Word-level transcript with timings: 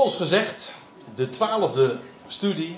Zoals 0.00 0.16
gezegd, 0.16 0.74
de 1.14 1.28
twaalfde 1.28 1.98
studie 2.26 2.76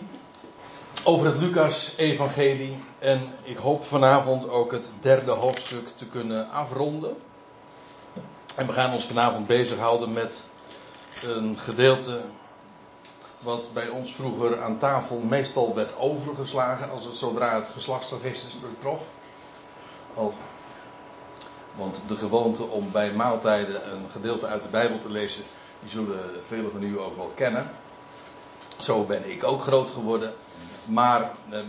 over 1.05 1.27
het 1.27 1.37
Lucas-evangelie. 1.37 2.77
En 2.99 3.21
ik 3.43 3.57
hoop 3.57 3.85
vanavond 3.85 4.49
ook 4.49 4.73
het 4.73 4.91
derde 5.01 5.31
hoofdstuk 5.31 5.89
te 5.97 6.07
kunnen 6.07 6.51
afronden. 6.51 7.17
En 8.57 8.67
we 8.67 8.73
gaan 8.73 8.93
ons 8.93 9.05
vanavond 9.05 9.47
bezighouden 9.47 10.13
met 10.13 10.49
een 11.23 11.59
gedeelte 11.59 12.21
wat 13.39 13.71
bij 13.73 13.89
ons 13.89 14.13
vroeger 14.13 14.63
aan 14.63 14.79
tafel 14.79 15.19
meestal 15.19 15.75
werd 15.75 15.97
overgeslagen 15.97 16.91
als 16.91 17.05
het 17.05 17.17
zodra 17.17 17.55
het 17.55 17.69
geslachtsregister 17.69 18.61
trof. 18.79 19.03
Al, 20.15 20.35
want 21.75 22.03
de 22.07 22.17
gewoonte 22.17 22.63
om 22.63 22.91
bij 22.93 23.13
maaltijden 23.13 23.93
een 23.93 24.07
gedeelte 24.13 24.47
uit 24.47 24.63
de 24.63 24.69
Bijbel 24.69 24.99
te 24.99 25.11
lezen, 25.11 25.43
die 25.83 25.91
zullen 25.91 26.31
velen 26.47 26.73
van 26.73 26.83
u 26.83 26.99
ook 26.99 27.17
wel 27.17 27.33
kennen. 27.35 27.71
Zo 28.77 29.05
ben 29.05 29.31
ik 29.31 29.45
ook 29.45 29.63
groot 29.63 29.91
geworden. 29.91 30.35
Maar 30.85 31.31
eh, 31.51 31.61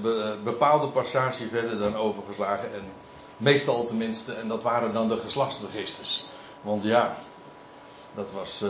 bepaalde 0.44 0.88
passages 0.88 1.50
werden 1.50 1.80
dan 1.80 1.96
overgeslagen. 1.96 2.74
En 2.74 2.84
meestal 3.38 3.86
tenminste. 3.86 4.34
En 4.34 4.48
dat 4.48 4.64
waren 4.64 4.94
dan 4.94 5.08
de 5.08 5.18
geslachtsregisters. 5.18 6.26
Want 6.62 6.84
ja, 6.84 7.16
dat 8.14 8.32
was. 8.32 8.62
Uh, 8.62 8.70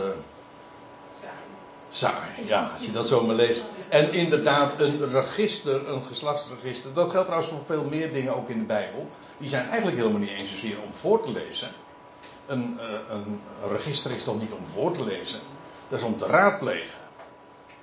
saai. 1.88 2.46
Ja, 2.46 2.70
als 2.72 2.84
je 2.84 2.92
dat 2.92 3.08
zomaar 3.08 3.34
leest. 3.34 3.64
En 3.88 4.12
inderdaad, 4.12 4.80
een 4.80 5.10
register, 5.10 5.88
een 5.88 6.02
geslachtsregister. 6.02 6.94
Dat 6.94 7.10
geldt 7.10 7.26
trouwens 7.26 7.52
voor 7.52 7.64
veel 7.64 7.84
meer 7.84 8.12
dingen 8.12 8.36
ook 8.36 8.48
in 8.48 8.58
de 8.58 8.64
Bijbel. 8.64 9.08
Die 9.38 9.48
zijn 9.48 9.66
eigenlijk 9.66 9.96
helemaal 9.96 10.20
niet 10.20 10.30
eens 10.30 10.50
zozeer 10.50 10.76
om 10.86 10.94
voor 10.94 11.22
te 11.22 11.30
lezen. 11.30 11.72
Een, 12.46 12.78
uh, 12.80 13.10
een 13.10 13.40
register 13.68 14.10
is 14.10 14.24
toch 14.24 14.40
niet 14.40 14.52
om 14.52 14.64
voor 14.64 14.92
te 14.92 15.04
lezen. 15.04 15.40
Dat 15.88 15.98
is 15.98 16.04
om 16.04 16.16
te 16.16 16.26
raadplegen. 16.26 16.98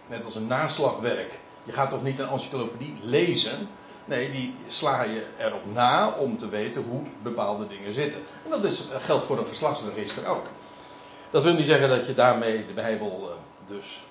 Net 0.08 0.26
als 0.26 0.36
een 0.36 0.48
naslagwerk. 0.48 1.40
Je 1.64 1.72
gaat 1.72 1.90
toch 1.90 2.04
niet 2.04 2.20
een 2.20 2.28
encyclopedie 2.28 2.98
lezen? 3.02 3.70
Nee, 4.06 4.30
die 4.30 4.56
sla 4.68 5.04
je 5.04 5.26
erop 5.38 5.74
na 5.74 6.10
om 6.10 6.38
te 6.38 6.50
weten 6.50 6.84
hoe 6.84 7.02
bepaalde 7.22 7.68
dingen 7.68 7.94
zitten. 7.94 8.20
En 8.44 8.50
dat 8.50 8.64
is, 8.64 8.84
geldt 9.00 9.24
voor 9.24 9.38
een 9.38 9.48
geslachtsregister 9.48 10.26
ook. 10.26 10.46
Dat 11.30 11.44
wil 11.44 11.54
niet 11.54 11.66
zeggen 11.66 11.90
dat 11.90 12.06
je 12.06 12.14
daarmee 12.14 12.66
de 12.66 12.74
Bijbel 12.74 13.30
uh, 13.30 13.68
dus 13.68 14.04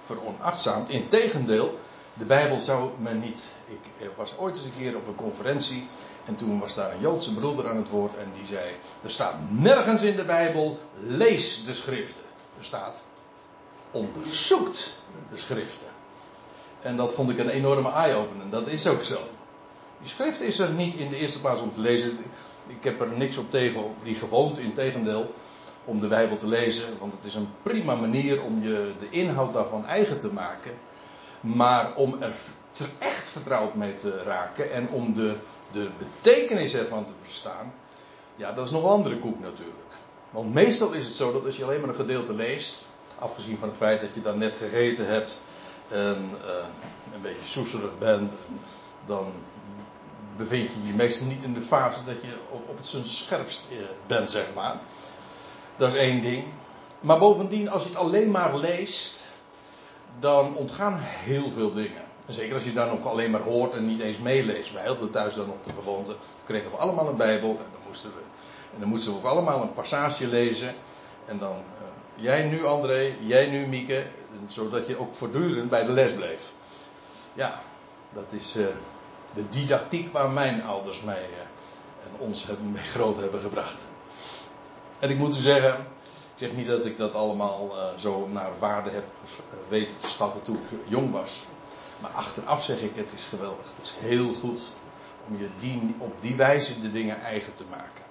veronachtzaamt. 0.00 0.88
Integendeel, 0.88 1.78
de 2.14 2.24
Bijbel 2.24 2.60
zou 2.60 2.90
men 2.98 3.20
niet. 3.20 3.54
Ik 3.98 4.10
was 4.16 4.38
ooit 4.38 4.56
eens 4.56 4.64
een 4.66 4.72
keer 4.78 4.96
op 4.96 5.06
een 5.06 5.14
conferentie 5.14 5.86
en 6.28 6.36
toen 6.36 6.58
was 6.58 6.74
daar 6.74 6.92
een 6.92 7.00
Joodse 7.00 7.34
broeder 7.34 7.68
aan 7.68 7.76
het 7.76 7.88
woord 7.88 8.14
en 8.16 8.26
die 8.34 8.46
zei: 8.46 8.74
Er 9.02 9.10
staat 9.10 9.34
nergens 9.48 10.02
in 10.02 10.16
de 10.16 10.24
Bijbel, 10.24 10.78
lees 10.98 11.64
de 11.64 11.74
schriften. 11.74 12.22
Er 12.58 12.64
staat, 12.64 13.02
onderzoekt 13.90 14.96
de 15.30 15.36
schriften. 15.36 15.86
En 16.80 16.96
dat 16.96 17.14
vond 17.14 17.30
ik 17.30 17.38
een 17.38 17.48
enorme 17.48 17.90
eye-opener. 17.90 18.50
Dat 18.50 18.66
is 18.66 18.86
ook 18.86 19.04
zo. 19.04 19.18
Die 20.00 20.08
schrift 20.08 20.40
is 20.40 20.58
er 20.58 20.70
niet 20.70 20.94
in 20.94 21.08
de 21.08 21.16
eerste 21.16 21.40
plaats 21.40 21.60
om 21.60 21.72
te 21.72 21.80
lezen. 21.80 22.18
Ik 22.66 22.84
heb 22.84 23.00
er 23.00 23.08
niks 23.08 23.36
op 23.36 23.50
tegen, 23.50 23.84
op 23.84 24.04
die 24.04 24.14
gewoonte, 24.14 24.62
in 24.62 24.72
tegendeel, 24.72 25.34
om 25.84 26.00
de 26.00 26.08
Bijbel 26.08 26.36
te 26.36 26.48
lezen. 26.48 26.98
Want 26.98 27.12
het 27.12 27.24
is 27.24 27.34
een 27.34 27.48
prima 27.62 27.94
manier 27.94 28.42
om 28.42 28.62
je 28.62 28.92
de 28.98 29.08
inhoud 29.10 29.52
daarvan 29.52 29.86
eigen 29.86 30.18
te 30.18 30.32
maken. 30.32 30.78
Maar 31.40 31.94
om 31.94 32.22
er 32.22 32.34
echt 32.98 33.28
vertrouwd 33.28 33.74
mee 33.74 33.96
te 33.96 34.22
raken 34.22 34.72
en 34.72 34.88
om 34.88 35.14
de, 35.14 35.36
de 35.72 35.90
betekenis 35.98 36.74
ervan 36.74 37.04
te 37.04 37.12
verstaan. 37.22 37.72
Ja, 38.36 38.52
dat 38.52 38.64
is 38.64 38.70
nog 38.70 38.82
een 38.82 38.90
andere 38.90 39.18
koek 39.18 39.40
natuurlijk. 39.40 39.88
Want 40.30 40.54
meestal 40.54 40.92
is 40.92 41.04
het 41.04 41.14
zo 41.14 41.32
dat 41.32 41.44
als 41.44 41.56
je 41.56 41.64
alleen 41.64 41.80
maar 41.80 41.88
een 41.88 41.94
gedeelte 41.94 42.34
leest. 42.34 42.86
Afgezien 43.18 43.58
van 43.58 43.68
het 43.68 43.76
feit 43.76 44.00
dat 44.00 44.14
je 44.14 44.20
dan 44.20 44.38
net 44.38 44.54
gegeten 44.54 45.06
hebt 45.06 45.40
en 45.88 46.30
uh, 46.44 46.50
een 47.14 47.22
beetje 47.22 47.46
soeserig 47.46 47.98
bent, 47.98 48.32
dan 49.06 49.32
bevind 50.36 50.68
je 50.68 50.86
je 50.86 50.92
meestal 50.92 51.26
niet 51.26 51.42
in 51.42 51.54
de 51.54 51.60
fase 51.60 52.04
dat 52.04 52.22
je 52.22 52.36
op, 52.50 52.68
op 52.68 52.76
het 52.76 52.86
scherpst 53.04 53.66
uh, 53.70 53.78
bent, 54.06 54.30
zeg 54.30 54.46
maar. 54.54 54.80
Dat 55.76 55.92
is 55.92 55.98
één 55.98 56.22
ding. 56.22 56.44
Maar 57.00 57.18
bovendien, 57.18 57.70
als 57.70 57.82
je 57.82 57.88
het 57.88 57.98
alleen 57.98 58.30
maar 58.30 58.56
leest, 58.56 59.30
dan 60.18 60.56
ontgaan 60.56 60.98
heel 61.00 61.50
veel 61.50 61.72
dingen. 61.72 62.07
En 62.28 62.34
zeker 62.34 62.54
als 62.54 62.64
je 62.64 62.72
dan 62.72 62.88
nog 62.88 63.06
alleen 63.06 63.30
maar 63.30 63.40
hoort 63.40 63.74
en 63.74 63.86
niet 63.86 64.00
eens 64.00 64.18
meeleest. 64.18 64.72
Wij 64.72 64.86
hadden 64.86 65.10
thuis 65.10 65.34
dan 65.34 65.46
nog 65.46 65.60
de 65.62 65.72
gewoonte, 65.82 66.16
kregen 66.44 66.70
we 66.70 66.76
allemaal 66.76 67.08
een 67.08 67.16
Bijbel 67.16 67.50
en 67.50 67.56
dan 67.72 67.80
moesten 67.86 68.10
we, 68.10 68.20
en 68.74 68.80
dan 68.80 68.88
moesten 68.88 69.12
we 69.12 69.18
ook 69.18 69.24
allemaal 69.24 69.62
een 69.62 69.74
passage 69.74 70.26
lezen. 70.26 70.74
En 71.26 71.38
dan 71.38 71.64
Jij 72.20 72.42
nu 72.42 72.64
André, 72.64 73.14
jij 73.20 73.46
nu 73.46 73.66
Mieke, 73.66 74.06
zodat 74.48 74.86
je 74.86 74.98
ook 74.98 75.14
voortdurend 75.14 75.70
bij 75.70 75.84
de 75.84 75.92
les 75.92 76.14
bleef. 76.14 76.52
Ja, 77.32 77.60
dat 78.12 78.32
is 78.32 78.56
uh, 78.56 78.66
de 79.34 79.48
didactiek 79.48 80.12
waar 80.12 80.30
mijn 80.30 80.62
ouders 80.62 81.02
mij 81.02 81.26
uh, 81.30 81.38
en 82.04 82.26
ons 82.26 82.46
hebben, 82.46 82.70
mee 82.70 82.84
groot 82.84 83.16
hebben 83.16 83.40
gebracht. 83.40 83.84
En 84.98 85.10
ik 85.10 85.18
moet 85.18 85.36
u 85.36 85.40
zeggen, 85.40 85.74
ik 86.34 86.46
zeg 86.46 86.52
niet 86.52 86.66
dat 86.66 86.84
ik 86.84 86.98
dat 86.98 87.14
allemaal 87.14 87.74
zo 87.96 88.28
naar 88.32 88.50
waarde 88.58 88.90
heb 88.90 89.04
weten 89.68 89.98
te 89.98 90.08
schatten 90.08 90.42
toen 90.42 90.56
ik 90.56 90.78
jong 90.88 91.12
was. 91.12 91.44
Maar 92.00 92.10
achteraf 92.10 92.64
zeg 92.64 92.80
ik, 92.80 92.92
het 92.94 93.12
is 93.12 93.24
geweldig. 93.24 93.66
Het 93.76 93.84
is 93.84 93.94
heel 93.98 94.34
goed 94.34 94.60
om 95.28 95.38
je 95.38 95.48
die, 95.58 95.94
op 95.98 96.22
die 96.22 96.36
wijze 96.36 96.80
de 96.80 96.90
dingen 96.90 97.20
eigen 97.20 97.54
te 97.54 97.64
maken. 97.70 98.06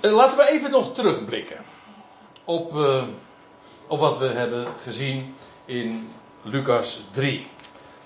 Eh, 0.00 0.12
laten 0.12 0.38
we 0.38 0.50
even 0.50 0.70
nog 0.70 0.94
terugblikken 0.94 1.58
op, 2.44 2.74
uh, 2.74 3.02
op 3.86 4.00
wat 4.00 4.18
we 4.18 4.26
hebben 4.26 4.66
gezien 4.82 5.34
in 5.64 6.10
Lucas 6.42 7.00
3. 7.10 7.46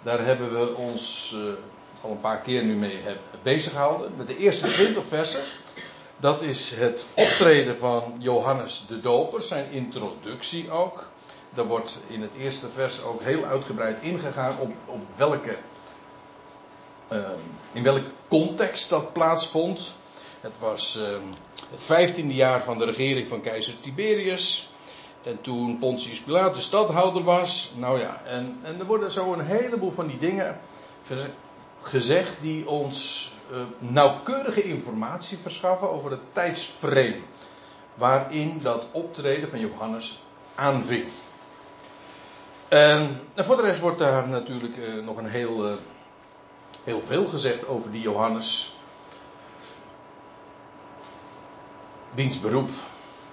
Daar 0.03 0.25
hebben 0.25 0.59
we 0.59 0.75
ons 0.75 1.32
uh, 1.37 1.53
al 2.00 2.10
een 2.10 2.20
paar 2.20 2.41
keer 2.41 2.64
nu 2.64 2.75
mee 2.75 2.98
bezig 3.43 3.72
gehouden. 3.72 4.12
Met 4.16 4.26
de 4.26 4.37
eerste 4.37 4.66
20 4.66 5.04
versen. 5.06 5.43
Dat 6.16 6.43
is 6.43 6.70
het 6.70 7.06
optreden 7.14 7.76
van 7.76 8.14
Johannes 8.19 8.84
de 8.88 9.00
Doper, 9.00 9.43
zijn 9.43 9.70
introductie 9.70 10.70
ook. 10.70 11.10
Daar 11.54 11.66
wordt 11.66 12.00
in 12.06 12.22
het 12.22 12.31
eerste 12.38 12.66
vers 12.75 13.03
ook 13.03 13.22
heel 13.22 13.44
uitgebreid 13.44 14.00
ingegaan 14.00 14.59
op, 14.59 14.72
op 14.84 15.00
welke, 15.16 15.56
uh, 17.12 17.19
in 17.72 17.82
welke 17.82 18.03
context 18.28 18.88
dat 18.88 19.12
plaatsvond. 19.12 19.94
Het 20.41 20.53
was 20.59 20.97
uh, 20.97 21.04
het 21.70 21.82
vijftiende 21.84 22.34
jaar 22.34 22.62
van 22.62 22.78
de 22.78 22.84
regering 22.84 23.28
van 23.28 23.41
keizer 23.41 23.81
Tiberius. 23.81 24.69
En 25.22 25.41
toen 25.41 25.78
Pontius 25.78 26.20
Pilatus 26.20 26.64
stadhouder 26.64 27.22
was. 27.22 27.72
Nou 27.76 28.00
ja, 28.00 28.22
en, 28.25 28.59
en 28.62 28.78
er 28.78 28.87
worden 28.87 29.10
zo 29.10 29.32
een 29.32 29.44
heleboel 29.44 29.91
van 29.91 30.06
die 30.06 30.19
dingen 30.19 30.59
gezegd 31.82 32.34
die 32.41 32.69
ons 32.69 33.32
uh, 33.50 33.59
nauwkeurige 33.78 34.62
informatie 34.62 35.38
verschaffen 35.38 35.91
over 35.91 36.10
het 36.10 36.20
tijdsframe. 36.32 37.20
Waarin 37.94 38.60
dat 38.62 38.88
optreden 38.93 39.48
van 39.48 39.60
Johannes 39.60 40.19
aanving. 40.54 41.04
En, 42.69 43.20
en 43.34 43.44
voor 43.44 43.56
de 43.56 43.62
rest 43.62 43.80
wordt 43.80 43.98
daar 43.98 44.28
natuurlijk 44.28 44.76
uh, 44.76 45.04
nog 45.04 45.16
een 45.16 45.28
heel, 45.28 45.70
uh, 45.70 45.75
heel 46.84 47.00
veel 47.00 47.26
gezegd 47.26 47.66
over 47.66 47.91
die 47.91 48.00
Johannes. 48.00 48.75
wiens 52.14 52.41
beroep, 52.41 52.70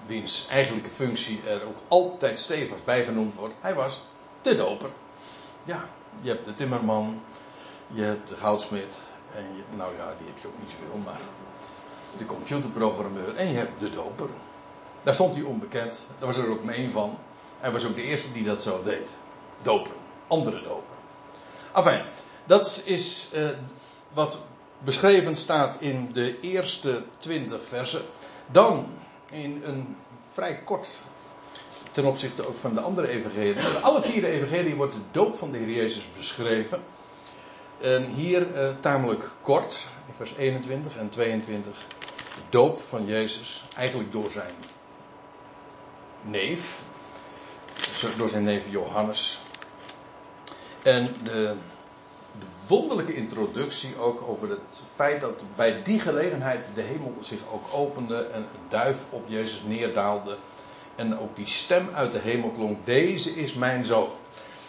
wiens 0.05 0.47
eigenlijke 0.49 0.89
functie 0.89 1.41
er 1.47 1.63
ook 1.63 1.77
altijd 1.87 2.39
stevig 2.39 2.83
bij 2.83 3.03
genoemd 3.03 3.35
wordt. 3.35 3.53
Hij 3.59 3.75
was 3.75 4.03
de 4.41 4.55
doper. 4.55 4.89
Ja, 5.63 5.85
je 6.21 6.29
hebt 6.29 6.45
de 6.45 6.55
timmerman, 6.55 7.21
je 7.87 8.01
hebt 8.01 8.27
de 8.27 8.37
goudsmid, 8.37 9.01
en 9.35 9.45
nou 9.75 9.95
ja, 9.97 10.13
die 10.17 10.27
heb 10.27 10.37
je 10.41 10.47
ook 10.47 10.59
niet 10.59 10.71
zoveel, 10.71 10.97
maar 10.97 11.19
de 12.17 12.25
computerprogrammeur 12.25 13.35
en 13.35 13.47
je 13.47 13.57
hebt 13.57 13.79
de 13.79 13.89
doper. 13.89 14.27
Daar 15.03 15.13
stond 15.13 15.35
hij 15.35 15.43
onbekend, 15.43 16.07
daar 16.17 16.27
was 16.27 16.37
er 16.37 16.49
ook 16.49 16.69
één 16.69 16.91
van. 16.91 17.17
Hij 17.61 17.71
was 17.71 17.85
ook 17.85 17.95
de 17.95 18.01
eerste 18.01 18.31
die 18.31 18.43
dat 18.43 18.63
zo 18.63 18.83
deed. 18.83 19.15
Doper, 19.61 19.93
andere 20.27 20.61
doper. 20.61 20.95
Enfin, 21.73 22.01
dat 22.45 22.81
is 22.85 23.29
uh, 23.35 23.49
wat 24.13 24.39
beschreven 24.79 25.35
staat 25.35 25.77
in 25.79 26.09
de 26.13 26.39
eerste 26.39 27.03
twintig 27.17 27.67
versen. 27.67 28.01
Dan 28.51 28.87
in 29.29 29.61
een 29.65 29.95
vrij 30.29 30.57
kort 30.63 30.97
ten 31.91 32.05
opzichte 32.05 32.47
ook 32.47 32.57
van 32.59 32.73
de 32.73 32.81
andere 32.81 33.07
evangelieën. 33.07 33.55
In 33.55 33.81
alle 33.81 34.01
vier 34.01 34.21
de 34.21 34.75
wordt 34.75 34.93
de 34.93 34.99
doop 35.11 35.35
van 35.35 35.51
de 35.51 35.57
Heer 35.57 35.69
Jezus 35.69 36.07
beschreven. 36.17 36.81
En 37.81 38.05
hier 38.05 38.53
eh, 38.55 38.69
tamelijk 38.79 39.29
kort, 39.41 39.87
in 40.07 40.13
vers 40.13 40.35
21 40.35 40.97
en 40.97 41.09
22, 41.09 41.85
de 42.35 42.41
doop 42.49 42.81
van 42.81 43.05
Jezus, 43.05 43.63
eigenlijk 43.75 44.11
door 44.11 44.29
zijn 44.29 44.51
neef, 46.21 46.79
door 48.17 48.29
zijn 48.29 48.43
neef 48.43 48.69
Johannes. 48.69 49.39
En 50.83 51.15
de 51.23 51.55
de 52.39 52.45
wonderlijke 52.67 53.15
introductie 53.15 53.97
ook 53.97 54.23
over 54.27 54.49
het 54.49 54.83
feit 54.95 55.21
dat 55.21 55.43
bij 55.55 55.83
die 55.83 55.99
gelegenheid 55.99 56.67
de 56.73 56.81
hemel 56.81 57.13
zich 57.19 57.39
ook 57.51 57.65
opende 57.71 58.23
en 58.23 58.41
een 58.41 58.69
duif 58.69 59.05
op 59.09 59.23
Jezus 59.27 59.61
neerdaalde. 59.65 60.37
En 60.95 61.19
ook 61.19 61.35
die 61.35 61.47
stem 61.47 61.89
uit 61.93 62.11
de 62.11 62.19
hemel 62.19 62.49
klonk: 62.49 62.85
Deze 62.85 63.29
is 63.29 63.53
mijn 63.53 63.85
zoon. 63.85 64.09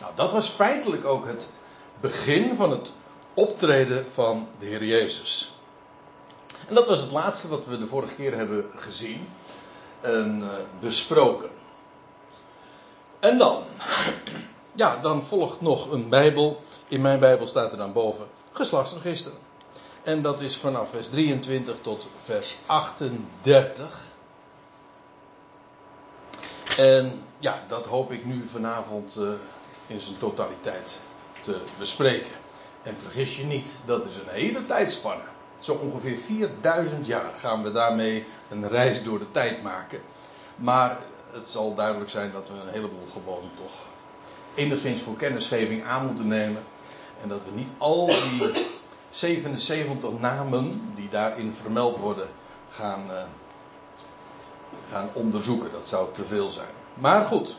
Nou, 0.01 0.13
dat 0.15 0.33
was 0.33 0.49
feitelijk 0.49 1.05
ook 1.05 1.27
het 1.27 1.49
begin 2.01 2.57
van 2.57 2.71
het 2.71 2.93
optreden 3.35 4.07
van 4.13 4.49
de 4.59 4.67
Heer 4.67 4.85
Jezus. 4.85 5.57
En 6.69 6.75
dat 6.75 6.87
was 6.87 7.01
het 7.01 7.11
laatste 7.11 7.49
wat 7.49 7.67
we 7.67 7.79
de 7.79 7.87
vorige 7.87 8.15
keer 8.15 8.37
hebben 8.37 8.65
gezien 8.77 9.29
en 10.01 10.39
uh, 10.41 10.49
besproken. 10.81 11.51
En 13.23 13.39
dan, 13.39 13.63
ja, 14.73 14.97
dan 14.97 15.25
volgt 15.25 15.61
nog 15.61 15.91
een 15.91 16.09
Bijbel. 16.09 16.63
In 16.89 17.01
mijn 17.01 17.19
Bijbel 17.19 17.47
staat 17.47 17.71
er 17.71 17.77
dan 17.77 17.93
boven 17.93 18.27
geslachtsregister. 18.53 19.33
En 20.03 20.23
dat 20.23 20.41
is 20.41 20.57
vanaf 20.57 20.91
vers 20.91 21.09
23 21.09 21.77
tot 21.81 22.07
vers 22.25 22.57
38. 22.67 24.01
En 26.77 27.23
ja, 27.39 27.63
dat 27.69 27.87
hoop 27.87 28.13
ik 28.13 28.25
nu 28.25 28.45
vanavond 28.47 29.17
uh, 29.19 29.33
in 29.87 30.01
zijn 30.01 30.19
totaliteit 30.19 31.01
te 31.41 31.61
bespreken. 31.79 32.33
En 32.83 32.97
vergis 32.97 33.37
je 33.37 33.45
niet, 33.45 33.77
dat 33.85 34.05
is 34.05 34.17
een 34.17 34.29
hele 34.29 34.67
tijdspanne. 34.67 35.25
Zo 35.59 35.73
ongeveer 35.73 36.17
4000 36.17 37.07
jaar 37.07 37.33
gaan 37.37 37.63
we 37.63 37.73
daarmee 37.73 38.27
een 38.51 38.69
reis 38.69 39.03
door 39.03 39.19
de 39.19 39.31
tijd 39.31 39.63
maken. 39.63 40.01
Maar 40.57 40.99
het 41.33 41.49
zal 41.49 41.75
duidelijk 41.75 42.11
zijn 42.11 42.33
dat 42.33 42.49
we 42.49 42.55
een 42.55 42.73
heleboel 42.73 43.07
gewoon 43.13 43.51
toch 43.57 43.73
enigszins 44.55 45.01
voor 45.01 45.17
kennisgeving 45.17 45.85
aan 45.85 46.07
moeten 46.07 46.29
nemen. 46.29 46.63
En 47.23 47.29
dat 47.29 47.41
we 47.45 47.51
niet 47.55 47.69
al 47.79 48.07
die 48.07 48.53
77 49.09 50.11
namen 50.19 50.93
die 50.95 51.09
daarin 51.09 51.55
vermeld 51.55 51.97
worden 51.97 52.29
gaan, 52.71 53.11
uh, 53.11 53.23
gaan 54.91 55.09
onderzoeken. 55.13 55.71
Dat 55.73 55.89
zou 55.89 56.13
te 56.13 56.25
veel 56.25 56.49
zijn. 56.49 56.71
Maar 56.95 57.25
goed, 57.25 57.57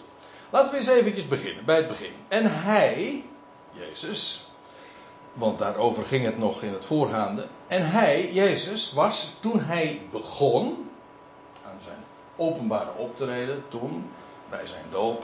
laten 0.49 0.71
we 0.71 0.77
eens 0.77 0.87
eventjes 0.87 1.27
beginnen, 1.27 1.65
bij 1.65 1.75
het 1.75 1.87
begin. 1.87 2.13
En 2.27 2.61
hij, 2.61 3.25
Jezus, 3.71 4.47
want 5.33 5.59
daarover 5.59 6.03
ging 6.03 6.25
het 6.25 6.37
nog 6.37 6.61
in 6.61 6.73
het 6.73 6.85
voorgaande. 6.85 7.47
En 7.67 7.89
hij, 7.89 8.33
Jezus, 8.33 8.91
was 8.93 9.31
toen 9.39 9.59
hij 9.59 10.01
begon 10.11 10.89
openbare 12.35 12.91
optreden, 12.97 13.63
toen 13.67 14.09
bij 14.49 14.67
zijn 14.67 14.85
doop. 14.91 15.23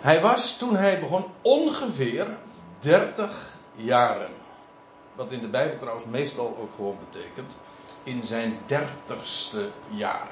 Hij 0.00 0.20
was 0.20 0.58
toen 0.58 0.76
hij 0.76 1.00
begon 1.00 1.24
ongeveer 1.42 2.26
30 2.78 3.56
jaren. 3.74 4.30
Wat 5.14 5.32
in 5.32 5.40
de 5.40 5.48
Bijbel 5.48 5.78
trouwens 5.78 6.06
meestal 6.06 6.56
ook 6.60 6.74
gewoon 6.74 6.96
betekent. 7.10 7.56
In 8.02 8.22
zijn 8.22 8.58
dertigste 8.66 9.70
jaar. 9.88 10.28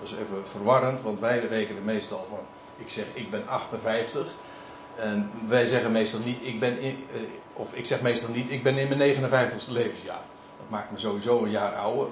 Dat 0.00 0.10
is 0.10 0.12
even 0.12 0.46
verwarrend, 0.46 1.02
want 1.02 1.20
wij 1.20 1.38
rekenen 1.38 1.84
meestal 1.84 2.26
van. 2.28 2.38
Ik 2.76 2.90
zeg, 2.90 3.04
ik 3.14 3.30
ben 3.30 3.48
58. 3.48 4.26
En 4.96 5.30
wij 5.46 5.66
zeggen 5.66 5.92
meestal 5.92 6.20
niet, 6.20 6.46
ik 6.46 6.60
ben 6.60 6.78
in, 6.78 7.06
eh, 7.14 7.20
of 7.52 7.74
ik 7.74 7.86
zeg 7.86 8.00
meestal 8.00 8.30
niet, 8.30 8.50
ik 8.50 8.62
ben 8.62 8.78
in 8.78 8.88
mijn 8.88 9.00
59ste 9.00 9.72
levensjaar. 9.72 10.22
Dat 10.58 10.68
maakt 10.68 10.90
me 10.90 10.98
sowieso 10.98 11.42
een 11.42 11.50
jaar 11.50 11.74
ouder. 11.74 12.06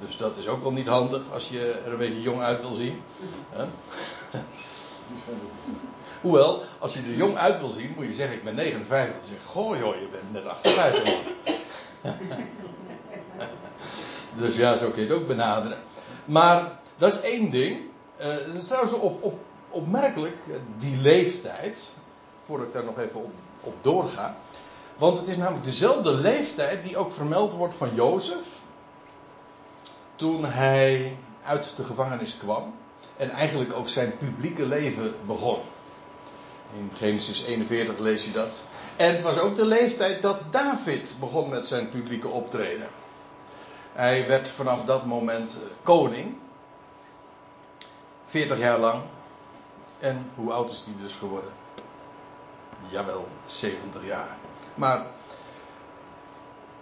Dus 0.00 0.16
dat 0.16 0.36
is 0.36 0.46
ook 0.46 0.62
wel 0.62 0.72
niet 0.72 0.86
handig 0.86 1.22
als 1.32 1.48
je 1.48 1.80
er 1.84 1.92
een 1.92 1.98
beetje 1.98 2.20
jong 2.20 2.42
uit 2.42 2.60
wil 2.60 2.72
zien. 2.72 3.02
Hoewel, 6.20 6.62
als 6.78 6.94
je 6.94 7.00
er 7.00 7.14
jong 7.14 7.36
uit 7.36 7.58
wil 7.58 7.68
zien, 7.68 7.92
moet 7.96 8.06
je 8.06 8.14
zeggen: 8.14 8.36
Ik 8.36 8.44
ben 8.44 8.54
59. 8.54 9.18
Dan 9.18 9.28
zeg 9.28 9.38
je: 9.38 9.46
Goh, 9.46 9.76
joh, 9.76 9.94
je 9.94 10.08
bent 10.10 10.32
net 10.32 10.46
58. 10.46 11.14
dus 14.40 14.56
ja, 14.56 14.76
zo 14.76 14.90
kun 14.90 15.02
je 15.02 15.08
het 15.08 15.18
ook 15.18 15.26
benaderen. 15.26 15.78
Maar 16.24 16.78
dat 16.96 17.12
is 17.12 17.20
één 17.20 17.50
ding. 17.50 17.80
Uh, 18.20 18.26
het 18.26 18.54
is 18.54 18.66
trouwens 18.66 18.92
op, 18.92 19.22
op, 19.22 19.38
opmerkelijk, 19.70 20.36
die 20.76 21.00
leeftijd 21.00 21.88
voordat 22.44 22.66
ik 22.66 22.72
daar 22.72 22.84
nog 22.84 22.98
even 22.98 23.22
op, 23.22 23.32
op 23.60 23.74
doorga. 23.80 24.36
Want 24.96 25.18
het 25.18 25.28
is 25.28 25.36
namelijk 25.36 25.64
dezelfde 25.64 26.12
leeftijd 26.12 26.84
die 26.84 26.96
ook 26.96 27.12
vermeld 27.12 27.52
wordt 27.52 27.74
van 27.74 27.94
Jozef. 27.94 28.57
Toen 30.18 30.44
hij 30.44 31.16
uit 31.42 31.76
de 31.76 31.84
gevangenis 31.84 32.38
kwam. 32.38 32.74
En 33.16 33.30
eigenlijk 33.30 33.72
ook 33.72 33.88
zijn 33.88 34.18
publieke 34.18 34.66
leven 34.66 35.14
begon. 35.26 35.58
In 36.76 36.90
Genesis 36.94 37.42
41 37.42 37.98
lees 37.98 38.24
je 38.24 38.32
dat. 38.32 38.64
En 38.96 39.12
het 39.12 39.22
was 39.22 39.38
ook 39.38 39.56
de 39.56 39.64
leeftijd 39.64 40.22
dat 40.22 40.40
David 40.50 41.14
begon 41.20 41.48
met 41.48 41.66
zijn 41.66 41.88
publieke 41.88 42.28
optreden. 42.28 42.88
Hij 43.92 44.26
werd 44.26 44.48
vanaf 44.48 44.84
dat 44.84 45.06
moment 45.06 45.56
eh, 45.56 45.68
koning. 45.82 46.36
40 48.26 48.58
jaar 48.58 48.78
lang. 48.78 49.02
En 49.98 50.30
hoe 50.34 50.52
oud 50.52 50.70
is 50.70 50.84
hij 50.84 50.94
dus 51.02 51.14
geworden? 51.14 51.52
jawel, 52.88 53.28
70 53.46 54.06
jaar. 54.06 54.36
Maar, 54.74 55.06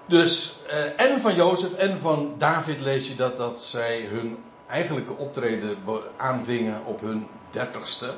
dus, 0.06 0.56
eh, 0.68 1.00
en 1.00 1.20
van 1.20 1.34
Jozef 1.34 1.72
en 1.72 1.98
van 1.98 2.34
David 2.38 2.80
lees 2.80 3.08
je 3.08 3.16
dat, 3.16 3.36
dat 3.36 3.62
zij 3.62 4.00
hun 4.04 4.38
eigenlijke 4.66 5.16
optreden 5.16 5.78
aanvingen 6.16 6.84
op 6.84 7.00
hun 7.00 7.28
dertigste. 7.50 8.14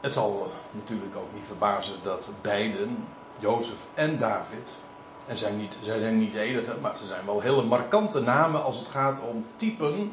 Het 0.00 0.12
zal 0.12 0.52
natuurlijk 0.70 1.16
ook 1.16 1.34
niet 1.34 1.46
verbazen 1.46 1.94
dat 2.02 2.30
beiden, 2.40 3.06
Jozef 3.38 3.86
en 3.94 4.18
David, 4.18 4.82
en 5.26 5.36
zijn 5.36 5.56
niet, 5.56 5.76
zij 5.80 5.98
zijn 5.98 6.18
niet 6.18 6.32
de 6.32 6.40
enige, 6.40 6.76
maar 6.80 6.96
ze 6.96 7.06
zijn 7.06 7.26
wel 7.26 7.40
hele 7.40 7.62
markante 7.62 8.20
namen 8.20 8.62
als 8.62 8.78
het 8.78 8.88
gaat 8.88 9.20
om 9.20 9.46
typen 9.56 10.12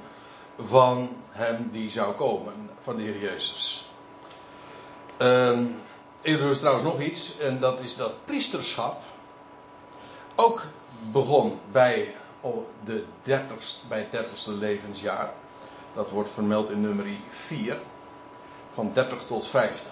van 0.58 1.10
hem 1.30 1.70
die 1.72 1.90
zou 1.90 2.14
komen, 2.14 2.70
van 2.80 2.96
de 2.96 3.02
Heer 3.04 3.20
Jezus. 3.20 3.90
Uh, 5.22 5.60
er 6.22 6.50
is 6.50 6.60
trouwens 6.60 6.86
nog 6.86 7.02
iets, 7.02 7.38
en 7.38 7.60
dat 7.60 7.80
is 7.80 7.96
dat 7.96 8.26
priesterschap 8.26 9.04
ook 10.36 10.64
begon 11.12 11.60
bij, 11.72 12.16
de 12.84 13.04
30, 13.24 13.76
bij 13.88 14.08
het 14.10 14.28
30ste 14.28 14.52
levensjaar. 14.60 15.34
Dat 15.94 16.10
wordt 16.10 16.30
vermeld 16.30 16.70
in 16.70 16.82
nummer 16.82 17.06
4, 17.30 17.78
van 18.70 18.94
30 18.94 19.26
tot 19.26 19.48
50. 19.48 19.92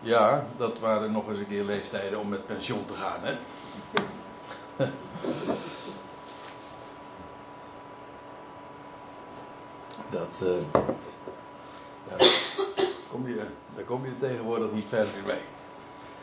Ja, 0.00 0.46
dat 0.56 0.78
waren 0.78 1.12
nog 1.12 1.28
eens 1.28 1.38
een 1.38 1.48
keer 1.48 1.64
leeftijden 1.64 2.18
om 2.18 2.28
met 2.28 2.46
pensioen 2.46 2.84
te 2.84 2.94
gaan, 2.94 3.20
hè? 3.22 3.36
dat. 10.10 10.40
Uh, 10.42 10.56
kom 13.10 13.28
je, 13.28 13.46
daar 13.74 13.84
kom 13.84 14.04
je 14.04 14.18
tegenwoordig 14.18 14.72
niet 14.72 14.88
verder 14.88 15.22
mee. 15.26 15.40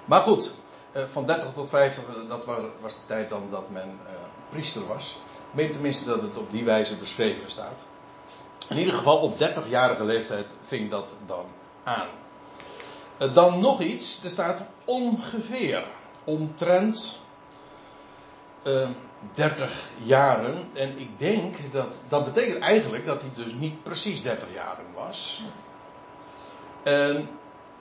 Maar 0.06 0.22
goed, 0.22 0.54
eh, 0.92 1.04
van 1.08 1.26
30 1.26 1.52
tot 1.54 1.70
50, 1.70 2.04
eh, 2.04 2.30
dat 2.30 2.46
was 2.82 2.94
de 2.94 3.06
tijd 3.06 3.30
dan 3.30 3.48
dat 3.50 3.70
men 3.70 4.00
uh, 4.04 4.12
priester 4.50 4.88
was. 4.88 5.18
Ik 5.52 5.62
meen 5.62 5.72
tenminste 5.72 6.06
dat 6.06 6.22
het 6.22 6.38
op 6.38 6.52
die 6.52 6.64
wijze 6.64 6.96
beschreven 6.96 7.50
staat. 7.50 7.86
In 8.70 8.78
ieder 8.78 8.94
geval 8.94 9.18
op 9.18 9.40
30-jarige 9.40 10.04
leeftijd 10.04 10.56
ving 10.62 10.90
dat 10.90 11.16
dan 11.26 11.46
aan. 11.84 12.10
Dan 13.34 13.60
nog 13.60 13.82
iets, 13.82 14.24
er 14.24 14.30
staat 14.30 14.62
ongeveer, 14.86 15.88
omtrent 16.24 17.20
uh, 18.64 18.90
30 19.34 19.90
jaren. 20.04 20.70
En 20.74 21.00
ik 21.00 21.20
denk 21.20 21.56
dat, 21.72 22.00
dat 22.08 22.26
betekent 22.26 22.60
eigenlijk 22.60 23.06
dat 23.06 23.22
hij 23.22 23.32
dus 23.34 23.54
niet 23.54 23.84
precies 23.84 24.22
30 24.22 24.54
jaren 24.54 24.86
was. 24.94 25.44
En 26.86 27.30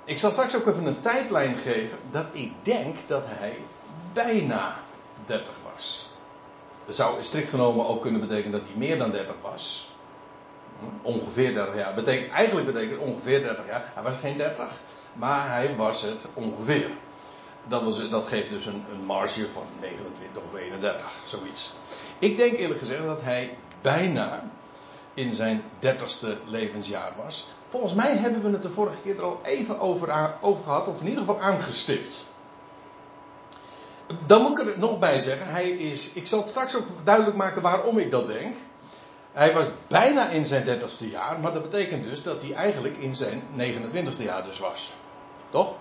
ik 0.04 0.18
zal 0.18 0.30
straks 0.30 0.56
ook 0.56 0.66
even 0.66 0.86
een 0.86 1.00
tijdlijn 1.00 1.56
geven 1.56 1.98
dat 2.10 2.26
ik 2.32 2.52
denk 2.62 2.96
dat 3.06 3.22
hij 3.26 3.56
bijna 4.12 4.76
30 5.26 5.50
was. 5.72 6.08
Dat 6.86 6.94
zou 6.94 7.22
strikt 7.22 7.48
genomen 7.48 7.86
ook 7.86 8.02
kunnen 8.02 8.20
betekenen 8.20 8.52
dat 8.52 8.68
hij 8.68 8.76
meer 8.76 8.98
dan 8.98 9.10
30 9.10 9.34
was. 9.42 9.92
Ongeveer 11.02 11.54
30 11.54 11.74
jaar. 11.74 11.94
Betekent, 11.94 12.32
eigenlijk 12.32 12.72
betekent 12.72 13.00
ongeveer 13.00 13.42
30 13.42 13.66
jaar. 13.66 13.90
Hij 13.94 14.02
was 14.02 14.16
geen 14.16 14.36
30, 14.36 14.66
maar 15.12 15.48
hij 15.48 15.76
was 15.76 16.02
het 16.02 16.28
ongeveer. 16.34 16.90
Dat, 17.68 17.82
was, 17.82 18.10
dat 18.10 18.26
geeft 18.26 18.50
dus 18.50 18.66
een, 18.66 18.84
een 18.92 19.04
marge 19.04 19.48
van 19.48 19.66
29 19.80 20.42
of 20.42 20.58
31, 20.58 21.12
zoiets. 21.24 21.74
Ik 22.18 22.36
denk 22.36 22.58
eerlijk 22.58 22.80
gezegd 22.80 23.04
dat 23.04 23.22
hij 23.22 23.56
bijna 23.82 24.50
in 25.14 25.32
zijn 25.34 25.62
30ste 25.80 26.28
levensjaar 26.46 27.12
was. 27.16 27.46
Volgens 27.74 27.94
mij 27.94 28.16
hebben 28.16 28.42
we 28.42 28.50
het 28.50 28.62
de 28.62 28.70
vorige 28.70 29.00
keer 29.02 29.16
er 29.16 29.22
al 29.24 29.40
even 29.42 29.80
over, 29.80 30.34
over 30.40 30.64
gehad, 30.64 30.88
of 30.88 31.00
in 31.00 31.08
ieder 31.08 31.24
geval 31.24 31.40
aangestipt. 31.40 32.26
Dan 34.26 34.42
moet 34.42 34.58
ik 34.58 34.66
er 34.66 34.78
nog 34.78 34.98
bij 34.98 35.18
zeggen, 35.18 35.50
hij 35.50 35.68
is, 35.68 36.12
ik 36.12 36.26
zal 36.26 36.38
het 36.38 36.48
straks 36.48 36.76
ook 36.76 36.86
duidelijk 37.04 37.36
maken 37.36 37.62
waarom 37.62 37.98
ik 37.98 38.10
dat 38.10 38.26
denk. 38.26 38.56
Hij 39.32 39.52
was 39.52 39.64
bijna 39.86 40.28
in 40.28 40.46
zijn 40.46 40.64
30ste 40.64 41.10
jaar, 41.10 41.40
maar 41.40 41.52
dat 41.52 41.62
betekent 41.62 42.04
dus 42.04 42.22
dat 42.22 42.42
hij 42.42 42.52
eigenlijk 42.52 42.96
in 42.96 43.14
zijn 43.14 43.42
29ste 43.58 44.22
jaar 44.22 44.44
dus 44.44 44.58
was. 44.58 44.92
Toch? 45.50 45.74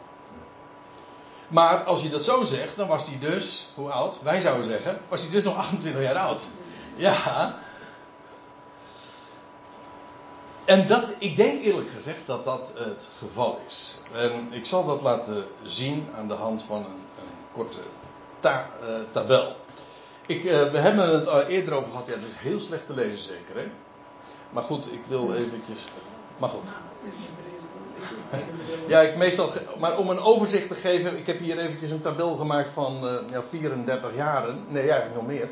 Maar 1.48 1.84
als 1.84 2.02
je 2.02 2.10
dat 2.10 2.24
zo 2.24 2.44
zegt, 2.44 2.76
dan 2.76 2.88
was 2.88 3.06
hij 3.06 3.18
dus, 3.20 3.70
hoe 3.76 3.90
oud? 3.90 4.22
Wij 4.22 4.42
zouden 4.42 4.66
zeggen, 4.66 5.00
was 5.08 5.22
hij 5.22 5.32
dus 5.32 5.44
nog 5.44 5.56
28 5.56 6.02
jaar 6.02 6.16
oud. 6.16 6.42
Ja, 6.96 7.56
En 10.66 10.88
dat, 10.88 11.16
ik 11.18 11.38
denk 11.38 11.62
eerlijk 11.62 11.90
gezegd 11.90 12.20
dat 12.26 12.44
dat 12.44 12.74
het 12.78 13.08
geval 13.18 13.60
is. 13.68 14.02
En 14.14 14.48
ik 14.52 14.66
zal 14.66 14.86
dat 14.86 15.02
laten 15.02 15.46
zien 15.64 16.08
aan 16.18 16.28
de 16.28 16.34
hand 16.34 16.64
van 16.64 16.86
een, 16.86 17.02
korte 17.52 17.78
uh, 18.46 18.96
tabel. 19.12 19.56
Ik, 20.26 20.44
uh, 20.44 20.72
we 20.72 20.78
hebben 20.78 21.10
het 21.10 21.28
al 21.28 21.42
eerder 21.42 21.74
over 21.74 21.92
gehad. 21.92 22.08
Ja, 22.08 22.14
het 22.14 22.24
is 22.24 22.34
heel 22.36 22.60
slecht 22.60 22.86
te 22.86 22.94
lezen 22.94 23.24
zeker, 23.24 23.56
hè? 23.56 23.68
Maar 24.50 24.64
goed, 24.64 24.92
ik 24.92 25.02
wil 25.08 25.34
eventjes... 25.34 25.80
Maar 26.38 26.50
goed. 26.50 26.70
Ja, 28.88 29.02
ik 29.02 29.18
meestal. 29.18 29.50
Maar 29.80 29.98
om 29.98 30.10
een 30.10 30.20
overzicht 30.20 30.68
te 30.68 30.76
geven, 30.76 31.18
ik 31.18 31.28
heb 31.28 31.40
hier 31.40 31.58
eventjes 31.58 31.92
een 31.92 32.02
tabel 32.02 32.36
gemaakt 32.36 32.70
van 32.74 33.06
uh, 33.06 33.14
ja, 33.30 33.44
34 33.44 34.16
jaren. 34.16 34.66
Nee, 34.68 34.90
eigenlijk 34.90 35.16
nog 35.16 35.28
meer. 35.28 35.50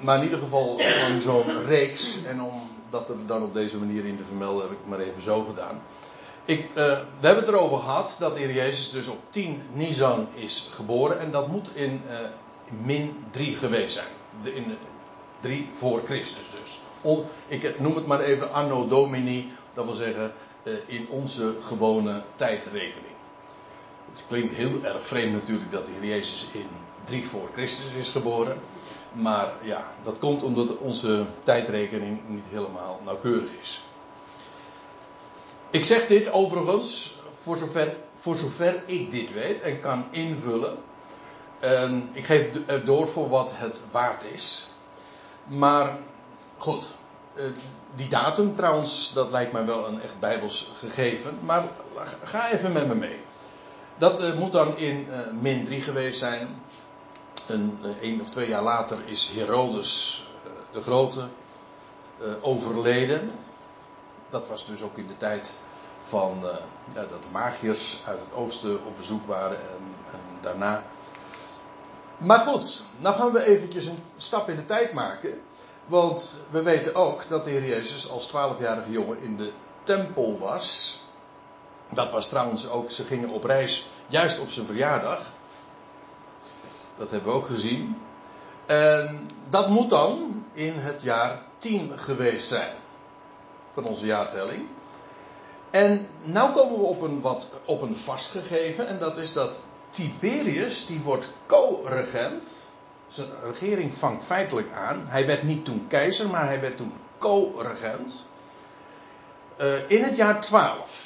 Maar 0.00 0.16
in 0.16 0.22
ieder 0.22 0.38
geval 0.38 0.80
zo'n 1.18 1.66
reeks. 1.66 2.16
En 2.26 2.42
om 2.42 2.75
dat 2.90 3.08
er 3.08 3.16
dan 3.26 3.42
op 3.42 3.54
deze 3.54 3.78
manier 3.78 4.04
in 4.04 4.16
te 4.16 4.24
vermelden, 4.24 4.62
heb 4.62 4.72
ik 4.72 4.86
maar 4.86 4.98
even 4.98 5.22
zo 5.22 5.44
gedaan. 5.44 5.82
Ik, 6.44 6.68
uh, 6.68 6.74
we 7.20 7.26
hebben 7.26 7.44
het 7.44 7.54
erover 7.54 7.78
gehad 7.78 8.16
dat 8.18 8.34
de 8.34 8.40
Heer 8.40 8.52
Jezus 8.52 8.90
dus 8.90 9.08
op 9.08 9.18
10 9.30 9.62
Nisan 9.72 10.28
is 10.34 10.68
geboren. 10.72 11.20
En 11.20 11.30
dat 11.30 11.48
moet 11.48 11.70
in 11.72 12.02
min 12.84 13.24
3 13.30 13.56
geweest 13.56 13.92
zijn. 13.94 14.54
In 14.54 14.76
3 15.40 15.68
voor 15.70 16.02
Christus 16.04 16.50
dus. 16.60 16.80
Ik 17.48 17.80
noem 17.80 17.94
het 17.94 18.06
maar 18.06 18.20
even 18.20 18.52
Anno 18.52 18.88
Domini. 18.88 19.52
Dat 19.74 19.84
wil 19.84 19.94
zeggen 19.94 20.32
uh, 20.62 20.74
in 20.86 21.08
onze 21.08 21.54
gewone 21.60 22.22
tijdrekening. 22.34 23.14
Het 24.10 24.24
klinkt 24.28 24.54
heel 24.54 24.84
erg 24.84 25.06
vreemd 25.06 25.32
natuurlijk 25.32 25.70
dat 25.70 25.86
de 25.86 25.92
Heer 25.92 26.10
Jezus 26.10 26.46
in 26.52 26.68
3 27.04 27.26
voor 27.26 27.48
Christus 27.52 27.92
is 27.98 28.10
geboren. 28.10 28.60
Maar 29.12 29.52
ja, 29.62 29.84
dat 30.02 30.18
komt 30.18 30.42
omdat 30.42 30.76
onze 30.76 31.24
tijdrekening 31.42 32.20
niet 32.26 32.44
helemaal 32.50 33.00
nauwkeurig 33.04 33.50
is. 33.60 33.84
Ik 35.70 35.84
zeg 35.84 36.06
dit 36.06 36.32
overigens, 36.32 37.14
voor 37.34 37.56
zover, 37.56 37.96
voor 38.14 38.36
zover 38.36 38.82
ik 38.86 39.10
dit 39.10 39.32
weet 39.32 39.60
en 39.60 39.80
kan 39.80 40.04
invullen. 40.10 40.76
En 41.58 42.08
ik 42.12 42.24
geef 42.24 42.50
het 42.66 42.86
door 42.86 43.08
voor 43.08 43.28
wat 43.28 43.52
het 43.54 43.80
waard 43.90 44.24
is. 44.24 44.68
Maar 45.44 45.98
goed, 46.56 46.88
eh, 47.34 47.44
die 47.94 48.08
datum 48.08 48.56
trouwens, 48.56 49.12
dat 49.14 49.30
lijkt 49.30 49.52
mij 49.52 49.66
wel 49.66 49.86
een 49.86 50.02
echt 50.02 50.18
bijbels 50.18 50.70
gegeven. 50.74 51.38
Maar 51.42 51.64
ga 52.22 52.50
even 52.50 52.72
met 52.72 52.86
me 52.86 52.94
mee. 52.94 53.20
Dat 53.98 54.22
uh, 54.22 54.34
moet 54.34 54.52
dan 54.52 54.78
in 54.78 55.06
min 55.40 55.66
3 55.66 55.80
geweest 55.80 56.18
zijn. 56.18 56.62
Een, 57.46 57.78
een, 58.00 58.20
of 58.20 58.30
twee 58.30 58.48
jaar 58.48 58.62
later 58.62 58.98
is 59.06 59.28
Herodes 59.34 60.26
de 60.72 60.82
Grote 60.82 61.28
overleden. 62.40 63.30
Dat 64.28 64.48
was 64.48 64.66
dus 64.66 64.82
ook 64.82 64.96
in 64.96 65.06
de 65.06 65.16
tijd 65.16 65.54
van 66.02 66.44
ja, 66.94 67.04
dat 67.10 67.22
de 67.22 67.28
magiërs 67.32 68.00
uit 68.06 68.20
het 68.20 68.32
oosten 68.32 68.84
op 68.84 68.96
bezoek 68.96 69.26
waren 69.26 69.58
en, 69.58 69.94
en 70.12 70.20
daarna. 70.40 70.82
Maar 72.16 72.38
goed, 72.38 72.82
nou 72.96 73.14
gaan 73.14 73.32
we 73.32 73.46
eventjes 73.46 73.86
een 73.86 74.02
stap 74.16 74.48
in 74.48 74.56
de 74.56 74.64
tijd 74.64 74.92
maken. 74.92 75.40
Want 75.86 76.36
we 76.50 76.62
weten 76.62 76.94
ook 76.94 77.28
dat 77.28 77.44
de 77.44 77.50
Heer 77.50 77.64
Jezus 77.64 78.10
als 78.10 78.28
12-jarige 78.28 78.90
jongen 78.90 79.20
in 79.20 79.36
de 79.36 79.52
tempel 79.82 80.38
was. 80.38 80.98
Dat 81.88 82.10
was 82.10 82.28
trouwens 82.28 82.68
ook, 82.68 82.90
ze 82.90 83.04
gingen 83.04 83.28
op 83.28 83.44
reis 83.44 83.86
juist 84.06 84.40
op 84.40 84.48
zijn 84.48 84.66
verjaardag. 84.66 85.34
Dat 86.98 87.10
hebben 87.10 87.30
we 87.30 87.36
ook 87.36 87.46
gezien. 87.46 87.96
En 88.66 89.30
dat 89.48 89.68
moet 89.68 89.90
dan 89.90 90.44
in 90.52 90.72
het 90.76 91.02
jaar 91.02 91.42
10 91.58 91.98
geweest 91.98 92.48
zijn. 92.48 92.72
Van 93.72 93.84
onze 93.84 94.06
jaartelling. 94.06 94.66
En 95.70 96.08
nu 96.22 96.40
komen 96.54 96.78
we 96.78 96.86
op 96.86 97.00
een, 97.00 97.20
wat, 97.20 97.52
op 97.64 97.82
een 97.82 97.96
vastgegeven. 97.96 98.88
En 98.88 98.98
dat 98.98 99.16
is 99.16 99.32
dat 99.32 99.58
Tiberius, 99.90 100.86
die 100.86 101.00
wordt 101.00 101.28
co-regent 101.46 102.66
zijn 103.08 103.28
regering 103.42 103.94
vangt 103.94 104.24
feitelijk 104.24 104.72
aan. 104.72 105.04
Hij 105.08 105.26
werd 105.26 105.42
niet 105.42 105.64
toen 105.64 105.86
keizer, 105.88 106.28
maar 106.28 106.46
hij 106.46 106.60
werd 106.60 106.76
toen 106.76 106.92
co-regent. 107.18 108.26
Uh, 109.60 109.90
in 109.90 110.02
het 110.02 110.16
jaar 110.16 110.40
12. 110.40 111.05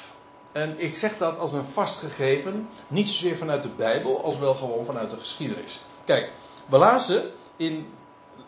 En 0.51 0.79
ik 0.79 0.95
zeg 0.95 1.17
dat 1.17 1.37
als 1.37 1.53
een 1.53 1.65
vastgegeven, 1.65 2.69
niet 2.87 3.09
zozeer 3.09 3.37
vanuit 3.37 3.63
de 3.63 3.69
Bijbel, 3.69 4.23
als 4.23 4.37
wel 4.37 4.53
gewoon 4.53 4.85
vanuit 4.85 5.09
de 5.09 5.19
geschiedenis. 5.19 5.81
Kijk, 6.05 6.31
we 6.65 6.77
lazen 6.77 7.31
in 7.55 7.93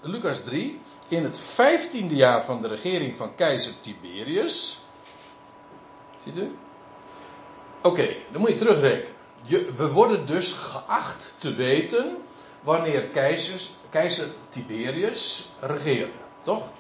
Lucas 0.01 0.43
3, 0.43 0.79
in 1.07 1.24
het 1.24 1.39
vijftiende 1.39 2.15
jaar 2.15 2.43
van 2.43 2.62
de 2.62 2.67
regering 2.67 3.15
van 3.15 3.36
keizer 3.36 3.74
Tiberius. 3.81 4.79
Ziet 6.24 6.38
u? 6.38 6.55
Oké, 7.81 8.15
dan 8.31 8.41
moet 8.41 8.50
je 8.50 8.55
terugrekenen. 8.55 9.12
Je, 9.43 9.72
we 9.75 9.91
worden 9.91 10.25
dus 10.25 10.51
geacht 10.51 11.33
te 11.38 11.53
weten 11.53 12.17
wanneer 12.62 13.07
keizer 13.89 14.27
Tiberius 14.50 15.50
regeerde. 15.60 16.12
Toch? 16.43 16.72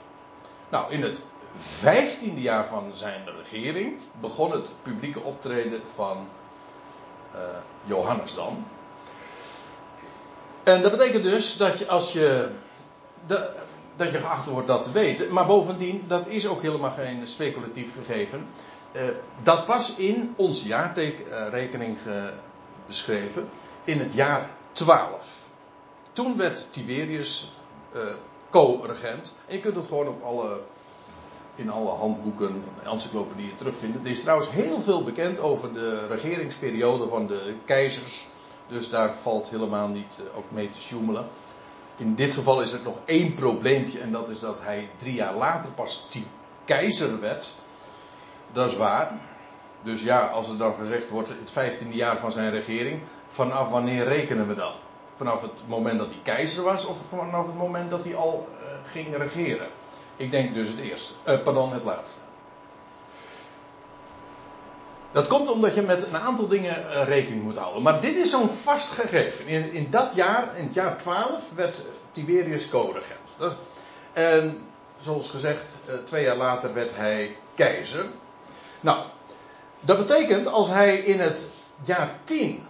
Nou, 0.69 0.91
in 0.91 1.03
het 1.03 1.21
vijftiende 1.55 2.41
jaar 2.41 2.67
van 2.67 2.91
zijn 2.93 3.23
regering 3.37 3.99
begon 4.21 4.51
het 4.51 4.65
publieke 4.81 5.21
optreden 5.21 5.81
van 5.93 6.27
uh, 7.35 7.39
Johannes 7.83 8.35
dan. 8.35 8.65
En 10.63 10.81
dat 10.81 10.91
betekent 10.91 11.23
dus 11.23 11.57
dat 11.57 11.79
je 11.79 11.87
als 11.87 12.13
je. 12.13 12.49
Dat 13.95 14.11
je 14.11 14.17
geacht 14.17 14.45
wordt 14.45 14.67
dat 14.67 14.83
te 14.83 14.91
weten. 14.91 15.33
Maar 15.33 15.45
bovendien, 15.45 16.03
dat 16.07 16.27
is 16.27 16.47
ook 16.47 16.61
helemaal 16.61 16.91
geen 16.91 17.27
speculatief 17.27 17.89
gegeven. 17.95 18.47
Uh, 18.91 19.01
dat 19.43 19.65
was 19.65 19.95
in 19.95 20.33
onze 20.37 20.67
jaarrekening 20.67 21.97
beschreven. 22.85 23.49
In 23.83 23.99
het 23.99 24.13
jaar 24.13 24.49
12. 24.71 25.37
Toen 26.13 26.37
werd 26.37 26.67
Tiberius 26.69 27.51
uh, 27.95 28.01
co-regent. 28.49 29.35
En 29.47 29.55
je 29.55 29.61
kunt 29.61 29.75
het 29.75 29.87
gewoon 29.87 30.07
op 30.07 30.23
alle, 30.23 30.59
in 31.55 31.69
alle 31.69 31.89
handboeken, 31.89 32.63
encyclopedieën 32.83 33.55
terugvinden. 33.55 34.01
Er 34.03 34.11
is 34.11 34.21
trouwens 34.21 34.49
heel 34.49 34.81
veel 34.81 35.03
bekend 35.03 35.39
over 35.39 35.73
de 35.73 36.07
regeringsperiode 36.07 37.07
van 37.07 37.27
de 37.27 37.53
keizers. 37.65 38.25
Dus 38.67 38.89
daar 38.89 39.13
valt 39.13 39.49
helemaal 39.49 39.87
niet 39.87 40.17
uh, 40.19 40.37
ook 40.37 40.51
mee 40.51 40.69
te 40.69 40.81
sjoemelen. 40.81 41.25
In 41.97 42.15
dit 42.15 42.31
geval 42.31 42.61
is 42.61 42.71
er 42.71 42.79
nog 42.83 42.97
één 43.05 43.33
probleempje. 43.33 43.99
En 43.99 44.11
dat 44.11 44.29
is 44.29 44.39
dat 44.39 44.61
hij 44.61 44.89
drie 44.97 45.13
jaar 45.13 45.35
later 45.35 45.71
pas 45.71 46.07
keizer 46.65 47.19
werd. 47.19 47.53
Dat 48.51 48.71
is 48.71 48.77
waar. 48.77 49.11
Dus 49.83 50.01
ja, 50.01 50.25
als 50.25 50.49
er 50.49 50.57
dan 50.57 50.75
gezegd 50.75 51.09
wordt, 51.09 51.29
het 51.29 51.51
vijftiende 51.51 51.95
jaar 51.95 52.17
van 52.17 52.31
zijn 52.31 52.51
regering, 52.51 53.01
vanaf 53.27 53.69
wanneer 53.69 54.03
rekenen 54.03 54.47
we 54.47 54.55
dan? 54.55 54.73
Vanaf 55.13 55.41
het 55.41 55.53
moment 55.67 55.99
dat 55.99 56.07
hij 56.07 56.19
keizer 56.23 56.63
was 56.63 56.85
of 56.85 56.97
vanaf 57.09 57.45
het 57.45 57.57
moment 57.57 57.89
dat 57.89 58.03
hij 58.03 58.15
al 58.15 58.47
uh, 58.51 58.91
ging 58.91 59.17
regeren? 59.17 59.67
Ik 60.15 60.31
denk 60.31 60.53
dus 60.53 60.69
het 60.69 60.79
eerste. 60.79 61.13
Uh, 61.27 61.41
pardon, 61.43 61.73
het 61.73 61.83
laatste. 61.83 62.19
Dat 65.11 65.27
komt 65.27 65.49
omdat 65.49 65.75
je 65.75 65.81
met 65.81 66.07
een 66.07 66.17
aantal 66.17 66.47
dingen 66.47 66.85
uh, 66.85 67.03
rekening 67.03 67.43
moet 67.43 67.57
houden. 67.57 67.81
Maar 67.81 68.01
dit 68.01 68.15
is 68.15 68.29
zo'n 68.29 68.49
vast 68.49 68.89
gegeven. 68.89 69.47
In, 69.47 69.71
in, 69.71 69.87
dat 69.89 70.15
jaar, 70.15 70.57
in 70.57 70.65
het 70.65 70.73
jaar 70.73 70.97
12, 70.97 71.43
werd 71.55 71.81
Tiberius 72.11 72.69
co-regent. 72.69 73.57
En 74.13 74.67
zoals 74.99 75.29
gezegd, 75.29 75.77
twee 76.05 76.23
jaar 76.23 76.35
later 76.35 76.73
werd 76.73 76.95
hij 76.95 77.35
keizer. 77.55 78.05
Nou, 78.79 79.03
dat 79.79 79.97
betekent 79.97 80.47
als 80.47 80.67
hij 80.67 80.97
in 80.97 81.19
het 81.19 81.45
jaar 81.83 82.19
10, 82.23 82.65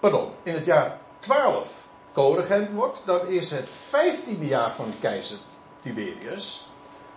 pardon, 0.00 0.30
in 0.42 0.54
het 0.54 0.64
jaar 0.64 0.98
12 1.18 1.72
co-regent 2.12 2.70
wordt, 2.70 3.02
dan 3.04 3.26
is 3.26 3.50
het 3.50 3.68
15e 3.70 4.38
jaar 4.40 4.72
van 4.72 4.92
keizer 5.00 5.38
Tiberius. 5.80 6.66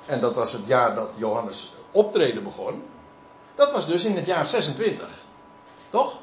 En 0.06 0.20
dat 0.20 0.36
was 0.36 0.54
het 0.54 0.66
jaar 0.66 0.96
dat 0.96 1.10
Johannes 1.16 1.74
optreden 1.92 2.44
begon. 2.44 2.84
Dat 3.56 3.72
was 3.72 3.86
dus 3.86 4.04
in 4.04 4.16
het 4.16 4.26
jaar 4.26 4.46
26. 4.46 5.10
Toch? 5.90 6.18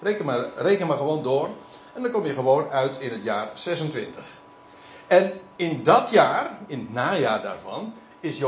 Reken 0.00 0.24
maar, 0.24 0.50
reken 0.56 0.86
maar 0.86 0.96
gewoon 0.96 1.22
door. 1.22 1.48
En 1.92 2.02
dan 2.02 2.10
kom 2.10 2.26
je 2.26 2.34
gewoon 2.34 2.70
uit 2.70 2.98
in 2.98 3.10
het 3.12 3.22
jaar 3.22 3.50
26. 3.54 4.24
En 5.06 5.40
in 5.56 5.82
dat 5.82 6.10
jaar, 6.10 6.58
in 6.66 6.78
het 6.78 6.92
najaar 6.92 7.42
daarvan, 7.42 7.94
is, 8.20 8.38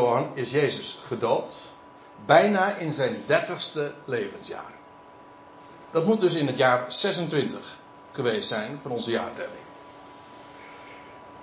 Jezus 0.50 0.98
gedoopt. 1.02 1.72
Bijna 2.26 2.74
in 2.74 2.92
zijn 2.92 3.22
dertigste 3.26 3.92
levensjaar. 4.04 4.72
Dat 5.90 6.04
moet 6.04 6.20
dus 6.20 6.34
in 6.34 6.46
het 6.46 6.56
jaar 6.56 6.92
26 6.92 7.76
geweest 8.12 8.48
zijn 8.48 8.78
van 8.82 8.90
onze 8.90 9.10
jaartelling. 9.10 9.62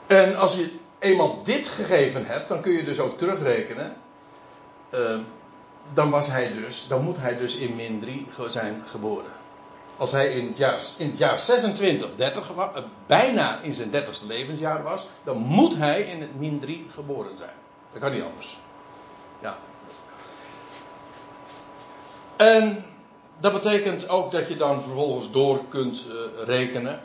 En 0.07 0.35
als 0.35 0.55
je 0.55 0.79
eenmaal 1.01 1.43
dit 1.43 1.67
gegeven 1.67 2.25
hebt, 2.25 2.47
dan 2.47 2.61
kun 2.61 2.71
je 2.71 2.83
dus 2.83 2.99
ook 2.99 3.17
terugrekenen. 3.17 3.95
Uh, 4.93 5.19
dan 5.93 6.09
was 6.09 6.27
hij 6.27 6.53
dus, 6.53 6.87
dan 6.87 7.03
moet 7.03 7.17
hij 7.17 7.37
dus 7.37 7.55
in 7.55 7.75
min 7.75 7.99
3 7.99 8.27
zijn 8.47 8.83
geboren. 8.85 9.31
Als 9.97 10.11
hij 10.11 10.27
in 10.27 10.47
het 10.47 10.57
jaar, 10.57 10.79
in 10.97 11.09
het 11.09 11.17
jaar 11.17 11.39
26, 11.39 12.09
30, 12.15 12.49
uh, 12.51 12.67
bijna 13.07 13.59
in 13.61 13.73
zijn 13.73 13.91
30ste 13.91 14.27
levensjaar 14.27 14.83
was, 14.83 15.07
dan 15.23 15.37
moet 15.37 15.77
hij 15.77 16.01
in 16.01 16.21
het 16.21 16.39
min 16.39 16.59
3 16.59 16.85
geboren 16.93 17.37
zijn. 17.37 17.55
Dat 17.91 18.01
kan 18.01 18.11
niet 18.11 18.23
anders. 18.23 18.57
Ja. 19.41 19.57
En 22.35 22.85
dat 23.39 23.53
betekent 23.53 24.09
ook 24.09 24.31
dat 24.31 24.47
je 24.47 24.57
dan 24.57 24.81
vervolgens 24.81 25.31
door 25.31 25.59
kunt 25.69 26.05
uh, 26.07 26.13
rekenen. 26.45 27.01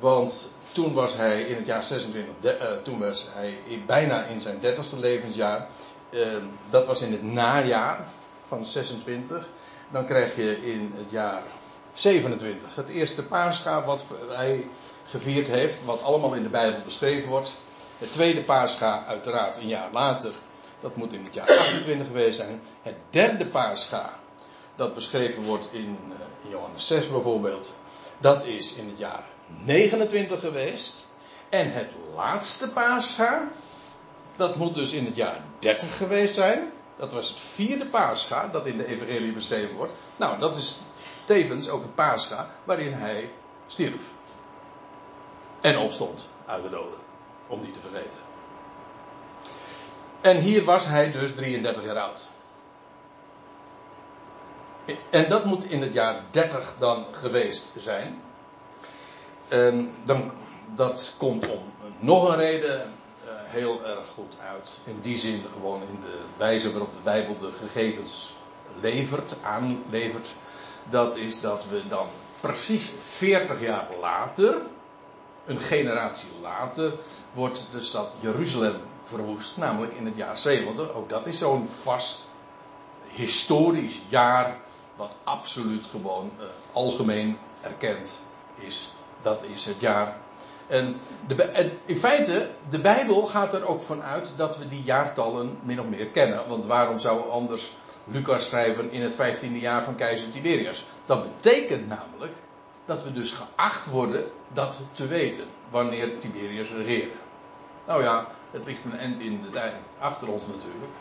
Want 0.00 0.50
toen 0.72 0.92
was 0.92 1.16
hij 1.16 1.42
in 1.42 1.56
het 1.56 1.66
jaar 1.66 1.84
26, 1.84 2.34
de, 2.40 2.58
uh, 2.60 2.82
toen 2.82 2.98
was 2.98 3.26
hij 3.34 3.58
bijna 3.86 4.24
in 4.24 4.40
zijn 4.40 4.60
dertigste 4.60 4.98
levensjaar. 4.98 5.66
Uh, 6.10 6.36
dat 6.70 6.86
was 6.86 7.00
in 7.00 7.12
het 7.12 7.22
najaar 7.22 8.06
van 8.46 8.66
26. 8.66 9.48
Dan 9.90 10.06
krijg 10.06 10.36
je 10.36 10.72
in 10.72 10.92
het 10.96 11.10
jaar 11.10 11.42
27 11.92 12.74
het 12.74 12.88
eerste 12.88 13.22
paascha 13.22 13.84
wat 13.84 14.04
hij 14.28 14.66
gevierd 15.06 15.48
heeft. 15.48 15.84
Wat 15.84 16.02
allemaal 16.02 16.34
in 16.34 16.42
de 16.42 16.48
Bijbel 16.48 16.80
beschreven 16.84 17.28
wordt. 17.28 17.52
Het 17.98 18.12
tweede 18.12 18.42
paascha 18.42 19.04
uiteraard 19.06 19.56
een 19.56 19.68
jaar 19.68 19.88
later. 19.92 20.32
Dat 20.80 20.96
moet 20.96 21.12
in 21.12 21.24
het 21.24 21.34
jaar 21.34 21.48
28 21.48 22.06
geweest 22.06 22.36
zijn. 22.36 22.60
Het 22.82 22.94
derde 23.10 23.46
paascha 23.46 24.18
dat 24.76 24.94
beschreven 24.94 25.42
wordt 25.42 25.68
in, 25.70 25.98
in 26.44 26.50
Johannes 26.50 26.86
6 26.86 27.08
bijvoorbeeld. 27.08 27.74
Dat 28.18 28.44
is 28.44 28.74
in 28.74 28.88
het 28.88 28.98
jaar 28.98 29.24
29 29.64 30.40
geweest. 30.40 31.06
En 31.48 31.72
het 31.72 31.92
laatste 32.14 32.72
paascha, 32.72 33.48
dat 34.36 34.56
moet 34.56 34.74
dus 34.74 34.92
in 34.92 35.04
het 35.04 35.16
jaar 35.16 35.40
30 35.58 35.96
geweest 35.96 36.34
zijn. 36.34 36.72
Dat 36.96 37.12
was 37.12 37.28
het 37.28 37.40
vierde 37.40 37.86
paascha 37.86 38.48
dat 38.48 38.66
in 38.66 38.76
de 38.76 38.86
evangelie 38.86 39.32
beschreven 39.32 39.76
wordt. 39.76 39.92
Nou, 40.16 40.38
dat 40.38 40.56
is 40.56 40.78
tevens 41.24 41.68
ook 41.68 41.82
het 41.82 41.94
paascha 41.94 42.50
waarin 42.64 42.92
hij 42.92 43.30
stierf. 43.66 44.02
En 45.60 45.78
opstond 45.78 46.28
uit 46.46 46.62
de 46.62 46.70
doden. 46.70 46.98
Om 47.46 47.60
niet 47.60 47.74
te 47.74 47.80
vergeten. 47.80 48.18
En 50.20 50.36
hier 50.36 50.64
was 50.64 50.86
hij 50.86 51.12
dus 51.12 51.34
33 51.34 51.84
jaar 51.84 51.98
oud. 51.98 52.28
En 55.10 55.28
dat 55.28 55.44
moet 55.44 55.64
in 55.64 55.82
het 55.82 55.92
jaar 55.92 56.22
30 56.30 56.74
dan 56.78 57.06
geweest 57.12 57.72
zijn. 57.78 58.22
En 59.52 59.94
dan, 60.04 60.30
dat 60.74 61.14
komt 61.18 61.48
om 61.48 61.62
nog 61.98 62.28
een 62.28 62.36
reden 62.36 62.80
uh, 62.80 63.30
heel 63.44 63.86
erg 63.86 64.08
goed 64.08 64.34
uit. 64.52 64.80
In 64.84 64.98
die 65.00 65.16
zin 65.16 65.42
gewoon 65.52 65.82
in 65.82 66.00
de 66.00 66.20
wijze 66.36 66.70
waarop 66.70 66.92
de 66.92 67.00
Bijbel 67.02 67.38
de 67.38 67.52
gegevens 67.52 68.34
levert, 68.80 69.34
aanlevert. 69.42 70.34
Dat 70.88 71.16
is 71.16 71.40
dat 71.40 71.66
we 71.70 71.88
dan 71.88 72.06
precies 72.40 72.90
40 73.00 73.60
jaar 73.60 73.88
later, 74.00 74.56
een 75.44 75.60
generatie 75.60 76.28
later, 76.42 76.92
wordt 77.32 77.68
de 77.72 77.80
stad 77.80 78.14
Jeruzalem 78.20 78.76
verwoest. 79.02 79.56
Namelijk 79.56 79.92
in 79.94 80.06
het 80.06 80.16
jaar 80.16 80.36
70. 80.36 80.92
Ook 80.92 81.08
dat 81.08 81.26
is 81.26 81.38
zo'n 81.38 81.68
vast 81.68 82.28
historisch 83.08 84.00
jaar 84.08 84.56
wat 84.96 85.14
absoluut 85.24 85.86
gewoon 85.86 86.32
uh, 86.38 86.44
algemeen 86.72 87.38
erkend 87.60 88.20
is. 88.54 88.90
Dat 89.22 89.44
is 89.52 89.64
het 89.64 89.80
jaar. 89.80 90.16
En, 90.66 90.96
de, 91.26 91.70
in 91.84 91.96
feite, 91.96 92.50
de 92.68 92.80
Bijbel 92.80 93.22
gaat 93.22 93.54
er 93.54 93.66
ook 93.66 93.80
vanuit 93.80 94.32
dat 94.36 94.58
we 94.58 94.68
die 94.68 94.82
jaartallen 94.82 95.58
min 95.62 95.80
of 95.80 95.86
meer 95.86 96.06
kennen. 96.06 96.48
Want 96.48 96.66
waarom 96.66 96.98
zou 96.98 97.30
anders 97.30 97.72
Lucas 98.04 98.46
schrijven 98.46 98.90
in 98.90 99.02
het 99.02 99.16
15e 99.16 99.60
jaar 99.60 99.84
van 99.84 99.94
keizer 99.94 100.30
Tiberius? 100.30 100.84
Dat 101.06 101.22
betekent 101.22 101.88
namelijk 101.88 102.32
dat 102.84 103.04
we 103.04 103.12
dus 103.12 103.32
geacht 103.32 103.86
worden 103.86 104.24
dat 104.52 104.78
te 104.92 105.06
weten 105.06 105.44
wanneer 105.70 106.18
Tiberius 106.18 106.70
regeerde. 106.70 107.14
Nou 107.86 108.02
ja, 108.02 108.26
het 108.50 108.64
ligt 108.64 108.84
een 108.84 108.98
eind 108.98 109.20
in 109.20 109.40
de 109.42 109.50
tijd 109.50 109.74
achter 109.98 110.28
ons 110.28 110.42
natuurlijk. 110.46 110.92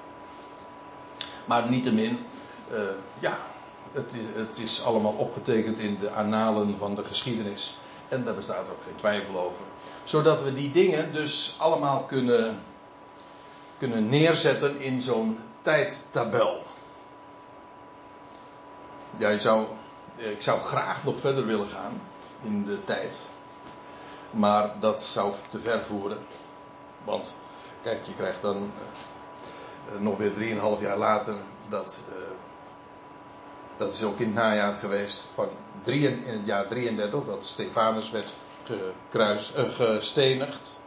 Maar 1.45 1.69
niettemin, 1.69 2.19
uh, 2.71 2.79
ja, 3.19 3.37
het 3.91 4.13
is, 4.13 4.43
het 4.45 4.57
is 4.57 4.83
allemaal 4.83 5.13
opgetekend 5.13 5.79
in 5.79 5.97
de 5.99 6.11
annalen 6.11 6.77
van 6.77 6.95
de 6.95 7.03
geschiedenis. 7.03 7.77
En 8.11 8.23
daar 8.23 8.33
bestaat 8.33 8.69
ook 8.69 8.81
geen 8.83 8.95
twijfel 8.95 9.39
over. 9.39 9.63
Zodat 10.03 10.41
we 10.41 10.53
die 10.53 10.71
dingen 10.71 11.13
dus 11.13 11.55
allemaal 11.57 12.03
kunnen, 12.03 12.63
kunnen 13.77 14.09
neerzetten 14.09 14.79
in 14.79 15.01
zo'n 15.01 15.39
tijdtabel. 15.61 16.63
Ja, 19.17 19.37
zou, 19.37 19.67
ik 20.15 20.41
zou 20.41 20.59
graag 20.59 21.03
nog 21.03 21.19
verder 21.19 21.45
willen 21.45 21.67
gaan 21.67 22.01
in 22.41 22.65
de 22.65 22.83
tijd. 22.83 23.17
Maar 24.31 24.79
dat 24.79 25.03
zou 25.03 25.33
te 25.49 25.59
ver 25.59 25.83
voeren. 25.83 26.19
Want, 27.03 27.35
kijk, 27.83 28.05
je 28.05 28.13
krijgt 28.13 28.41
dan 28.41 28.71
uh, 29.93 29.99
nog 29.99 30.17
weer 30.17 30.33
3,5 30.77 30.81
jaar 30.81 30.97
later 30.97 31.35
dat. 31.67 32.01
Uh, 32.09 32.15
dat 33.81 33.93
is 33.93 34.03
ook 34.03 34.19
in 34.19 34.25
het 34.25 34.35
najaar 34.35 34.75
geweest 34.75 35.27
van 35.33 35.47
drie, 35.83 36.07
in 36.07 36.37
het 36.37 36.45
jaar 36.45 36.67
33 36.67 37.25
dat 37.25 37.45
Stefanus 37.45 38.11
werd 38.11 38.33
uh, 39.13 39.37
gestenigd. 39.71 40.79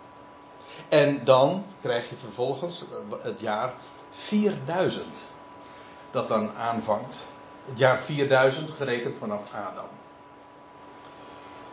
En 0.89 1.25
dan 1.25 1.65
krijg 1.81 2.09
je 2.09 2.17
vervolgens 2.17 2.83
eh, 2.83 3.23
het 3.23 3.41
jaar 3.41 3.75
4000 4.11 5.23
dat 6.11 6.29
dan 6.29 6.55
aanvangt. 6.57 7.29
Het 7.65 7.79
jaar 7.79 7.99
4000 7.99 8.71
gerekend 8.71 9.17
vanaf 9.17 9.53
Adam. 9.53 9.89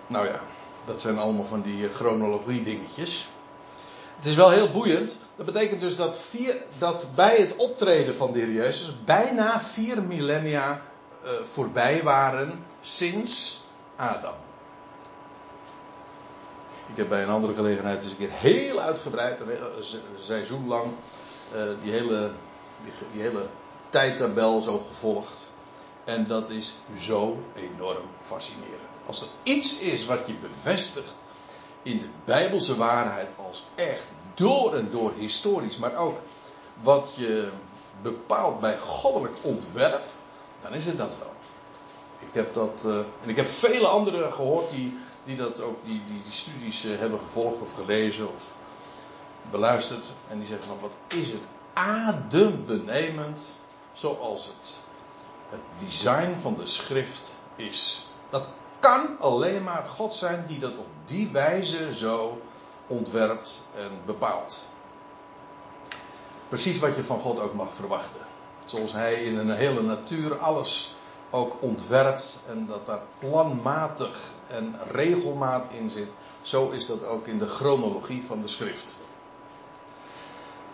Nou 0.08 0.28
ja, 0.28 0.40
dat 0.86 1.02
zijn 1.02 1.18
allemaal 1.18 1.46
van 1.46 1.62
die 1.62 1.88
eh, 1.88 1.94
chronologie 1.94 2.64
dingetjes. 2.64 3.30
Het 4.16 4.26
is 4.26 4.36
wel 4.36 4.50
heel 4.50 4.72
boeiend. 4.72 5.18
Dat 5.36 5.46
betekent 5.46 5.82
dus 5.82 5.96
dat, 5.96 6.24
dat 6.78 7.08
bij 7.16 7.38
het 7.38 7.56
optreden 7.56 8.16
van 8.16 8.32
de 8.32 8.40
heer 8.40 8.52
Jezus 8.52 9.04
bijna 9.04 9.62
vier 9.62 10.02
millennia 10.02 10.82
voorbij 11.44 12.04
waren 12.04 12.66
sinds 12.82 13.64
Adam. 13.96 14.36
Ik 16.92 16.98
heb 16.98 17.10
bij 17.10 17.24
een 17.24 17.30
andere 17.30 17.54
gelegenheid 17.54 18.04
eens 18.04 18.12
een 18.12 18.18
keer 18.18 18.32
heel 18.32 18.80
uitgebreid, 18.80 19.40
een 19.40 19.48
seizoen 20.18 20.68
lang, 20.68 20.92
uh, 21.56 21.64
die, 21.82 21.92
hele, 21.92 22.32
die, 22.84 22.94
die 23.12 23.22
hele 23.22 23.46
tijdtabel 23.90 24.62
zo 24.62 24.80
gevolgd. 24.80 25.52
En 26.04 26.28
dat 26.28 26.50
is 26.50 26.74
zo 26.98 27.44
enorm 27.56 28.04
fascinerend. 28.22 29.00
Als 29.06 29.22
er 29.22 29.28
iets 29.44 29.78
is 29.78 30.06
wat 30.06 30.28
je 30.28 30.34
bevestigt 30.34 31.14
in 31.84 32.00
de 32.00 32.10
Bijbelse 32.26 32.78
waarheid 32.78 33.30
als 33.36 33.64
echt 33.76 34.08
door 34.34 34.76
en 34.76 34.90
door 34.92 35.12
historisch, 35.18 35.78
maar 35.78 35.96
ook 35.96 36.18
wat 36.82 37.14
je 37.16 37.52
bepaalt 38.02 38.60
bij 38.60 38.78
goddelijk 38.78 39.36
ontwerp, 39.42 40.04
dan 40.62 40.74
is 40.74 40.86
het 40.86 40.98
dat 40.98 41.16
wel. 41.20 41.34
Ik 42.20 42.34
heb 42.34 42.54
dat, 42.54 42.84
uh, 42.86 42.98
en 42.98 43.30
ik 43.30 43.36
heb 43.36 43.48
vele 43.48 43.88
anderen 43.88 44.34
gehoord 44.34 44.70
die, 44.70 44.98
die 45.24 45.36
dat 45.36 45.62
ook, 45.62 45.86
die, 45.86 46.02
die, 46.08 46.22
die 46.24 46.34
studies 46.34 46.86
uh, 46.86 47.00
hebben 47.00 47.20
gevolgd 47.20 47.62
of 47.62 47.74
gelezen 47.74 48.34
of 48.34 48.42
beluisterd. 49.52 50.12
En 50.28 50.38
die 50.38 50.48
zeggen 50.48 50.68
van 50.68 50.80
wat 50.82 50.96
is 51.08 51.28
het 51.28 51.44
adembenemend 51.74 53.60
zoals 53.94 54.46
het, 54.46 54.80
het 55.50 55.62
design 55.76 56.36
van 56.42 56.56
de 56.56 56.66
schrift 56.66 57.34
is. 57.56 58.06
Dat 58.30 58.48
kan 58.80 59.20
alleen 59.20 59.64
maar 59.64 59.86
God 59.88 60.14
zijn 60.14 60.46
die 60.48 60.60
dat 60.60 60.78
op 60.78 60.88
die 61.06 61.30
wijze 61.32 61.96
zo 61.96 62.42
ontwerpt 62.88 63.62
en 63.76 63.92
bepaalt. 64.06 64.64
Precies 66.48 66.80
wat 66.80 66.96
je 66.96 67.04
van 67.04 67.20
God 67.20 67.40
ook 67.40 67.54
mag 67.54 67.74
verwachten. 67.74 68.20
Zoals 68.64 68.94
hij 68.94 69.14
in 69.14 69.38
een 69.38 69.52
hele 69.52 69.82
natuur 69.82 70.38
alles 70.38 70.96
ook 71.30 71.58
ontwerpt 71.60 72.40
en 72.48 72.66
dat 72.68 72.86
daar 72.86 73.02
planmatig 73.20 74.32
en 74.48 74.76
regelmaat 74.92 75.68
in 75.78 75.90
zit. 75.90 76.12
Zo 76.42 76.70
is 76.70 76.86
dat 76.86 77.06
ook 77.06 77.28
in 77.28 77.38
de 77.38 77.48
chronologie 77.48 78.24
van 78.28 78.42
de 78.42 78.48
schrift. 78.48 78.96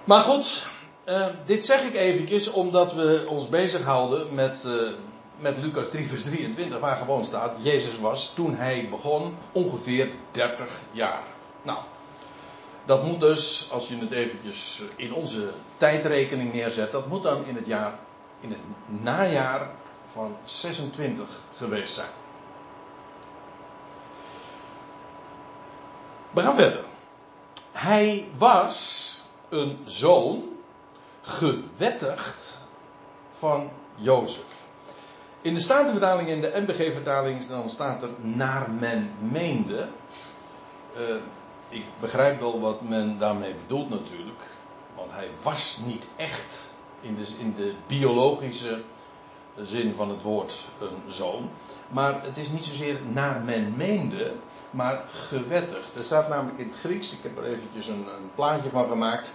Maar 0.03 0.21
goed, 0.21 0.67
uh, 1.05 1.25
dit 1.45 1.65
zeg 1.65 1.83
ik 1.83 1.95
eventjes 1.95 2.51
omdat 2.51 2.93
we 2.93 3.25
ons 3.29 3.49
bezighouden 3.49 4.33
met, 4.35 4.63
uh, 4.67 4.93
met 5.39 5.57
Lucas 5.57 5.89
3 5.89 6.07
vers 6.07 6.23
23 6.23 6.79
waar 6.79 6.95
gewoon 6.95 7.23
staat, 7.23 7.55
Jezus 7.59 7.99
was 7.99 8.31
toen 8.33 8.55
hij 8.55 8.87
begon 8.89 9.35
ongeveer 9.51 10.09
30 10.31 10.81
jaar. 10.91 11.23
Nou, 11.61 11.77
dat 12.87 13.03
moet 13.03 13.19
dus, 13.19 13.67
als 13.71 13.87
je 13.87 13.97
het 13.97 14.11
eventjes 14.11 14.81
in 14.95 15.13
onze 15.13 15.49
tijdrekening 15.77 16.53
neerzet, 16.53 16.91
dat 16.91 17.07
moet 17.07 17.23
dan 17.23 17.45
in 17.45 17.55
het 17.55 17.65
jaar, 17.65 17.99
in 18.39 18.49
het 18.49 18.59
najaar 19.03 19.69
van 20.11 20.37
26 20.45 21.25
geweest 21.57 21.93
zijn. 21.93 22.09
We 26.31 26.41
gaan 26.41 26.55
verder. 26.55 26.83
Hij 27.71 28.27
was 28.37 29.21
een 29.49 29.79
zoon 29.85 30.43
gewettigd 31.21 32.57
van 33.37 33.69
Jozef. 33.95 34.65
In 35.41 35.53
de 35.53 35.59
Statenvertaling 35.59 36.29
en 36.29 36.41
de 36.41 36.53
MBG-vertaling 36.55 37.47
dan 37.47 37.69
staat 37.69 38.03
er 38.03 38.09
naar 38.19 38.69
men 38.69 39.11
meende. 39.19 39.87
Uh, 40.97 41.15
ik 41.69 41.85
begrijp 41.99 42.39
wel 42.39 42.59
wat 42.59 42.81
men 42.81 43.17
daarmee 43.19 43.53
bedoelt 43.53 43.89
natuurlijk. 43.89 44.41
Want 44.95 45.11
hij 45.11 45.29
was 45.41 45.79
niet 45.85 46.07
echt 46.15 46.73
in 47.01 47.15
de, 47.15 47.27
in 47.39 47.53
de 47.55 47.73
biologische 47.87 48.81
zin 49.61 49.93
van 49.95 50.09
het 50.09 50.21
woord 50.21 50.67
een 50.79 51.11
zoon. 51.11 51.49
Maar 51.89 52.23
het 52.23 52.37
is 52.37 52.49
niet 52.49 52.63
zozeer 52.63 52.99
naar 53.11 53.41
men 53.41 53.73
meende, 53.77 54.33
maar 54.69 55.03
gewettigd. 55.09 55.95
Er 55.95 56.03
staat 56.03 56.29
namelijk 56.29 56.59
in 56.59 56.67
het 56.67 56.75
Grieks, 56.75 57.11
ik 57.11 57.23
heb 57.23 57.37
er 57.37 57.43
eventjes 57.43 57.87
een, 57.87 58.07
een 58.17 58.31
plaatje 58.35 58.69
van 58.69 58.87
gemaakt. 58.87 59.33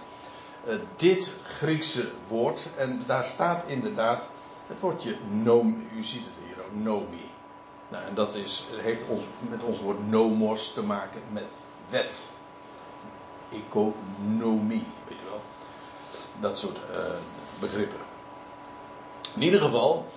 Uh, 0.67 0.75
dit 0.95 1.37
Griekse 1.43 2.11
woord, 2.27 2.67
en 2.77 3.03
daar 3.05 3.25
staat 3.25 3.63
inderdaad 3.67 4.29
het 4.67 4.79
woordje 4.79 5.15
nomi. 5.29 5.87
U 5.95 6.03
ziet 6.03 6.23
het 6.25 6.33
hier 6.45 6.65
ook, 6.65 6.83
nomi. 6.83 7.31
Nou, 7.89 8.05
en 8.05 8.13
dat 8.15 8.35
is, 8.35 8.63
heeft 8.77 9.03
ons, 9.07 9.23
met 9.49 9.63
ons 9.63 9.79
woord 9.79 10.09
nomos 10.09 10.73
te 10.73 10.83
maken 10.83 11.21
met 11.31 11.45
wet. 11.89 12.29
Economie, 13.51 14.85
weet 15.07 15.19
je 15.19 15.25
wel. 15.29 15.41
Dat 16.39 16.57
soort 16.57 16.77
uh, 16.91 16.97
begrippen. 17.59 17.97
In 19.35 19.41
ieder 19.41 19.61
geval, 19.61 20.11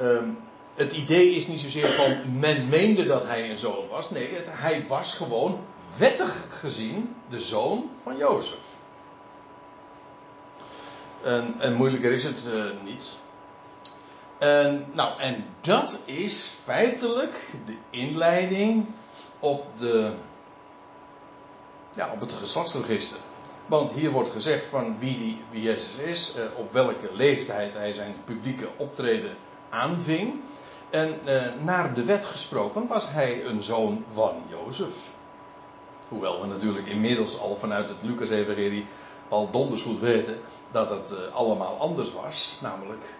um, 0.00 0.38
het 0.74 0.92
idee 0.92 1.30
is 1.30 1.46
niet 1.46 1.60
zozeer 1.60 1.88
van 1.88 2.38
men 2.38 2.68
meende 2.68 3.04
dat 3.04 3.24
hij 3.24 3.50
een 3.50 3.56
zoon 3.56 3.88
was. 3.90 4.10
Nee, 4.10 4.34
het, 4.34 4.46
hij 4.48 4.86
was 4.86 5.14
gewoon 5.14 5.60
wettig 5.98 6.46
gezien 6.60 7.14
de 7.28 7.40
zoon 7.40 7.90
van 8.02 8.16
Jozef. 8.16 8.76
En, 11.22 11.54
en 11.58 11.74
moeilijker 11.74 12.12
is 12.12 12.24
het 12.24 12.44
uh, 12.46 12.64
niet. 12.84 13.16
En, 14.38 14.86
nou, 14.92 15.20
en 15.20 15.44
dat 15.60 15.98
is 16.04 16.50
feitelijk 16.64 17.50
de 17.66 17.76
inleiding 17.90 18.86
op, 19.38 19.66
de, 19.78 20.12
ja, 21.94 22.10
op 22.12 22.20
het 22.20 22.32
geslachtsregister. 22.32 23.18
Want 23.66 23.92
hier 23.92 24.10
wordt 24.10 24.30
gezegd 24.30 24.66
van 24.66 24.98
wie, 24.98 25.18
die, 25.18 25.42
wie 25.50 25.62
Jezus 25.62 25.96
is, 25.96 26.34
uh, 26.36 26.42
op 26.54 26.72
welke 26.72 27.08
leeftijd 27.12 27.74
hij 27.74 27.92
zijn 27.92 28.14
publieke 28.24 28.68
optreden 28.76 29.36
aanving. 29.68 30.40
En 30.90 31.20
uh, 31.24 31.42
naar 31.62 31.94
de 31.94 32.04
wet 32.04 32.26
gesproken 32.26 32.86
was 32.86 33.10
hij 33.10 33.44
een 33.44 33.62
zoon 33.62 34.04
van 34.12 34.42
Jozef. 34.48 35.12
Hoewel 36.08 36.40
we 36.40 36.46
natuurlijk 36.46 36.86
inmiddels 36.86 37.38
al 37.38 37.56
vanuit 37.56 37.88
het 37.88 38.02
Lucas-evangelie 38.02 38.86
al 39.28 39.50
donders 39.50 39.82
goed 39.82 40.00
weten 40.00 40.40
dat 40.70 40.90
het 40.90 41.10
uh, 41.10 41.34
allemaal 41.34 41.76
anders 41.78 42.12
was. 42.12 42.58
Namelijk 42.60 43.16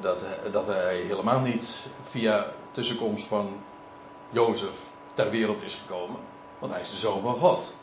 dat, 0.00 0.24
dat 0.50 0.66
hij 0.66 0.96
helemaal 0.96 1.40
niet 1.40 1.86
via 2.02 2.52
tussenkomst 2.70 3.26
van 3.26 3.60
Jozef 4.30 4.74
ter 5.14 5.30
wereld 5.30 5.62
is 5.62 5.74
gekomen. 5.74 6.20
Want 6.58 6.72
hij 6.72 6.80
is 6.80 6.90
de 6.90 6.96
zoon 6.96 7.20
van 7.20 7.36
God. 7.36 7.74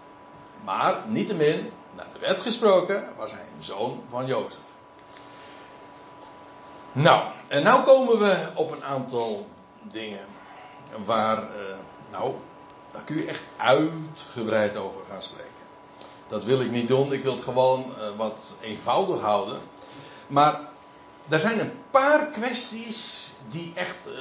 Maar 0.63 1.03
niettemin, 1.07 1.71
naar 1.95 2.07
de 2.13 2.19
wet 2.19 2.39
gesproken, 2.39 3.09
was 3.17 3.31
hij 3.31 3.45
een 3.57 3.63
zoon 3.63 4.03
van 4.09 4.25
Jozef. 4.25 4.59
Nou, 6.91 7.23
en 7.47 7.63
nou 7.63 7.83
komen 7.83 8.19
we 8.19 8.47
op 8.53 8.71
een 8.71 8.83
aantal 8.83 9.47
dingen 9.81 10.25
waar, 11.05 11.37
uh, 11.37 11.75
nou, 12.11 12.33
daar 12.91 13.01
kun 13.01 13.15
je 13.15 13.25
echt 13.25 13.43
uitgebreid 13.57 14.77
over 14.77 15.01
gaan 15.09 15.21
spreken. 15.21 15.51
Dat 16.27 16.43
wil 16.43 16.61
ik 16.61 16.71
niet 16.71 16.87
doen, 16.87 17.13
ik 17.13 17.23
wil 17.23 17.33
het 17.35 17.43
gewoon 17.43 17.93
uh, 17.97 18.17
wat 18.17 18.55
eenvoudig 18.61 19.21
houden. 19.21 19.59
Maar 20.27 20.59
er 21.29 21.39
zijn 21.39 21.59
een 21.59 21.73
paar 21.91 22.25
kwesties 22.25 23.31
die 23.49 23.71
echt, 23.75 24.07
uh, 24.07 24.13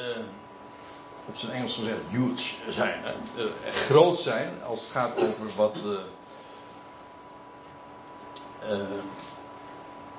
op 1.27 1.37
zijn 1.37 1.53
Engels 1.53 1.75
gezegd, 1.75 1.99
huge 2.09 2.55
zijn. 2.69 3.01
Hè? 3.03 3.13
groot 3.71 4.19
zijn 4.19 4.63
als 4.67 4.81
het 4.81 4.91
gaat 4.91 5.17
over 5.17 5.57
wat 5.57 5.77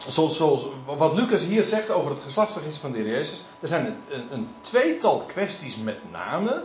zoals, 0.07 0.37
zoals, 0.37 0.67
wat 0.85 1.13
Lucas 1.13 1.41
hier 1.41 1.63
zegt 1.63 1.91
over 1.91 2.11
het 2.11 2.19
geslachtsregister 2.19 2.81
van 2.81 2.91
de 2.91 2.97
heer 2.97 3.07
Jezus. 3.07 3.43
Er 3.59 3.67
zijn 3.67 3.85
een, 3.85 4.27
een, 4.31 4.49
tweetal 4.61 5.23
kwesties 5.27 5.75
met 5.75 6.11
name. 6.11 6.63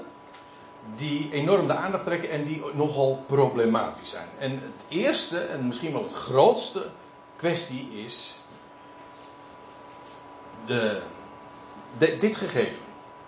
Die 0.96 1.28
enorm 1.32 1.66
de 1.66 1.72
aandacht 1.72 2.04
trekken 2.04 2.30
en 2.30 2.44
die 2.44 2.62
nogal 2.74 3.24
problematisch 3.26 4.10
zijn. 4.10 4.28
En 4.38 4.50
het 4.50 4.84
eerste 4.88 5.38
en 5.38 5.66
misschien 5.66 5.92
wel 5.92 6.02
het 6.02 6.12
grootste 6.12 6.90
kwestie 7.36 7.88
is. 8.04 8.40
De, 10.66 11.02
dit 11.98 12.36
gegeven. 12.36 12.84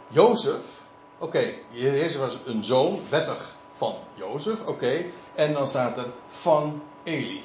Jozef. 0.09 0.83
Oké, 1.19 1.39
okay, 1.39 1.63
Jezus 1.71 2.17
was 2.17 2.39
een 2.45 2.65
zoon, 2.65 3.01
wettig 3.09 3.57
van 3.77 3.95
Jozef. 4.15 4.65
Oké. 4.65 5.05
En 5.35 5.53
dan 5.53 5.67
staat 5.67 5.99
er 5.99 6.07
van 6.27 6.83
Eli. 7.05 7.43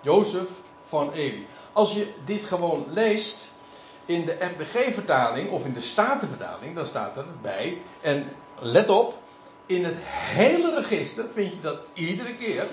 Jozef 0.00 0.48
van 0.80 1.12
Eli. 1.12 1.46
Als 1.72 1.92
je 1.92 2.12
dit 2.24 2.44
gewoon 2.44 2.84
leest 2.88 3.50
in 4.04 4.24
de 4.24 4.36
MBG-vertaling 4.40 5.50
of 5.50 5.64
in 5.64 5.72
de 5.72 5.80
Statenvertaling, 5.80 6.74
dan 6.74 6.86
staat 6.86 7.16
er 7.16 7.24
bij, 7.42 7.82
en 8.00 8.32
let 8.58 8.88
op, 8.88 9.18
in 9.66 9.84
het 9.84 9.96
hele 10.04 10.74
register 10.74 11.26
vind 11.34 11.52
je 11.52 11.60
dat 11.60 11.78
iedere 11.92 12.34
keer, 12.34 12.66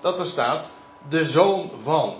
dat 0.00 0.18
er 0.18 0.26
staat 0.26 0.68
de 1.08 1.24
zoon 1.24 1.70
van 1.82 2.14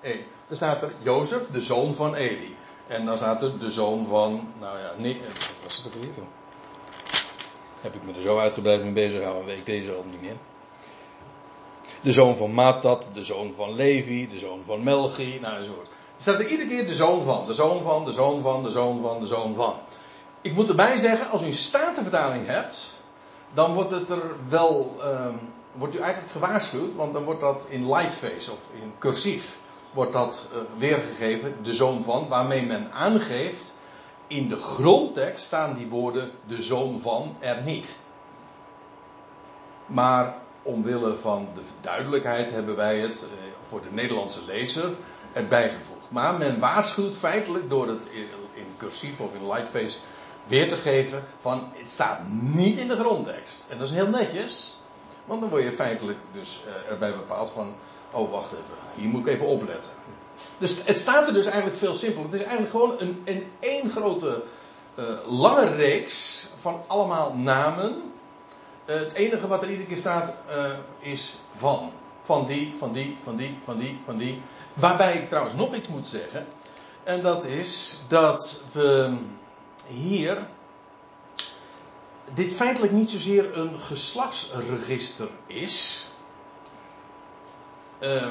Eli. 0.00 0.26
Dan 0.46 0.56
staat 0.56 0.82
er 0.82 0.92
Jozef, 0.98 1.46
de 1.50 1.60
zoon 1.60 1.94
van 1.94 2.14
Eli. 2.14 2.56
En 2.86 3.06
dan 3.06 3.16
staat 3.16 3.42
er 3.42 3.58
de 3.58 3.70
zoon 3.70 4.06
van, 4.06 4.52
nou 4.60 4.78
ja, 4.78 4.92
nee, 4.96 5.20
wat 5.20 5.52
was 5.62 5.76
het 5.76 5.86
ook 5.86 5.92
weer? 5.92 6.24
Heb 7.80 7.94
ik 7.94 8.02
me 8.04 8.12
er 8.12 8.22
zo 8.22 8.38
uitgebreid 8.38 8.82
mee 8.82 8.92
bezig 8.92 9.18
gehouden, 9.18 9.46
weet 9.46 9.58
ik 9.58 9.66
deze 9.66 9.92
al 9.92 10.04
niet 10.10 10.20
meer. 10.20 10.36
De 12.06 12.12
zoon 12.12 12.36
van 12.36 12.54
Matat, 12.54 13.10
de 13.14 13.24
zoon 13.24 13.52
van 13.56 13.74
Levi, 13.74 14.28
de 14.28 14.38
zoon 14.38 14.62
van 14.64 14.82
Melchi, 14.82 15.38
nou 15.40 15.56
enzovoort. 15.56 15.86
Er 15.86 16.22
staat 16.22 16.38
er 16.38 16.46
iedere 16.46 16.68
keer 16.68 16.86
de 16.86 16.94
zoon 16.94 17.24
van, 17.24 17.46
de 17.46 17.54
zoon 17.54 17.82
van, 17.82 18.04
de 18.04 18.12
zoon 18.12 18.42
van, 18.42 18.62
de 18.62 18.70
zoon 18.70 19.00
van, 19.02 19.20
de 19.20 19.26
zoon 19.26 19.54
van. 19.54 19.74
Ik 20.40 20.54
moet 20.54 20.68
erbij 20.68 20.96
zeggen, 20.96 21.30
als 21.30 21.42
u 21.42 21.46
een 21.46 21.52
statenvertaling 21.52 22.46
hebt, 22.46 23.00
dan 23.54 23.74
wordt 23.74 23.90
het 23.90 24.10
er 24.10 24.36
wel, 24.48 24.96
um, 25.04 25.52
wordt 25.72 25.94
u 25.94 25.98
eigenlijk 25.98 26.32
gewaarschuwd, 26.32 26.94
want 26.94 27.12
dan 27.12 27.24
wordt 27.24 27.40
dat 27.40 27.66
in 27.68 27.90
lightface 27.90 28.52
of 28.52 28.68
in 28.82 28.92
cursief, 28.98 29.58
wordt 29.92 30.12
dat 30.12 30.46
uh, 30.52 30.60
weergegeven, 30.78 31.56
de 31.62 31.72
zoon 31.72 32.02
van, 32.04 32.28
waarmee 32.28 32.66
men 32.66 32.92
aangeeft, 32.92 33.74
in 34.26 34.48
de 34.48 34.56
grondtekst 34.56 35.44
staan 35.44 35.74
die 35.74 35.86
woorden 35.86 36.30
de 36.46 36.62
zoon 36.62 37.00
van 37.00 37.36
er 37.38 37.62
niet. 37.62 37.98
Maar 39.86 40.44
omwille 40.66 41.16
van 41.16 41.48
de 41.54 41.60
duidelijkheid 41.80 42.50
hebben 42.50 42.76
wij 42.76 42.98
het 42.98 43.22
eh, 43.22 43.46
voor 43.68 43.82
de 43.82 43.90
Nederlandse 43.90 44.44
lezer 44.46 44.94
erbij 45.32 45.68
gevoegd. 45.68 46.10
Maar 46.10 46.34
men 46.34 46.58
waarschuwt 46.58 47.16
feitelijk 47.16 47.70
door 47.70 47.88
het 47.88 48.08
in 48.54 48.66
cursief 48.76 49.20
of 49.20 49.34
in 49.34 49.46
lightface 49.46 49.98
weer 50.46 50.68
te 50.68 50.76
geven 50.76 51.24
van 51.40 51.72
het 51.72 51.90
staat 51.90 52.20
niet 52.28 52.78
in 52.78 52.88
de 52.88 52.96
grondtekst. 52.96 53.66
En 53.70 53.78
dat 53.78 53.88
is 53.88 53.94
heel 53.94 54.08
netjes, 54.08 54.78
want 55.24 55.40
dan 55.40 55.50
word 55.50 55.62
je 55.62 55.72
feitelijk 55.72 56.18
dus 56.32 56.60
eh, 56.66 56.90
erbij 56.92 57.16
bepaald 57.16 57.50
van, 57.50 57.74
oh 58.10 58.30
wacht 58.30 58.52
even, 58.52 58.74
hier 58.94 59.08
moet 59.08 59.26
ik 59.26 59.34
even 59.34 59.46
opletten. 59.46 59.90
Dus 60.58 60.84
het 60.84 60.98
staat 60.98 61.26
er 61.26 61.34
dus 61.34 61.46
eigenlijk 61.46 61.76
veel 61.76 61.94
simpeler. 61.94 62.24
Het 62.24 62.34
is 62.34 62.40
eigenlijk 62.40 62.70
gewoon 62.70 62.94
een, 62.98 63.22
een 63.24 63.46
één 63.60 63.90
grote 63.90 64.42
uh, 64.94 65.04
lange 65.26 65.74
reeks 65.74 66.46
van 66.56 66.82
allemaal 66.86 67.34
namen 67.34 67.90
eh, 67.92 68.15
het 68.86 69.12
enige 69.12 69.46
wat 69.46 69.62
er 69.62 69.70
iedere 69.70 69.88
keer 69.88 69.96
staat 69.96 70.34
uh, 70.50 70.72
is 70.98 71.36
van. 71.52 71.92
Van 72.22 72.46
die, 72.46 72.74
van 72.78 72.92
die, 72.92 73.16
van 73.22 73.36
die, 73.36 73.56
van 73.64 73.78
die, 73.78 73.98
van 74.04 74.16
die. 74.16 74.42
Waarbij 74.74 75.16
ik 75.16 75.28
trouwens 75.28 75.54
nog 75.54 75.74
iets 75.74 75.88
moet 75.88 76.08
zeggen. 76.08 76.46
En 77.04 77.22
dat 77.22 77.44
is 77.44 77.98
dat 78.08 78.60
we 78.72 79.16
hier. 79.86 80.46
Dit 82.34 82.52
feitelijk 82.52 82.92
niet 82.92 83.10
zozeer 83.10 83.58
een 83.58 83.78
geslachtsregister 83.78 85.28
is. 85.46 86.06
Uh, 88.00 88.26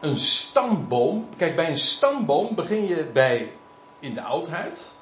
een 0.00 0.18
stamboom. 0.18 1.28
Kijk, 1.36 1.56
bij 1.56 1.70
een 1.70 1.78
stamboom 1.78 2.54
begin 2.54 2.86
je 2.86 3.04
bij. 3.04 3.52
in 4.00 4.14
de 4.14 4.22
oudheid. 4.22 4.92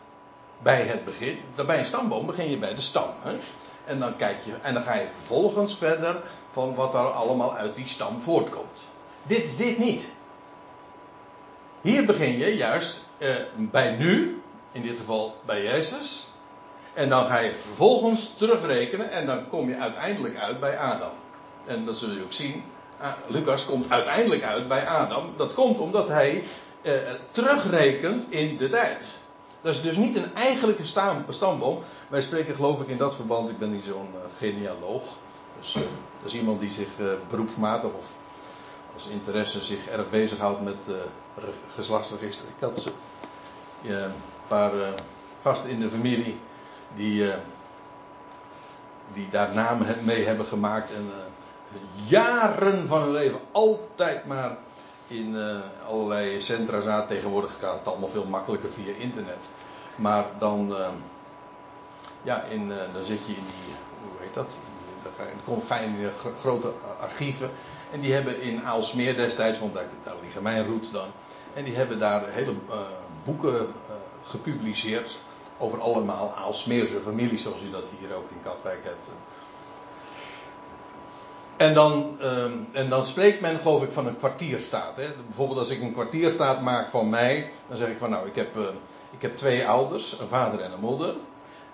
Bij 0.62 0.82
het 0.82 1.04
begin. 1.04 1.38
Bij 1.66 1.78
een 1.78 1.86
stamboom 1.86 2.26
begin 2.26 2.50
je 2.50 2.58
bij 2.58 2.74
de 2.74 2.82
stam. 2.82 3.10
Hè? 3.22 3.36
En 3.87 3.99
dan 3.99 4.16
kijk 4.16 4.37
je, 4.44 4.53
en 4.62 4.75
dan 4.75 4.83
ga 4.83 4.94
je 4.94 5.07
vervolgens 5.14 5.77
verder 5.77 6.22
van 6.51 6.75
wat 6.75 6.94
er 6.94 7.01
allemaal 7.01 7.55
uit 7.55 7.75
die 7.75 7.87
stam 7.87 8.20
voortkomt. 8.20 8.90
Dit 9.22 9.42
is 9.42 9.57
dit 9.57 9.79
niet. 9.79 10.09
Hier 11.81 12.05
begin 12.05 12.38
je 12.38 12.57
juist 12.57 13.05
eh, 13.18 13.35
bij 13.55 13.90
nu, 13.90 14.42
in 14.72 14.83
dit 14.83 14.96
geval 14.96 15.37
bij 15.44 15.62
Jezus. 15.62 16.29
En 16.94 17.09
dan 17.09 17.27
ga 17.27 17.38
je 17.38 17.55
vervolgens 17.55 18.35
terugrekenen 18.37 19.11
en 19.11 19.27
dan 19.27 19.49
kom 19.49 19.68
je 19.68 19.77
uiteindelijk 19.77 20.37
uit 20.37 20.61
bij 20.61 20.79
Adam. 20.79 21.12
En 21.66 21.85
dat 21.85 21.96
zullen 21.96 22.16
je 22.16 22.22
ook 22.22 22.33
zien. 22.33 22.64
Ah, 22.99 23.12
Lucas 23.27 23.64
komt 23.64 23.90
uiteindelijk 23.90 24.42
uit 24.42 24.68
bij 24.68 24.87
Adam. 24.87 25.33
Dat 25.37 25.55
komt 25.55 25.79
omdat 25.79 26.09
hij 26.09 26.42
eh, 26.83 26.92
terugrekent 27.31 28.27
in 28.31 28.57
de 28.57 28.68
tijd. 28.68 29.18
Dat 29.66 29.74
is 29.74 29.83
dus 29.83 29.96
niet 29.96 30.16
een 30.16 30.35
eigenlijke 30.35 30.85
stamboom. 31.29 31.79
Wij 32.09 32.20
spreken 32.20 32.55
geloof 32.55 32.81
ik 32.81 32.88
in 32.88 32.96
dat 32.96 33.14
verband, 33.14 33.50
ik 33.50 33.59
ben 33.59 33.72
niet 33.72 33.85
zo'n 33.85 34.11
uh, 34.14 34.20
genealoog. 34.38 35.02
Dus 35.59 35.74
uh, 35.74 35.83
dat 36.22 36.33
is 36.33 36.35
iemand 36.35 36.61
die 36.61 36.70
zich 36.70 36.98
uh, 36.98 37.12
beroepsmatig 37.29 37.90
of 37.98 38.07
als 38.94 39.07
interesse 39.07 39.62
zich 39.62 39.87
erg 39.87 40.11
bezighoudt 40.11 40.61
met 40.61 40.90
geslachtsregister. 41.74 42.48
Ik 42.48 42.61
had 42.61 42.92
een 43.85 44.12
paar 44.48 44.72
gasten 45.42 45.70
in 45.70 45.81
de 45.81 45.88
familie 45.88 46.40
die, 46.94 47.33
die 49.12 49.29
daar 49.31 49.55
namen 49.55 49.87
mee 50.05 50.24
hebben 50.24 50.46
gemaakt 50.46 50.90
en 50.94 51.11
jaren 52.09 52.87
van 52.87 53.02
hun 53.02 53.12
leven 53.12 53.40
altijd 53.52 54.26
maar 54.26 54.57
in 55.07 55.37
allerlei 55.88 56.40
centra 56.40 56.81
zaten. 56.81 57.09
Tegenwoordig 57.09 57.59
gaat 57.61 57.79
het 57.79 57.88
allemaal 57.88 58.09
veel 58.09 58.24
makkelijker 58.24 58.70
via 58.70 58.92
internet. 58.98 59.38
Maar 59.96 60.24
dan, 60.38 60.74
ja, 62.22 62.42
in, 62.42 62.68
dan 62.68 63.04
zit 63.04 63.26
je 63.26 63.32
in 63.32 63.44
die, 63.44 63.74
hoe 64.00 64.20
heet 64.20 64.35
dat? 64.35 64.59
Dan 65.02 65.62
ga 65.66 65.78
je 65.78 65.87
in 65.87 66.11
grote 66.37 66.72
archieven. 67.00 67.50
En 67.90 68.00
die 68.00 68.12
hebben 68.12 68.40
in 68.40 68.62
Aalsmeer 68.62 69.16
destijds, 69.16 69.59
want 69.59 69.74
daar, 69.74 69.87
liggen 70.22 70.42
mijn 70.42 70.66
roots 70.66 70.90
dan. 70.90 71.09
En 71.54 71.64
die 71.64 71.76
hebben 71.76 71.98
daar 71.98 72.28
hele 72.28 72.54
uh, 72.68 72.74
boeken 73.24 73.54
uh, 73.54 73.66
gepubliceerd. 74.22 75.20
Over 75.59 75.80
allemaal 75.80 76.35
Aalsmeerse 76.35 77.00
families, 77.00 77.42
zoals 77.42 77.62
u 77.62 77.70
dat 77.70 77.85
hier 77.98 78.14
ook 78.14 78.30
in 78.30 78.40
Katwijk 78.42 78.85
hebt. 78.85 79.09
En 81.56 81.74
dan, 81.74 82.16
uh, 82.20 82.44
en 82.72 82.88
dan 82.88 83.04
spreekt 83.04 83.40
men, 83.40 83.59
geloof 83.59 83.82
ik, 83.82 83.92
van 83.92 84.06
een 84.06 84.16
kwartierstaat. 84.16 84.96
Hè. 84.96 85.06
Bijvoorbeeld 85.26 85.59
als 85.59 85.70
ik 85.70 85.80
een 85.80 85.92
kwartierstaat 85.92 86.62
maak 86.62 86.88
van 86.88 87.09
mij, 87.09 87.50
dan 87.68 87.76
zeg 87.76 87.88
ik 87.88 87.98
van 87.98 88.11
nou, 88.11 88.26
ik 88.26 88.35
heb, 88.35 88.56
ik 89.16 89.22
heb 89.22 89.37
twee 89.37 89.66
ouders, 89.66 90.18
een 90.18 90.29
vader 90.29 90.61
en 90.61 90.72
een 90.72 90.81
moeder. 90.81 91.14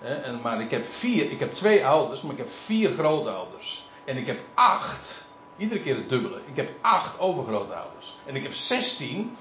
En, 0.01 0.39
maar 0.41 0.61
ik 0.61 0.71
heb 0.71 0.85
vier, 0.89 1.31
ik 1.31 1.39
heb 1.39 1.53
twee 1.53 1.85
ouders, 1.85 2.21
maar 2.21 2.31
ik 2.31 2.37
heb 2.37 2.51
vier 2.51 2.93
grootouders. 2.93 3.85
En 4.05 4.17
ik 4.17 4.27
heb 4.27 4.39
acht 4.53 5.23
Iedere 5.57 5.81
keer 5.81 5.95
het 5.95 6.09
dubbele. 6.09 6.39
Ik 6.45 6.55
heb 6.55 6.71
acht 6.81 7.19
overgrootouders. 7.19 8.15
En 8.25 8.35
ik 8.35 8.43
heb 8.43 8.53
16 8.53 9.35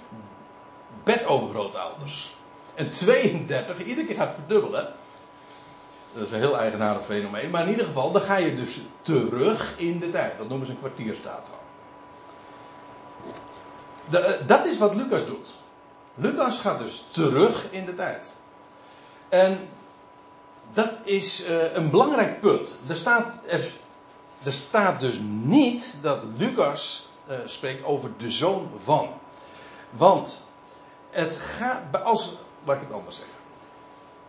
bedovergrootouders. 1.04 2.34
En 2.74 2.90
32, 2.90 3.84
iedere 3.84 4.06
keer 4.06 4.16
gaat 4.16 4.32
verdubbelen. 4.32 4.92
Dat 6.12 6.26
is 6.26 6.32
een 6.32 6.38
heel 6.38 6.58
eigenaardig 6.58 7.04
fenomeen. 7.04 7.50
Maar 7.50 7.62
in 7.62 7.70
ieder 7.70 7.86
geval, 7.86 8.10
dan 8.10 8.22
ga 8.22 8.36
je 8.36 8.54
dus 8.54 8.80
terug 9.02 9.74
in 9.78 9.98
de 9.98 10.10
tijd. 10.10 10.38
Dat 10.38 10.48
noemen 10.48 10.66
ze 10.66 10.72
een 10.72 10.78
kwartierstaat 10.78 11.50
dat 14.46 14.66
is 14.66 14.78
wat 14.78 14.94
Lucas 14.94 15.26
doet. 15.26 15.54
Lucas 16.14 16.58
gaat 16.58 16.78
dus 16.78 17.04
terug 17.10 17.66
in 17.70 17.84
de 17.84 17.94
tijd. 17.94 18.32
En 19.28 19.68
dat 20.72 20.98
is 21.04 21.48
uh, 21.48 21.74
een 21.74 21.90
belangrijk 21.90 22.40
punt. 22.40 22.76
Er 22.88 22.96
staat, 22.96 23.46
er 24.42 24.52
staat 24.52 25.00
dus 25.00 25.20
niet 25.42 25.94
dat 26.00 26.18
Lucas 26.36 27.08
uh, 27.28 27.36
spreekt 27.44 27.84
over 27.84 28.10
de 28.16 28.30
zoon 28.30 28.70
van. 28.76 29.08
Want 29.90 30.42
het 31.10 31.36
gaat, 31.36 32.04
als, 32.04 32.32
laat 32.64 32.76
ik 32.76 32.82
het 32.82 32.92
anders 32.92 33.16
zeggen. 33.16 33.34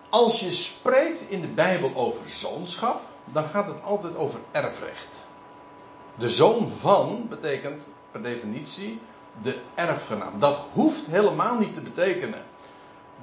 Als 0.09 0.39
je 0.39 0.51
spreekt 0.51 1.21
in 1.29 1.41
de 1.41 1.47
Bijbel 1.47 1.95
over 1.95 2.29
zoonschap, 2.29 3.01
dan 3.25 3.45
gaat 3.45 3.67
het 3.67 3.81
altijd 3.81 4.15
over 4.15 4.39
erfrecht. 4.51 5.25
De 6.15 6.29
zoon 6.29 6.71
van 6.71 7.27
betekent 7.29 7.87
per 8.11 8.23
definitie 8.23 9.01
de 9.41 9.59
erfgenaam. 9.75 10.39
Dat 10.39 10.59
hoeft 10.71 11.05
helemaal 11.05 11.57
niet 11.57 11.73
te 11.73 11.81
betekenen 11.81 12.41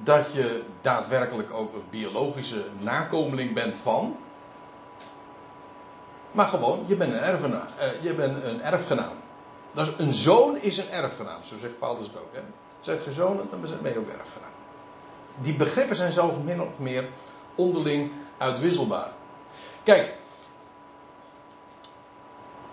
dat 0.03 0.33
je 0.33 0.63
daadwerkelijk 0.81 1.53
ook 1.53 1.73
een 1.73 1.83
biologische 1.89 2.65
nakomeling 2.79 3.53
bent 3.53 3.77
van. 3.77 4.17
Maar 6.31 6.47
gewoon, 6.47 6.83
je 6.87 6.95
bent 6.95 7.13
een, 7.13 7.19
erfgenaam. 7.19 7.67
Uh, 7.79 8.03
je 8.03 8.13
bent 8.13 8.43
een 8.43 8.61
erfgenaam. 8.61 9.15
Dus 9.71 9.91
een 9.97 10.13
zoon 10.13 10.57
is 10.57 10.77
een 10.77 10.89
erfgenaam, 10.89 11.43
zo 11.43 11.57
zegt 11.57 11.79
Paulus 11.79 12.07
het 12.07 12.17
ook. 12.17 12.33
Hè? 12.33 12.41
Zijt 12.79 13.03
je 13.03 13.11
zonen, 13.11 13.47
dan 13.49 13.61
ben 13.81 13.93
je 13.93 13.99
ook 13.99 14.09
erfgenaam. 14.09 14.49
Die 15.37 15.53
begrippen 15.53 15.95
zijn 15.95 16.11
zelf 16.11 16.37
min 16.43 16.61
of 16.61 16.79
meer 16.79 17.05
onderling 17.55 18.11
uitwisselbaar. 18.37 19.11
Kijk, 19.83 20.13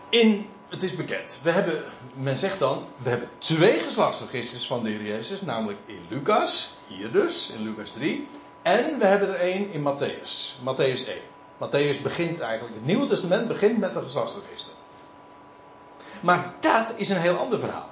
in, 0.09 0.51
het 0.69 0.83
is 0.83 0.97
bekend, 0.97 1.39
we 1.43 1.51
hebben, 1.51 1.85
men 2.15 2.39
zegt 2.39 2.59
dan, 2.59 2.87
we 2.97 3.09
hebben 3.09 3.29
twee 3.39 3.79
geslachtsregisters 3.79 4.67
van 4.67 4.83
de 4.83 4.91
Heer 4.91 5.05
Jezus, 5.05 5.41
namelijk 5.41 5.79
in 5.85 6.07
Lucas, 6.09 6.73
hier 6.87 7.13
dus, 7.13 7.51
in 7.51 7.63
Lucas 7.63 7.91
3, 7.91 8.29
en 8.63 8.99
we 8.99 9.05
hebben 9.05 9.29
er 9.29 9.41
één 9.41 9.73
in 9.73 9.83
Matthäus, 9.83 10.59
Matthäus 10.65 11.07
1. 11.07 11.19
Matthäus 11.59 12.03
begint 12.03 12.41
eigenlijk, 12.41 12.75
het 12.75 12.87
Nieuwe 12.87 13.07
Testament 13.07 13.49
begint 13.49 13.79
met 13.79 13.95
de 13.95 14.03
geslachtsregister. 14.03 14.73
Maar 16.21 16.55
dat 16.61 16.93
is 16.97 17.09
een 17.09 17.21
heel 17.21 17.37
ander 17.37 17.59
verhaal. 17.59 17.91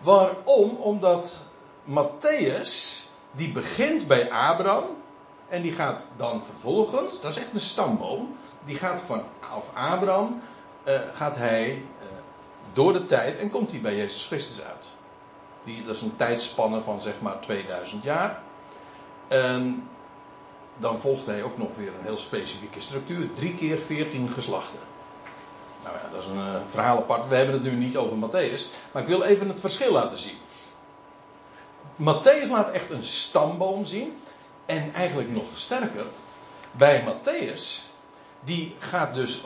Waarom? 0.00 0.76
Omdat 0.76 1.42
Matthäus, 1.84 3.02
die 3.30 3.52
begint 3.52 4.06
bij 4.06 4.30
Abraham. 4.30 4.84
En 5.48 5.62
die 5.62 5.72
gaat 5.72 6.06
dan 6.16 6.44
vervolgens, 6.44 7.20
dat 7.20 7.30
is 7.30 7.36
echt 7.36 7.54
een 7.54 7.60
stamboom. 7.60 8.36
Die 8.64 8.76
gaat 8.76 9.02
vanaf 9.06 9.70
Abraham, 9.74 10.42
uh, 10.84 10.94
gaat 11.12 11.36
hij 11.36 11.72
uh, 11.72 12.06
door 12.72 12.92
de 12.92 13.06
tijd 13.06 13.38
en 13.38 13.50
komt 13.50 13.70
hij 13.70 13.80
bij 13.80 13.96
Jezus 13.96 14.26
Christus 14.26 14.62
uit. 14.62 14.92
Die, 15.64 15.84
dat 15.84 15.94
is 15.94 16.02
een 16.02 16.16
tijdspanne 16.16 16.82
van 16.82 17.00
zeg 17.00 17.20
maar 17.20 17.40
2000 17.40 18.04
jaar. 18.04 18.42
Um, 19.28 19.88
dan 20.76 20.98
volgt 20.98 21.26
hij 21.26 21.42
ook 21.42 21.58
nog 21.58 21.76
weer 21.76 21.92
een 21.98 22.04
heel 22.04 22.18
specifieke 22.18 22.80
structuur. 22.80 23.32
Drie 23.34 23.54
keer 23.54 23.78
veertien 23.78 24.28
geslachten. 24.28 24.78
Nou 25.82 25.96
ja, 25.96 26.08
dat 26.12 26.22
is 26.22 26.28
een 26.28 26.36
uh, 26.36 26.54
verhaal 26.70 26.96
apart. 26.96 27.28
We 27.28 27.34
hebben 27.34 27.54
het 27.54 27.62
nu 27.62 27.70
niet 27.70 27.96
over 27.96 28.16
Matthäus. 28.16 28.62
Maar 28.92 29.02
ik 29.02 29.08
wil 29.08 29.22
even 29.22 29.48
het 29.48 29.60
verschil 29.60 29.92
laten 29.92 30.18
zien. 30.18 30.38
Matthäus 31.96 32.50
laat 32.50 32.70
echt 32.70 32.90
een 32.90 33.02
stamboom 33.02 33.84
zien. 33.84 34.16
En 34.66 34.94
eigenlijk 34.94 35.30
nog 35.30 35.44
sterker. 35.54 36.06
Bij 36.72 37.04
Matthäus. 37.04 37.92
Die 38.40 38.74
gaat 38.78 39.14
dus 39.14 39.42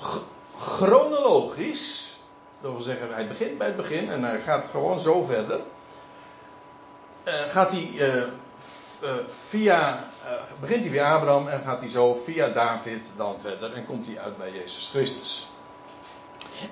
chronologisch. 0.58 2.16
Dat 2.60 2.72
wil 2.72 2.80
zeggen, 2.80 3.14
hij 3.14 3.26
begint 3.26 3.58
bij 3.58 3.66
het 3.66 3.76
begin. 3.76 4.10
En 4.10 4.22
hij 4.22 4.40
gaat 4.40 4.66
gewoon 4.66 5.00
zo 5.00 5.22
verder. 5.22 5.60
Uh, 7.24 7.34
gaat 7.34 7.72
hij 7.72 7.90
uh, 7.94 8.16
uh, 8.16 9.10
via, 9.34 10.04
begint 10.60 10.82
hij 10.82 10.90
bij 10.90 11.04
Abraham 11.04 11.48
en 11.48 11.62
gaat 11.62 11.80
hij 11.80 11.90
zo 11.90 12.14
via 12.14 12.48
David 12.48 13.10
dan 13.16 13.40
verder 13.40 13.72
en 13.72 13.84
komt 13.84 14.06
hij 14.06 14.20
uit 14.20 14.36
bij 14.36 14.52
Jezus 14.52 14.88
Christus. 14.88 15.48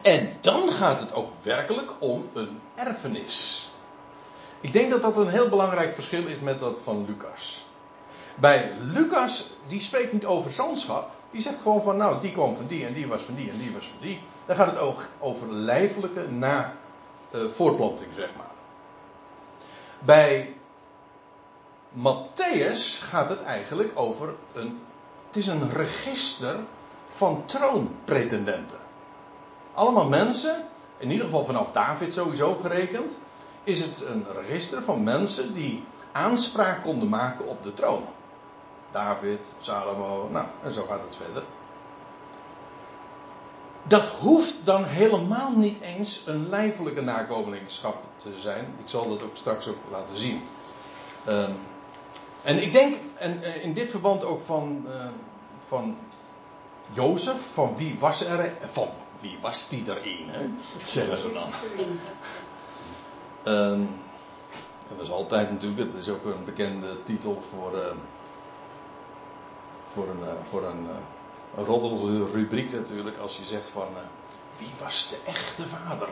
En 0.03 0.37
dan 0.40 0.72
gaat 0.72 1.01
het 1.01 1.14
ook 1.14 1.31
werkelijk 1.42 1.92
om 1.99 2.29
een 2.33 2.61
erfenis. 2.75 3.68
Ik 4.61 4.72
denk 4.72 4.90
dat 4.90 5.03
dat 5.03 5.16
een 5.16 5.29
heel 5.29 5.49
belangrijk 5.49 5.94
verschil 5.94 6.27
is 6.27 6.40
met 6.40 6.59
dat 6.59 6.81
van 6.83 7.05
Lucas. 7.07 7.64
Bij 8.35 8.72
Lucas, 8.81 9.51
die 9.66 9.83
spreekt 9.83 10.12
niet 10.12 10.25
over 10.25 10.51
zoonschap. 10.51 11.11
Die 11.37 11.44
zegt 11.44 11.62
gewoon 11.62 11.83
van, 11.83 11.96
nou, 11.96 12.20
die 12.20 12.33
kwam 12.33 12.57
van 12.57 12.66
die 12.66 12.87
en 12.87 12.94
die 12.94 13.07
was 13.07 13.22
van 13.22 13.35
die 13.35 13.51
en 13.51 13.59
die 13.59 13.72
was 13.72 13.87
van 13.87 13.99
die. 14.01 14.20
Dan 14.46 14.57
gaat 14.57 14.70
het 14.70 14.79
ook 14.79 15.03
over 15.18 15.53
lijfelijke 15.53 16.31
na 16.31 16.75
uh, 17.31 17.51
voortplanting, 17.51 18.14
zeg 18.14 18.31
maar. 18.37 18.51
Bij 19.99 20.55
Matthäus 21.92 23.03
gaat 23.03 23.29
het 23.29 23.42
eigenlijk 23.42 23.92
over 23.94 24.35
een. 24.53 24.79
Het 25.27 25.37
is 25.37 25.46
een 25.46 25.72
register 25.72 26.57
van 27.09 27.42
troonpretendenten. 27.46 28.79
Allemaal 29.75 30.09
mensen, 30.09 30.64
in 30.96 31.11
ieder 31.11 31.25
geval 31.25 31.44
vanaf 31.44 31.72
David 31.72 32.12
sowieso 32.12 32.55
gerekend, 32.55 33.18
is 33.64 33.81
het 33.81 34.05
een 34.07 34.27
register 34.35 34.83
van 34.83 35.03
mensen 35.03 35.55
die 35.55 35.85
aanspraak 36.12 36.83
konden 36.83 37.09
maken 37.09 37.46
op 37.46 37.62
de 37.62 37.75
troon. 37.75 38.05
David, 38.97 39.41
Salomo, 39.59 40.29
nou, 40.31 40.47
en 40.63 40.73
zo 40.73 40.87
gaat 40.89 41.03
het 41.03 41.17
verder. 41.17 41.43
Dat 43.83 44.09
hoeft 44.09 44.57
dan 44.65 44.85
helemaal 44.85 45.51
niet 45.51 45.81
eens 45.81 46.23
een 46.27 46.49
lijfelijke 46.49 47.01
nakomelingschap 47.01 48.05
te 48.17 48.29
zijn. 48.37 48.75
Ik 48.79 48.89
zal 48.89 49.09
dat 49.09 49.23
ook 49.23 49.37
straks 49.37 49.69
ook 49.69 49.77
laten 49.91 50.17
zien. 50.17 50.43
Uh, 51.29 51.49
en 52.45 52.63
ik 52.63 52.73
denk, 52.73 52.97
en 53.15 53.43
eh, 53.43 53.65
in 53.65 53.73
dit 53.73 53.91
verband 53.91 54.25
ook 54.25 54.41
van, 54.41 54.85
uh, 54.89 55.07
van 55.67 55.99
Jozef, 56.93 57.53
van 57.53 57.77
wie 57.77 57.97
was 57.99 58.25
er, 58.25 58.53
van 58.61 58.89
wie 59.21 59.39
was 59.41 59.69
die 59.69 59.91
er 59.91 60.01
een, 60.07 60.29
hè? 60.29 60.47
zeggen 60.97 61.19
ze 61.19 61.33
dan. 61.33 61.49
Um, 63.49 63.89
dat 64.89 65.01
is 65.01 65.11
altijd 65.11 65.51
natuurlijk, 65.51 65.93
het 65.93 66.03
is 66.03 66.09
ook 66.09 66.25
een 66.25 66.45
bekende 66.45 67.03
titel 67.03 67.43
voor, 67.51 67.75
uh, 67.75 67.81
voor 69.97 70.09
een, 70.09 70.21
uh, 70.21 70.49
voor 70.49 70.65
een, 70.65 70.89
een 71.57 71.65
roddelrubriek 71.65 72.73
natuurlijk, 72.73 73.19
als 73.19 73.37
je 73.37 73.45
zegt 73.45 73.69
van 73.69 73.89
wie 74.59 74.71
was 74.83 75.09
de 75.09 75.31
echte 75.31 75.67
vader? 75.67 76.09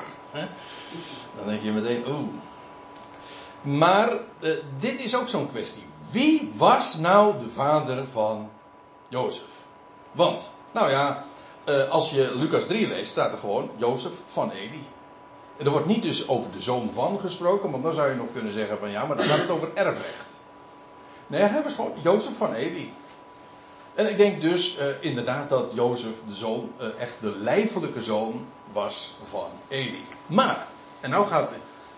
Dan 1.37 1.47
denk 1.47 1.63
je 1.63 1.73
meteen, 1.73 2.05
oeh. 2.09 2.29
Maar 3.63 4.19
dit 4.79 5.05
is 5.05 5.17
ook 5.17 5.29
zo'n 5.29 5.49
kwestie. 5.49 5.85
Wie 6.11 6.53
was 6.57 6.95
nou 6.95 7.39
de 7.39 7.51
vader 7.51 8.09
van 8.09 8.51
Jozef? 9.09 9.65
Want, 10.13 10.51
nou 10.73 10.91
ja, 10.91 11.25
eh, 11.65 11.91
als 11.91 12.11
je 12.11 12.33
Lucas 12.35 12.67
3 12.67 12.89
leest, 12.89 13.11
staat 13.11 13.33
er 13.33 13.39
gewoon 13.39 13.71
Jozef 13.77 14.13
van 14.27 14.51
Eli. 14.51 14.85
Er 15.57 15.71
wordt 15.71 15.87
niet 15.87 16.03
dus 16.03 16.29
over 16.29 16.51
de 16.51 16.61
zoon 16.61 16.91
van 16.95 17.19
gesproken, 17.21 17.71
want 17.71 17.83
dan 17.83 17.93
zou 17.93 18.11
je 18.11 18.17
nog 18.17 18.33
kunnen 18.33 18.53
zeggen 18.53 18.79
van 18.79 18.91
ja, 18.91 19.07
maar 19.07 19.17
dan 19.17 19.27
gaat 19.27 19.39
het 19.39 19.51
over 19.51 19.69
erfrecht. 19.75 20.37
Nee, 21.27 21.43
hij 21.43 21.63
was 21.63 21.75
gewoon 21.75 21.93
Jozef 22.03 22.37
van 22.37 22.55
Eli. 22.55 22.93
En 23.95 24.09
ik 24.09 24.17
denk 24.17 24.41
dus 24.41 24.79
uh, 24.79 24.85
inderdaad 25.01 25.49
dat 25.49 25.73
Jozef 25.75 26.15
de 26.27 26.35
zoon, 26.35 26.73
uh, 26.81 26.87
echt 26.99 27.17
de 27.21 27.37
lijfelijke 27.37 28.03
zoon 28.03 28.47
was 28.73 29.15
van 29.23 29.49
Eli. 29.69 30.05
Maar, 30.27 30.67
en 31.01 31.11
nou 31.11 31.27
gaat, 31.27 31.53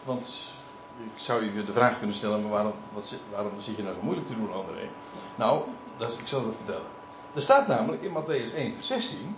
want 0.04 0.54
ik 0.98 1.20
zou 1.20 1.44
je 1.44 1.64
de 1.64 1.72
vraag 1.72 1.98
kunnen 1.98 2.16
stellen, 2.16 2.42
maar 2.42 2.50
waarom, 2.50 2.72
wat, 2.92 3.14
waarom 3.30 3.60
zit 3.60 3.76
je 3.76 3.82
nou 3.82 3.94
zo 3.94 4.00
moeilijk 4.02 4.26
te 4.26 4.34
doen, 4.34 4.52
André? 4.52 4.88
Nou, 5.36 5.62
dat 5.96 6.18
ik 6.20 6.26
zal 6.26 6.44
het 6.44 6.56
vertellen. 6.56 6.86
Er 7.34 7.42
staat 7.42 7.66
namelijk 7.66 8.02
in 8.02 8.12
Matthäus 8.12 8.54
1, 8.54 8.74
vers 8.74 8.86
16: 8.86 9.36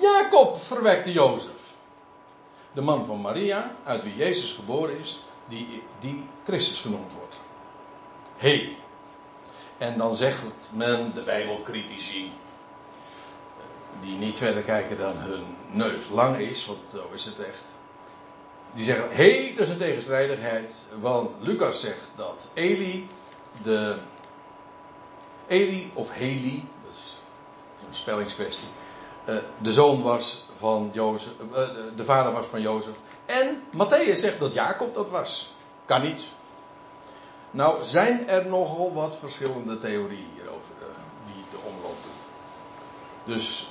Jacob 0.00 0.56
verwekte 0.56 1.12
Jozef, 1.12 1.74
de 2.72 2.80
man 2.80 3.04
van 3.04 3.20
Maria, 3.20 3.74
uit 3.84 4.02
wie 4.02 4.16
Jezus 4.16 4.52
geboren 4.52 4.98
is, 4.98 5.22
die, 5.48 5.82
die 5.98 6.24
Christus 6.44 6.80
genoemd 6.80 7.12
wordt. 7.12 7.40
hey. 8.36 8.76
En 9.78 9.98
dan 9.98 10.14
zegt 10.14 10.70
men, 10.72 11.12
de 11.14 11.20
Bijbelcritici, 11.20 12.32
die 14.00 14.16
niet 14.16 14.38
verder 14.38 14.62
kijken 14.62 14.98
dan 14.98 15.16
hun 15.16 15.44
neus 15.70 16.08
lang 16.08 16.36
is, 16.36 16.66
want 16.66 16.86
zo 16.90 17.10
is 17.12 17.24
het 17.24 17.40
echt. 17.40 17.64
Die 18.72 18.84
zeggen, 18.84 19.08
hé, 19.10 19.42
hey, 19.42 19.54
dat 19.56 19.66
is 19.66 19.72
een 19.72 19.78
tegenstrijdigheid, 19.78 20.84
want 21.00 21.36
Lucas 21.40 21.80
zegt 21.80 22.10
dat 22.14 22.48
Eli, 22.54 23.08
de 23.62 23.96
Eli 25.46 25.90
of 25.94 26.12
Heli, 26.12 26.68
dat 26.84 26.94
is 26.94 27.20
een 27.86 27.94
spellingskwestie, 27.94 28.68
uh, 29.28 29.36
de 29.58 29.72
zoon 29.72 30.02
was 30.02 30.44
van 30.56 30.90
Jozef, 30.92 31.32
uh, 31.50 31.56
de 31.96 32.04
vader 32.04 32.32
was 32.32 32.46
van 32.46 32.60
Jozef. 32.60 32.94
En 33.26 33.62
Matthäus 33.76 34.18
zegt 34.18 34.38
dat 34.38 34.52
Jacob 34.52 34.94
dat 34.94 35.10
was. 35.10 35.54
Kan 35.84 36.02
niet. 36.02 36.24
Nou 37.54 37.82
zijn 37.82 38.28
er 38.28 38.46
nogal 38.46 38.94
wat 38.94 39.16
verschillende 39.16 39.78
theorieën 39.78 40.30
hierover 40.34 40.74
uh, 40.80 40.86
die 41.26 41.44
de 41.50 41.56
omloop 41.56 41.96
doen. 42.02 43.34
Dus 43.34 43.68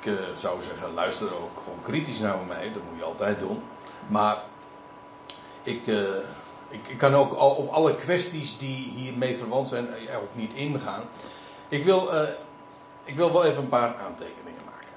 ik 0.00 0.12
zou 0.34 0.62
zeggen, 0.62 0.94
luister 0.94 1.34
ook 1.34 1.60
gewoon 1.60 1.82
kritisch 1.82 2.18
naar 2.18 2.38
mij, 2.38 2.72
dat 2.72 2.82
moet 2.90 2.98
je 2.98 3.04
altijd 3.04 3.38
doen. 3.38 3.62
Maar 4.06 4.42
ik, 5.62 5.86
ik, 6.68 6.88
ik, 6.88 6.98
kan 6.98 7.14
ook 7.14 7.32
al 7.32 7.50
op 7.50 7.68
alle 7.68 7.96
kwesties 7.96 8.58
die 8.58 8.92
hiermee 8.94 9.36
verwant 9.36 9.68
zijn 9.68 9.88
ook 10.16 10.34
niet 10.34 10.54
ingaan. 10.54 11.02
Ik 11.68 11.84
wil, 11.84 12.10
ik 13.04 13.16
wil 13.16 13.32
wel 13.32 13.44
even 13.44 13.62
een 13.62 13.68
paar 13.68 13.96
aantekeningen 13.96 14.64
maken. 14.64 14.88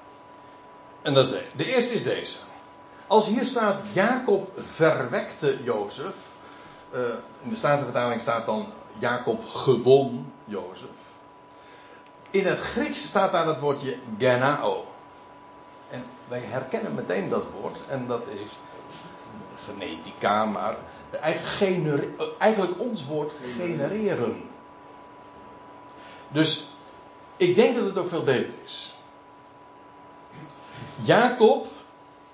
En 1.02 1.14
dat 1.14 1.32
is 1.32 1.40
de 1.56 1.74
eerste 1.74 1.94
is 1.94 2.02
deze. 2.02 2.38
Als 3.06 3.26
hier 3.26 3.44
staat 3.44 3.80
Jacob 3.92 4.50
verwekte 4.56 5.62
Jozef. 5.62 6.31
Uh, 6.94 7.00
in 7.42 7.50
de 7.50 7.56
Statenvertaling 7.56 8.20
staat 8.20 8.46
dan 8.46 8.66
Jacob 8.98 9.44
gewon 9.44 10.32
Jozef. 10.44 11.10
In 12.30 12.44
het 12.46 12.58
Grieks 12.58 13.02
staat 13.02 13.32
daar 13.32 13.46
het 13.46 13.60
woordje 13.60 13.96
genao. 14.18 14.84
En 15.90 16.04
wij 16.28 16.40
herkennen 16.40 16.94
meteen 16.94 17.28
dat 17.28 17.44
woord. 17.60 17.80
En 17.88 18.06
dat 18.06 18.22
is 18.42 18.60
genetica, 19.64 20.44
maar 20.44 20.76
eigenlijk 22.38 22.80
ons 22.80 23.06
woord 23.06 23.32
genereren. 23.56 24.42
Dus 26.28 26.66
ik 27.36 27.54
denk 27.54 27.74
dat 27.74 27.84
het 27.84 27.98
ook 27.98 28.08
veel 28.08 28.24
beter 28.24 28.54
is. 28.64 28.94
Jacob 30.94 31.66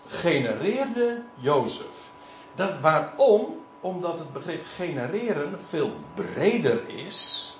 genereerde 0.06 1.22
Jozef. 1.34 2.10
Dat 2.54 2.80
waarom? 2.80 3.57
Omdat 3.80 4.18
het 4.18 4.32
begrip 4.32 4.64
genereren 4.76 5.60
veel 5.60 5.90
breder 6.14 6.88
is 6.88 7.52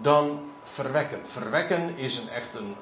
dan 0.00 0.40
verwekken. 0.62 1.20
Verwekken 1.24 1.96
is 1.96 2.18
een 2.18 2.28
echt 2.28 2.54
een, 2.54 2.74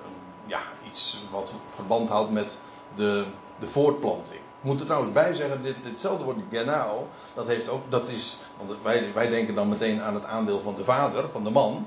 ja, 0.47 0.61
iets 0.87 1.25
wat 1.31 1.53
verband 1.69 2.09
houdt 2.09 2.31
met 2.31 2.59
de, 2.95 3.27
de 3.59 3.67
voortplanting. 3.67 4.41
Ik 4.61 4.67
moet 4.67 4.81
er 4.81 4.87
trouwens 4.87 5.13
bij 5.13 5.33
zeggen, 5.33 5.63
dit, 5.63 5.77
ditzelfde 5.83 6.25
woord 6.25 6.41
genao, 6.51 7.07
dat 7.35 7.47
heeft 7.47 7.69
ook, 7.69 7.91
dat 7.91 8.09
is, 8.09 8.37
want 8.59 8.83
wij, 8.83 9.13
wij 9.15 9.29
denken 9.29 9.55
dan 9.55 9.69
meteen 9.69 10.03
aan 10.03 10.15
het 10.15 10.25
aandeel 10.25 10.61
van 10.61 10.75
de 10.75 10.85
vader, 10.85 11.29
van 11.33 11.45
de 11.45 11.51
man. 11.51 11.87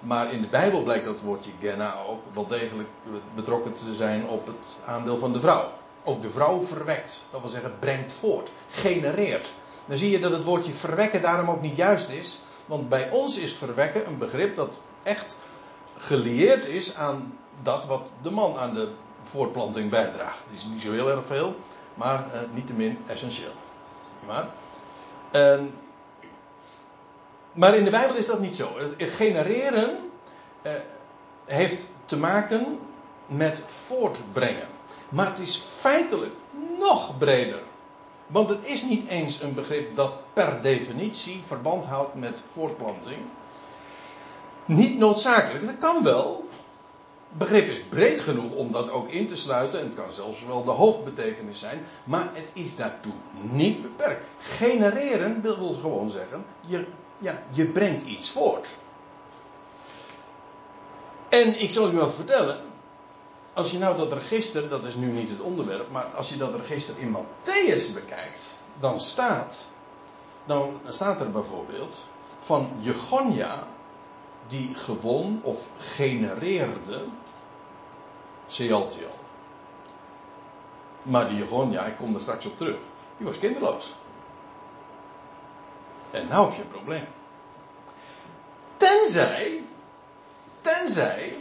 Maar 0.00 0.32
in 0.32 0.40
de 0.40 0.46
Bijbel 0.46 0.82
blijkt 0.82 1.04
dat 1.04 1.20
woordje 1.20 1.50
genao 1.60 2.06
ook 2.06 2.22
wel 2.32 2.46
degelijk 2.46 2.88
betrokken 3.34 3.72
te 3.72 3.94
zijn 3.94 4.26
op 4.28 4.46
het 4.46 4.76
aandeel 4.84 5.18
van 5.18 5.32
de 5.32 5.40
vrouw. 5.40 5.70
Ook 6.04 6.22
de 6.22 6.30
vrouw 6.30 6.62
verwekt, 6.62 7.22
dat 7.30 7.40
wil 7.40 7.50
zeggen 7.50 7.72
brengt 7.78 8.12
voort, 8.12 8.52
genereert. 8.70 9.54
Dan 9.88 9.98
zie 9.98 10.10
je 10.10 10.18
dat 10.18 10.32
het 10.32 10.44
woordje 10.44 10.72
verwekken 10.72 11.22
daarom 11.22 11.50
ook 11.50 11.60
niet 11.60 11.76
juist 11.76 12.08
is. 12.08 12.40
Want 12.66 12.88
bij 12.88 13.10
ons 13.10 13.36
is 13.36 13.54
verwekken 13.54 14.06
een 14.06 14.18
begrip 14.18 14.56
dat 14.56 14.70
echt 15.02 15.36
gelieerd 15.96 16.64
is 16.64 16.94
aan 16.94 17.38
dat 17.62 17.86
wat 17.86 18.10
de 18.22 18.30
man 18.30 18.56
aan 18.56 18.74
de 18.74 18.88
voortplanting 19.22 19.90
bijdraagt. 19.90 20.38
Dat 20.48 20.58
is 20.58 20.64
niet 20.64 20.82
zo 20.82 20.92
heel 20.92 21.10
erg 21.10 21.26
veel, 21.26 21.54
maar 21.94 22.26
uh, 22.34 22.40
niettemin 22.52 22.98
essentieel. 23.06 23.52
Maar, 24.26 24.48
maar 27.52 27.76
in 27.76 27.84
de 27.84 27.90
Bijbel 27.90 28.16
is 28.16 28.26
dat 28.26 28.40
niet 28.40 28.56
zo. 28.56 28.68
Genereren 28.98 29.98
uh, 30.62 30.72
heeft 31.44 31.86
te 32.04 32.16
maken 32.16 32.78
met 33.26 33.62
voortbrengen. 33.66 34.68
Maar 35.08 35.26
het 35.26 35.38
is 35.38 35.56
feitelijk 35.56 36.32
nog 36.78 37.18
breder. 37.18 37.60
Want 38.28 38.48
het 38.48 38.68
is 38.68 38.82
niet 38.82 39.08
eens 39.08 39.40
een 39.40 39.54
begrip 39.54 39.96
dat 39.96 40.12
per 40.32 40.62
definitie 40.62 41.42
verband 41.46 41.84
houdt 41.84 42.14
met 42.14 42.42
voortplanting. 42.52 43.18
Niet 44.64 44.98
noodzakelijk. 44.98 45.66
Dat 45.66 45.78
kan 45.78 46.02
wel 46.02 46.48
begrip 47.28 47.68
is 47.68 47.80
breed 47.80 48.20
genoeg 48.20 48.52
om 48.52 48.72
dat 48.72 48.90
ook 48.90 49.08
in 49.08 49.28
te 49.28 49.36
sluiten. 49.36 49.80
En 49.80 49.86
het 49.86 49.94
kan 49.94 50.12
zelfs 50.12 50.44
wel 50.44 50.64
de 50.64 50.70
hoofdbetekenis 50.70 51.58
zijn. 51.58 51.86
Maar 52.04 52.30
het 52.32 52.48
is 52.52 52.76
daartoe 52.76 53.12
niet 53.40 53.82
beperkt. 53.82 54.24
Genereren 54.38 55.40
wil 55.42 55.74
gewoon 55.80 56.10
zeggen. 56.10 56.44
Je, 56.66 56.84
ja, 57.18 57.42
je 57.50 57.64
brengt 57.66 58.06
iets 58.06 58.30
voort. 58.30 58.76
En 61.28 61.60
ik 61.60 61.70
zal 61.70 61.90
u 61.90 61.96
wat 61.96 62.14
vertellen. 62.14 62.56
Als 63.58 63.70
je 63.70 63.78
nou 63.78 63.96
dat 63.96 64.12
register, 64.12 64.68
dat 64.68 64.84
is 64.84 64.94
nu 64.94 65.06
niet 65.06 65.30
het 65.30 65.40
onderwerp, 65.40 65.90
maar 65.90 66.04
als 66.04 66.28
je 66.28 66.36
dat 66.36 66.54
register 66.54 66.98
in 66.98 67.16
Matthäus 67.16 67.94
bekijkt, 67.94 68.58
dan 68.80 69.00
staat, 69.00 69.68
dan 70.44 70.80
staat 70.88 71.20
er 71.20 71.30
bijvoorbeeld 71.30 72.08
van 72.38 72.70
Jegonja 72.78 73.66
die 74.46 74.74
gewon 74.74 75.40
of 75.42 75.68
genereerde 75.78 77.04
Sealtiel. 78.46 79.10
Maar 81.02 81.28
die 81.28 81.70
ja, 81.70 81.84
ik 81.84 81.96
kom 81.96 82.14
er 82.14 82.20
straks 82.20 82.46
op 82.46 82.56
terug, 82.56 82.80
die 83.16 83.26
was 83.26 83.38
kinderloos. 83.38 83.94
En 86.10 86.28
nou 86.28 86.46
heb 86.46 86.56
je 86.56 86.62
een 86.62 86.68
probleem. 86.68 87.06
Tenzij, 88.76 89.62
tenzij 90.60 91.36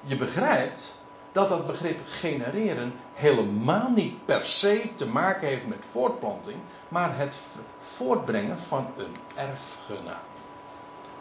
je 0.00 0.16
begrijpt 0.16 1.00
dat 1.32 1.48
dat 1.48 1.66
begrip 1.66 2.00
genereren 2.06 2.92
helemaal 3.14 3.90
niet 3.90 4.24
per 4.24 4.44
se 4.44 4.90
te 4.96 5.06
maken 5.06 5.48
heeft 5.48 5.66
met 5.66 5.84
voortplanting, 5.90 6.56
maar 6.88 7.16
het 7.18 7.38
voortbrengen 7.78 8.58
van 8.58 8.86
een 8.96 9.16
erfgenaam. 9.36 10.30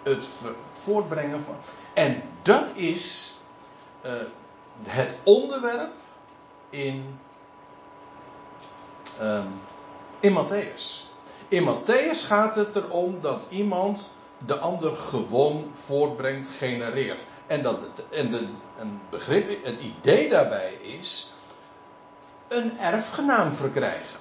Het 0.03 0.25
voortbrengen 0.83 1.43
van. 1.43 1.55
En 1.93 2.23
dat 2.41 2.67
is 2.73 3.35
uh, 4.05 4.11
het 4.87 5.15
onderwerp 5.23 5.91
in, 6.69 7.19
uh, 9.21 9.45
in 10.19 10.33
Matthäus. 10.33 11.09
In 11.47 11.63
Matthäus 11.63 12.25
gaat 12.25 12.55
het 12.55 12.75
erom 12.75 13.21
dat 13.21 13.45
iemand 13.49 14.13
de 14.45 14.57
ander 14.57 14.97
gewoon 14.97 15.71
voortbrengt, 15.73 16.47
genereert. 16.47 17.25
En, 17.51 17.61
dat 17.61 17.79
het, 17.81 18.09
en 18.09 18.31
de, 18.31 18.47
begrip, 19.09 19.63
het 19.63 19.79
idee 19.79 20.29
daarbij 20.29 20.73
is 20.73 21.33
een 22.47 22.77
erfgenaam 22.79 23.53
verkrijgen. 23.53 24.19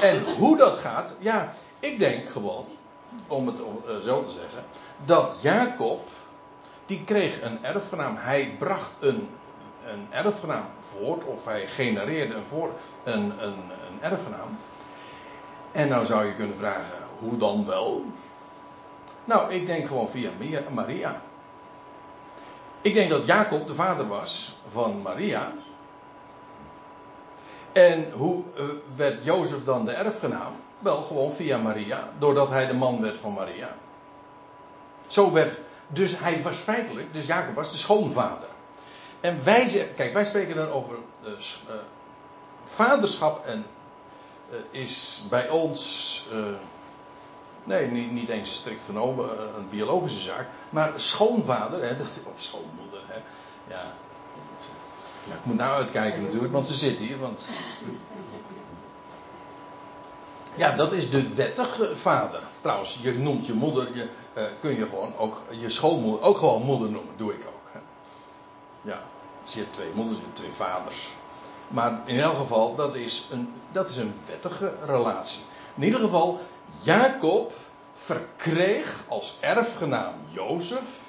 En 0.00 0.22
hoe 0.38 0.56
dat 0.56 0.76
gaat, 0.76 1.14
ja, 1.18 1.54
ik 1.80 1.98
denk 1.98 2.28
gewoon 2.28 2.64
om 3.26 3.46
het 3.46 3.60
eh, 3.60 3.96
zo 3.96 4.22
te 4.22 4.30
zeggen, 4.30 4.64
dat 5.04 5.38
Jacob, 5.40 6.08
die 6.86 7.04
kreeg 7.04 7.42
een 7.42 7.64
erfgenaam. 7.64 8.16
Hij 8.16 8.54
bracht 8.58 8.92
een, 9.00 9.28
een 9.84 10.06
erfgenaam 10.10 10.66
voort, 10.78 11.24
of 11.24 11.44
hij 11.44 11.66
genereerde 11.66 12.34
een, 12.34 12.46
voor, 12.46 12.70
een, 13.04 13.42
een, 13.44 13.54
een 13.88 14.00
erfgenaam. 14.00 14.58
En 15.72 15.88
nou 15.88 16.04
zou 16.04 16.24
je 16.24 16.34
kunnen 16.34 16.56
vragen, 16.56 16.98
hoe 17.18 17.36
dan 17.36 17.66
wel? 17.66 18.04
Nou, 19.24 19.52
ik 19.52 19.66
denk 19.66 19.86
gewoon 19.86 20.08
via 20.08 20.30
Maria. 20.70 21.22
Ik 22.82 22.94
denk 22.94 23.10
dat 23.10 23.26
Jacob 23.26 23.66
de 23.66 23.74
vader 23.74 24.08
was 24.08 24.52
van 24.68 25.02
Maria. 25.02 25.52
En 27.72 28.10
hoe 28.12 28.42
uh, 28.58 28.64
werd 28.96 29.24
Jozef 29.24 29.64
dan 29.64 29.84
de 29.84 29.92
erfgenaam? 29.92 30.52
Wel, 30.78 31.02
gewoon 31.02 31.32
via 31.32 31.58
Maria, 31.58 32.08
doordat 32.18 32.48
hij 32.48 32.66
de 32.66 32.74
man 32.74 33.00
werd 33.00 33.18
van 33.18 33.32
Maria. 33.32 33.76
Zo 35.06 35.32
werd, 35.32 35.58
dus 35.86 36.18
hij 36.18 36.42
was 36.42 36.56
feitelijk, 36.56 37.14
dus 37.14 37.26
Jacob 37.26 37.54
was 37.54 37.70
de 37.70 37.78
schoonvader. 37.78 38.48
En 39.20 39.44
wij, 39.44 39.88
kijk, 39.96 40.12
wij 40.12 40.24
spreken 40.24 40.56
dan 40.56 40.70
over 40.70 40.96
uh, 41.22 41.28
uh, 41.28 41.74
vaderschap 42.64 43.46
en 43.46 43.66
is 44.70 45.22
bij 45.28 45.48
ons, 45.48 46.26
nee, 47.64 47.86
niet, 47.86 48.10
niet, 48.10 48.28
eens 48.28 48.54
strikt 48.54 48.82
genomen 48.82 49.54
een 49.56 49.68
biologische 49.68 50.20
zaak, 50.20 50.46
maar 50.70 50.92
schoonvader, 50.96 51.82
hè, 51.82 51.96
dat, 51.96 52.20
of 52.34 52.40
schoonmoeder, 52.40 53.00
hè, 53.06 53.18
ja, 53.74 53.92
ja, 55.28 55.34
ik 55.34 55.44
moet 55.44 55.56
nou 55.56 55.74
uitkijken 55.74 56.22
natuurlijk, 56.22 56.52
want 56.52 56.66
ze 56.66 56.74
zit 56.74 56.98
hier. 56.98 57.18
Want... 57.18 57.48
Ja, 60.54 60.76
dat 60.76 60.92
is 60.92 61.10
de 61.10 61.34
wettige 61.34 61.96
vader. 61.96 62.42
Trouwens, 62.60 62.98
je 63.02 63.12
noemt 63.12 63.46
je 63.46 63.52
moeder, 63.52 63.88
je, 63.94 64.08
uh, 64.36 64.42
kun 64.60 64.76
je 64.76 64.86
gewoon 64.86 65.16
ook 65.16 65.42
je 65.50 65.68
schoonmoeder 65.68 66.22
ook 66.22 66.38
gewoon 66.38 66.62
moeder 66.62 66.90
noemen. 66.90 67.16
Doe 67.16 67.32
ik 67.32 67.46
ook. 67.46 67.82
Ja, 68.80 69.02
dus 69.42 69.54
je 69.54 69.70
twee 69.70 69.90
moeders, 69.94 70.18
hebt 70.18 70.36
twee 70.36 70.52
vaders. 70.52 71.08
Maar 71.68 72.00
in 72.04 72.20
elk 72.20 72.36
geval, 72.36 72.74
dat 72.74 72.94
is, 72.94 73.26
een, 73.30 73.52
dat 73.72 73.90
is 73.90 73.96
een 73.96 74.14
wettige 74.26 74.72
relatie. 74.84 75.42
In 75.74 75.82
ieder 75.82 76.00
geval, 76.00 76.40
Jacob 76.82 77.52
verkreeg 77.92 79.02
als 79.08 79.38
erfgenaam 79.40 80.14
Jozef 80.28 81.02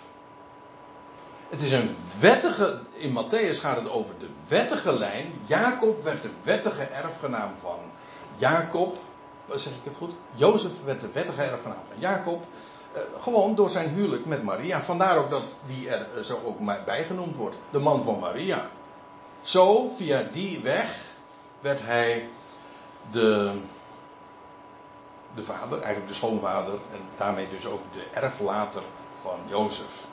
het 1.53 1.61
is 1.61 1.71
een 1.71 1.95
wettige. 2.19 2.79
In 2.93 3.11
Matthäus 3.11 3.59
gaat 3.59 3.75
het 3.75 3.89
over 3.89 4.13
de 4.19 4.27
wettige 4.47 4.93
lijn. 4.93 5.33
Jacob 5.45 6.03
werd 6.03 6.21
de 6.21 6.29
wettige 6.43 6.83
erfgenaam 6.83 7.51
van 7.61 7.79
Jacob. 8.35 8.97
Zeg 9.53 9.73
ik 9.73 9.79
het 9.83 9.93
goed? 9.97 10.13
Jozef 10.33 10.83
werd 10.85 11.01
de 11.01 11.09
wettige 11.13 11.41
erfgenaam 11.41 11.83
van 11.87 11.99
Jacob. 11.99 12.43
Eh, 12.93 13.01
gewoon 13.21 13.55
door 13.55 13.69
zijn 13.69 13.89
huwelijk 13.89 14.25
met 14.25 14.43
Maria. 14.43 14.81
Vandaar 14.81 15.17
ook 15.17 15.29
dat 15.29 15.55
die 15.67 15.89
er 15.89 16.23
zo 16.23 16.41
ook 16.45 16.85
bijgenoemd 16.85 17.35
wordt. 17.35 17.57
De 17.69 17.79
man 17.79 18.03
van 18.03 18.19
Maria. 18.19 18.69
Zo, 19.41 19.87
via 19.87 20.27
die 20.31 20.59
weg, 20.59 20.97
werd 21.59 21.81
hij 21.81 22.29
de, 23.11 23.51
de 25.35 25.43
vader, 25.43 25.77
eigenlijk 25.77 26.07
de 26.07 26.13
schoonvader. 26.13 26.73
En 26.73 26.99
daarmee 27.17 27.49
dus 27.49 27.65
ook 27.65 27.81
de 27.93 28.19
erflater 28.19 28.83
van 29.21 29.39
Jozef. 29.45 30.05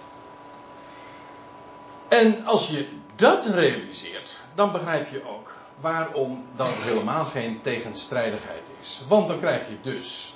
En 2.08 2.44
als 2.44 2.68
je 2.68 2.88
dat 3.16 3.44
realiseert, 3.44 4.40
dan 4.54 4.72
begrijp 4.72 5.10
je 5.10 5.28
ook 5.28 5.54
waarom 5.80 6.46
dan 6.56 6.72
helemaal 6.72 7.24
geen 7.24 7.60
tegenstrijdigheid 7.60 8.70
is. 8.80 9.00
Want 9.08 9.28
dan 9.28 9.38
krijg 9.38 9.68
je 9.68 9.80
dus 9.80 10.34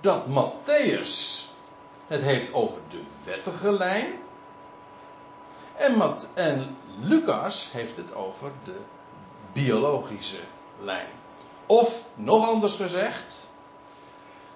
dat 0.00 0.26
Matthäus 0.26 1.44
het 2.06 2.22
heeft 2.22 2.52
over 2.52 2.80
de 2.90 3.02
wettige 3.24 3.72
lijn. 3.72 4.06
En, 5.74 6.16
en 6.34 6.76
Lucas 7.00 7.68
heeft 7.72 7.96
het 7.96 8.14
over 8.14 8.50
de 8.64 8.76
biologische 9.52 10.40
lijn. 10.80 11.08
Of 11.66 12.04
nog 12.14 12.48
anders 12.48 12.74
gezegd, 12.74 13.47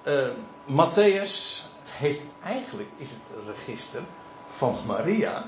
uh, 0.07 0.29
Matthäus 0.65 1.63
heeft 1.85 2.23
eigenlijk 2.43 2.89
is 2.97 3.11
het 3.11 3.21
register 3.47 4.03
van 4.47 4.79
Maria 4.87 5.45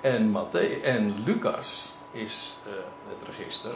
en, 0.00 0.30
Matthäus, 0.30 0.82
en 0.82 1.22
Lucas 1.24 1.92
is 2.12 2.56
uh, 2.66 2.72
het 3.08 3.28
register 3.28 3.74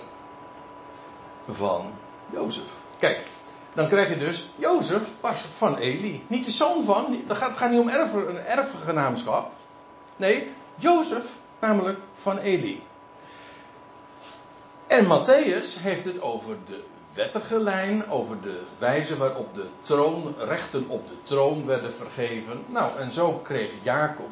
van 1.49 1.93
Jozef. 2.33 2.79
Kijk, 2.99 3.27
dan 3.73 3.89
krijg 3.89 4.09
je 4.09 4.17
dus, 4.17 4.49
Jozef 4.57 5.03
was 5.21 5.41
van 5.41 5.77
Eli. 5.77 6.25
Niet 6.27 6.45
de 6.45 6.51
zoon 6.51 6.85
van, 6.85 7.23
het 7.27 7.37
gaat, 7.37 7.57
gaat 7.57 7.71
niet 7.71 7.81
om 7.81 7.89
een 7.89 8.39
erfgenaamschap. 8.39 9.53
Nee, 10.17 10.51
Jozef 10.75 11.25
namelijk 11.61 11.99
van 12.15 12.39
Eli. 12.39 12.83
En 14.87 15.05
Matthäus 15.05 15.81
heeft 15.81 16.05
het 16.05 16.21
over 16.21 16.57
de 16.67 16.85
wettige 17.15 17.61
lijn, 17.61 18.11
over 18.11 18.41
de 18.41 18.63
wijze 18.79 19.17
waarop 19.17 19.55
de 19.55 19.67
troonrechten 19.81 20.89
op 20.89 21.09
de 21.09 21.17
troon 21.23 21.67
werden 21.67 21.95
vergeven. 21.95 22.65
Nou, 22.67 22.99
en 22.99 23.13
zo 23.13 23.33
kreeg 23.33 23.73
Jacob, 23.83 24.31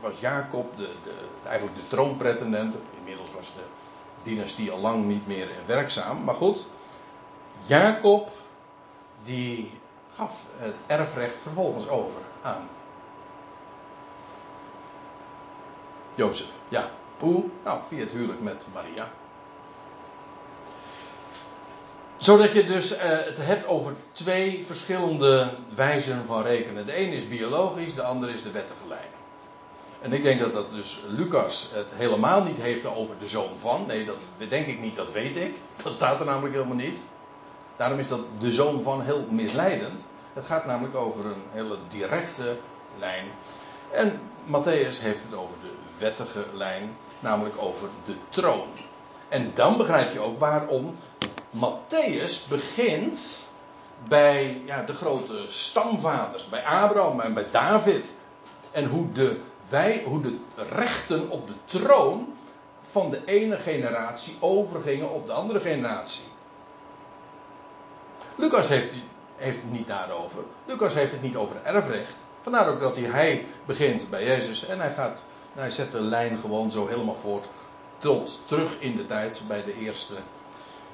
was 0.00 0.20
Jacob 0.20 0.76
de, 0.76 0.88
de, 1.02 1.12
eigenlijk 1.48 1.76
de 1.76 1.88
troonpretendent. 1.88 2.74
Inmiddels 2.98 3.32
was 3.36 3.52
de 3.54 3.62
dynastie 4.22 4.70
al 4.70 4.78
lang 4.78 5.04
niet 5.04 5.26
meer 5.26 5.48
werkzaam. 5.66 6.24
Maar 6.24 6.34
goed, 6.34 6.66
Jacob 7.66 8.30
die 9.22 9.70
gaf 10.14 10.44
het 10.56 10.74
erfrecht 10.86 11.40
vervolgens 11.40 11.88
over 11.88 12.20
aan 12.42 12.68
Jozef. 16.14 16.48
Ja, 16.68 16.90
hoe? 17.18 17.44
Nou, 17.64 17.80
via 17.88 17.98
het 17.98 18.12
huwelijk 18.12 18.40
met 18.40 18.64
Maria. 18.72 19.08
Zodat 22.18 22.52
je 22.52 22.64
dus 22.64 22.92
uh, 22.92 22.98
het 23.00 23.36
hebt 23.40 23.66
over 23.66 23.92
twee 24.12 24.64
verschillende 24.64 25.50
wijzen 25.74 26.26
van 26.26 26.42
rekenen. 26.42 26.86
De 26.86 27.00
een 27.00 27.12
is 27.12 27.28
biologisch, 27.28 27.94
de 27.94 28.02
ander 28.02 28.30
is 28.30 28.42
de 28.42 28.50
wettige 28.50 28.88
lijn. 28.88 29.08
En 30.00 30.12
ik 30.12 30.22
denk 30.22 30.40
dat 30.40 30.52
dat 30.52 30.70
dus 30.70 31.00
Lucas 31.08 31.70
het 31.74 31.90
helemaal 31.94 32.42
niet 32.42 32.60
heeft 32.60 32.86
over 32.86 33.14
de 33.18 33.26
zoon 33.26 33.50
van. 33.60 33.84
Nee, 33.86 34.04
dat 34.04 34.16
denk 34.48 34.66
ik 34.66 34.80
niet, 34.80 34.96
dat 34.96 35.12
weet 35.12 35.36
ik. 35.36 35.56
Dat 35.82 35.92
staat 35.92 36.20
er 36.20 36.26
namelijk 36.26 36.54
helemaal 36.54 36.76
niet. 36.76 36.98
Daarom 37.76 37.98
is 37.98 38.08
dat 38.08 38.20
de 38.38 38.52
zoon 38.52 38.82
van 38.82 39.02
heel 39.02 39.24
misleidend. 39.30 40.06
Het 40.32 40.44
gaat 40.44 40.66
namelijk 40.66 40.96
over 40.96 41.24
een 41.24 41.42
hele 41.52 41.76
directe 41.88 42.56
lijn. 42.98 43.24
En 43.90 44.20
Matthäus 44.46 45.00
heeft 45.00 45.22
het 45.22 45.34
over 45.34 45.56
de 45.62 45.72
wettige 45.98 46.46
lijn, 46.54 46.96
namelijk 47.20 47.54
over 47.58 47.88
de 48.04 48.14
troon. 48.28 48.68
En 49.28 49.50
dan 49.54 49.76
begrijp 49.76 50.12
je 50.12 50.20
ook 50.20 50.38
waarom 50.38 50.94
Matthäus 51.50 52.48
begint 52.48 53.46
bij 54.08 54.62
ja, 54.64 54.82
de 54.82 54.92
grote 54.92 55.44
stamvaders, 55.48 56.48
bij 56.48 56.64
Abraham 56.64 57.20
en 57.20 57.34
bij 57.34 57.46
David. 57.50 58.12
En 58.70 58.84
hoe 58.84 59.12
de 59.12 59.40
wij, 59.68 60.02
hoe 60.04 60.20
de 60.20 60.38
rechten 60.70 61.30
op 61.30 61.48
de 61.48 61.54
troon 61.64 62.34
van 62.90 63.10
de 63.10 63.24
ene 63.24 63.56
generatie 63.56 64.36
overgingen 64.40 65.10
op 65.10 65.26
de 65.26 65.32
andere 65.32 65.60
generatie. 65.60 66.24
Lucas 68.34 68.68
heeft, 68.68 68.96
heeft 69.36 69.62
het 69.62 69.72
niet 69.72 69.86
daarover. 69.86 70.42
Lucas 70.64 70.94
heeft 70.94 71.12
het 71.12 71.22
niet 71.22 71.36
over 71.36 71.56
erfrecht. 71.62 72.26
Vandaar 72.40 72.68
ook 72.68 72.80
dat 72.80 72.96
hij, 72.96 73.04
hij 73.04 73.46
begint 73.64 74.10
bij 74.10 74.24
Jezus 74.24 74.66
en 74.66 74.80
hij, 74.80 74.92
gaat, 74.92 75.24
hij 75.52 75.70
zet 75.70 75.92
de 75.92 76.00
lijn 76.00 76.38
gewoon 76.38 76.72
zo 76.72 76.86
helemaal 76.86 77.16
voort 77.16 77.48
tot 77.98 78.40
terug 78.44 78.80
in 78.80 78.96
de 78.96 79.04
tijd 79.04 79.40
bij 79.48 79.64
de 79.64 79.74
eerste, 79.74 80.14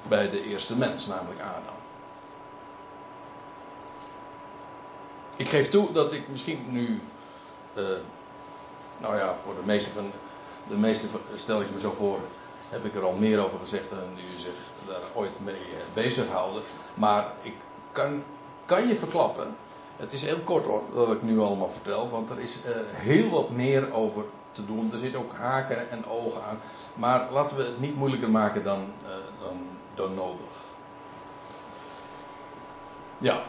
bij 0.09 0.31
de 0.31 0.45
eerste 0.45 0.77
mens, 0.77 1.07
namelijk 1.07 1.41
Adam. 1.41 1.83
Ik 5.37 5.49
geef 5.49 5.69
toe 5.69 5.93
dat 5.93 6.13
ik 6.13 6.29
misschien 6.29 6.65
nu 6.69 7.01
uh, 7.75 7.85
nou 8.99 9.17
ja, 9.17 9.35
voor 9.45 9.55
de 9.55 9.67
meeste 9.67 9.91
van 9.91 10.13
de 10.69 10.77
meeste 10.77 11.07
stel 11.35 11.61
ik 11.61 11.67
me 11.75 11.81
zo 11.81 11.91
voor, 11.91 12.19
heb 12.69 12.85
ik 12.85 12.95
er 12.95 13.05
al 13.05 13.13
meer 13.13 13.45
over 13.45 13.59
gezegd 13.59 13.91
dan 13.91 13.99
u 13.99 14.39
zich 14.39 14.57
daar 14.87 15.03
ooit 15.15 15.45
mee 15.45 15.63
bezighouden. 15.95 16.63
Maar 16.95 17.33
ik 17.43 17.55
kan, 17.93 18.23
kan 18.65 18.89
je 18.89 18.97
verklappen, 18.97 19.57
het 19.97 20.13
is 20.13 20.23
heel 20.23 20.39
kort 20.45 20.65
hoor, 20.65 20.83
dat 20.95 21.13
ik 21.13 21.23
nu 21.23 21.41
allemaal 21.41 21.71
vertel, 21.71 22.11
want 22.11 22.31
er 22.31 22.41
is 22.41 22.57
uh, 22.57 22.77
heel 22.93 23.31
wat 23.31 23.51
meer 23.51 23.93
over 23.93 24.25
te 24.53 24.67
doen. 24.67 24.93
Er 24.93 24.99
zitten 24.99 25.21
ook 25.21 25.35
haken 25.35 25.91
en 25.91 26.07
ogen 26.07 26.43
aan. 26.43 26.59
Maar 26.95 27.29
laten 27.33 27.57
we 27.57 27.63
het 27.63 27.81
niet 27.81 27.97
moeilijker 27.97 28.31
maken 28.31 28.65
dan, 28.65 28.93
dan, 29.41 29.57
dan 29.95 30.15
nodig. 30.15 30.63
Ja. 33.19 33.43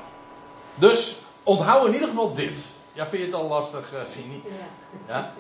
Dus 0.76 1.18
onthoud 1.44 1.88
in 1.88 1.94
ieder 1.94 2.08
geval 2.08 2.34
dit. 2.34 2.66
Ja, 2.94 3.08
vind 3.08 3.22
je 3.22 3.28
het 3.28 3.38
al 3.38 3.48
lastig, 3.48 3.94
uh, 3.94 4.00
Fini? 4.10 4.42
Ja. 4.46 5.14
ja. 5.14 5.34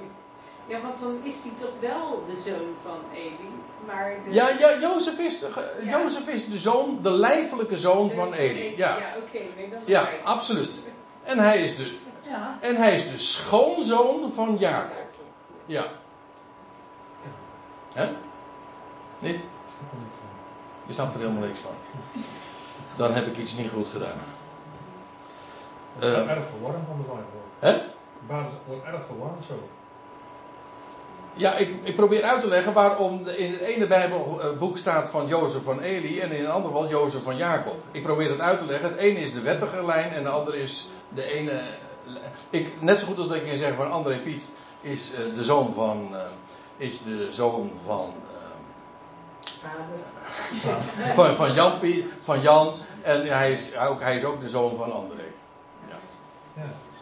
Ja, 0.68 0.82
want 0.82 0.99
dan 0.99 1.20
is 1.24 1.36
hij 1.43 1.51
toch 1.60 1.74
wel 1.80 2.24
de 2.30 2.38
zoon 2.38 2.76
van 2.84 2.99
Eli. 3.14 3.49
Maar 3.86 4.16
de... 4.26 4.34
Ja, 4.34 4.49
ja 4.49 4.80
Jozef, 4.80 5.20
is 5.20 5.39
de, 5.39 5.49
ja. 5.84 5.99
Jozef 5.99 6.28
is 6.28 6.49
de 6.49 6.58
zoon, 6.58 6.99
de 7.01 7.12
lijfelijke 7.12 7.78
zoon 7.78 8.12
van 8.12 8.34
Eli. 8.34 8.78
Ja, 8.78 8.97
ja 8.97 9.16
oké. 9.18 9.41
Okay, 9.68 9.82
ja, 9.86 10.10
absoluut. 10.24 10.80
En 11.24 11.39
hij, 11.39 11.62
is 11.62 11.76
de, 11.76 11.97
ja. 12.22 12.58
en 12.62 12.76
hij 12.76 12.95
is 12.95 13.12
de 13.12 13.18
schoonzoon 13.18 14.32
van 14.32 14.56
Jacob. 14.60 15.10
Ja. 15.66 15.86
Hè? 17.93 18.10
Niet? 19.20 19.43
Je 20.86 20.94
snapt 20.94 21.14
er 21.14 21.20
helemaal 21.20 21.48
niks 21.48 21.60
van. 21.60 21.72
Dan 22.96 23.14
heb 23.14 23.28
ik 23.28 23.38
iets 23.38 23.56
niet 23.56 23.70
goed 23.70 23.88
gedaan. 23.88 24.18
Het 25.96 26.04
uh, 26.04 26.30
erg 26.30 26.44
verwarrend 26.50 26.86
van 26.88 26.98
de 26.98 27.04
Bijbel. 27.04 27.42
Hè? 27.60 27.72
De 27.74 28.26
Bijbel 28.28 28.52
wordt 28.68 28.86
erg 28.86 29.06
verwarrend 29.06 29.44
zo. 29.48 29.54
Ja, 31.34 31.56
ik, 31.56 31.70
ik, 31.84 31.96
probeer 31.96 32.24
uit 32.24 32.42
te 32.42 32.48
leggen 32.48 32.74
waarom 32.74 33.28
in 33.36 33.52
het 33.52 33.60
ene 33.60 33.88
Bijbelboek 33.88 34.78
staat 34.78 35.08
van 35.08 35.28
Jozef 35.28 35.64
van 35.64 35.80
Eli 35.80 36.20
en 36.20 36.32
in 36.32 36.42
het 36.42 36.52
andere 36.52 36.74
geval 36.74 36.90
Jozef 36.90 37.24
van 37.24 37.38
Jacob. 37.38 37.76
Ik 37.92 38.04
probeer 38.04 38.30
het 38.30 38.40
uit 38.40 38.60
te 38.60 38.66
leggen. 38.66 38.90
Het 38.90 39.00
ene 39.00 39.20
is 39.20 39.34
de 39.34 39.42
wettige 39.42 39.86
lijn 39.86 40.12
en 40.12 40.24
de 40.24 40.30
andere 40.30 40.62
is 40.62 40.88
de 41.10 41.32
ene. 41.32 41.62
Ik, 42.50 42.82
net 42.82 43.00
zo 43.00 43.06
goed 43.06 43.18
als 43.18 43.28
dat 43.28 43.38
ik 43.38 43.50
je 43.50 43.58
zeg 43.58 43.76
van 43.76 43.92
André 43.92 44.20
Piet 44.20 44.50
is 44.82 45.12
de 45.36 45.44
zoon 45.44 45.74
van. 45.74 46.16
Is 46.78 47.04
de 47.04 47.32
zoon 47.32 47.72
van. 47.86 48.14
Van, 51.13 51.36
van, 51.36 51.53
Jan 51.53 51.74
van 52.24 52.41
Jan. 52.41 52.74
En 53.01 53.28
hij 53.28 53.51
is, 53.51 53.78
ook, 53.78 54.01
hij 54.01 54.16
is 54.16 54.24
ook 54.24 54.41
de 54.41 54.49
zoon 54.49 54.76
van 54.76 54.93
André. 54.93 55.32
Ja, 55.89 55.95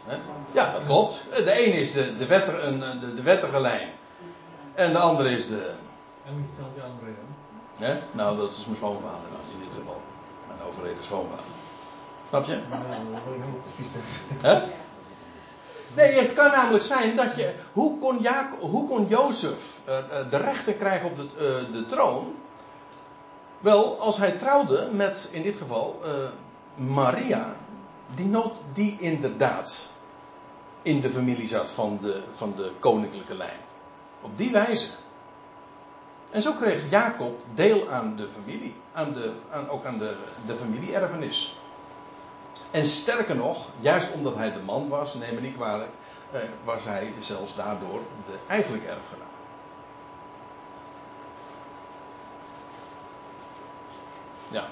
ja. 0.07 0.17
ja 0.51 0.71
dat 0.71 0.85
klopt. 0.85 1.23
De 1.29 1.51
ene 1.51 1.75
is 1.75 1.91
de, 1.91 2.15
de, 2.15 2.25
wettige, 2.25 2.77
de, 2.99 3.13
de 3.13 3.21
wettige 3.21 3.61
lijn. 3.61 3.89
En 4.73 4.91
de 4.91 4.99
andere 4.99 5.29
is 5.29 5.47
de. 5.47 5.71
En 6.25 6.35
wie 6.35 6.45
stelt 6.53 6.73
die 6.73 6.83
andere 6.83 7.05
dan? 7.05 7.87
Ja? 7.87 7.99
Nou, 8.11 8.37
dat 8.37 8.49
is 8.49 8.65
mijn 8.65 8.77
schoonvader 8.77 9.29
dan, 9.31 9.39
in 9.53 9.59
dit 9.59 9.77
geval. 9.77 10.01
Mijn 10.47 10.59
overleden 10.61 11.03
schoonvader. 11.03 11.45
Snap 12.29 12.45
je? 12.45 12.59
Hè? 14.41 14.61
Nee, 15.95 16.11
het 16.11 16.33
kan 16.33 16.51
namelijk 16.51 16.83
zijn 16.83 17.15
dat 17.15 17.35
je. 17.35 17.53
Hoe 17.73 17.99
kon, 17.99 18.19
Jacob, 18.21 18.61
hoe 18.61 18.87
kon 18.87 19.07
Jozef 19.07 19.79
uh, 19.87 19.95
de 20.29 20.37
rechten 20.37 20.77
krijgen 20.77 21.09
op 21.09 21.17
de, 21.17 21.27
de 21.71 21.85
troon? 21.85 22.35
Wel, 23.63 23.99
als 23.99 24.17
hij 24.17 24.31
trouwde 24.31 24.89
met, 24.91 25.29
in 25.31 25.41
dit 25.41 25.57
geval, 25.57 25.99
uh, 26.05 26.09
Maria, 26.87 27.55
die, 28.15 28.25
nood, 28.25 28.53
die 28.73 28.97
inderdaad 28.99 29.87
in 30.81 31.01
de 31.01 31.09
familie 31.09 31.47
zat 31.47 31.71
van 31.71 31.97
de, 32.01 32.21
van 32.35 32.53
de 32.55 32.71
koninklijke 32.79 33.35
lijn. 33.35 33.57
Op 34.21 34.37
die 34.37 34.51
wijze. 34.51 34.87
En 36.31 36.41
zo 36.41 36.53
kreeg 36.53 36.89
Jacob 36.89 37.41
deel 37.53 37.89
aan 37.89 38.15
de 38.15 38.27
familie, 38.27 38.75
aan 38.93 39.13
de, 39.13 39.31
aan, 39.51 39.69
ook 39.69 39.85
aan 39.85 39.97
de, 39.97 40.15
de 40.45 40.55
familie-erfenis. 40.55 41.57
En 42.71 42.87
sterker 42.87 43.35
nog, 43.35 43.69
juist 43.79 44.13
omdat 44.13 44.35
hij 44.35 44.53
de 44.53 44.61
man 44.65 44.89
was, 44.89 45.13
neem 45.13 45.35
me 45.35 45.41
niet 45.41 45.55
kwalijk, 45.55 45.91
eh, 46.31 46.41
was 46.63 46.83
hij 46.83 47.13
zelfs 47.19 47.55
daardoor 47.55 48.01
de 48.25 48.37
eigenlijke 48.47 48.87
erfgenaam. 48.87 49.32
Ja. 54.53 54.67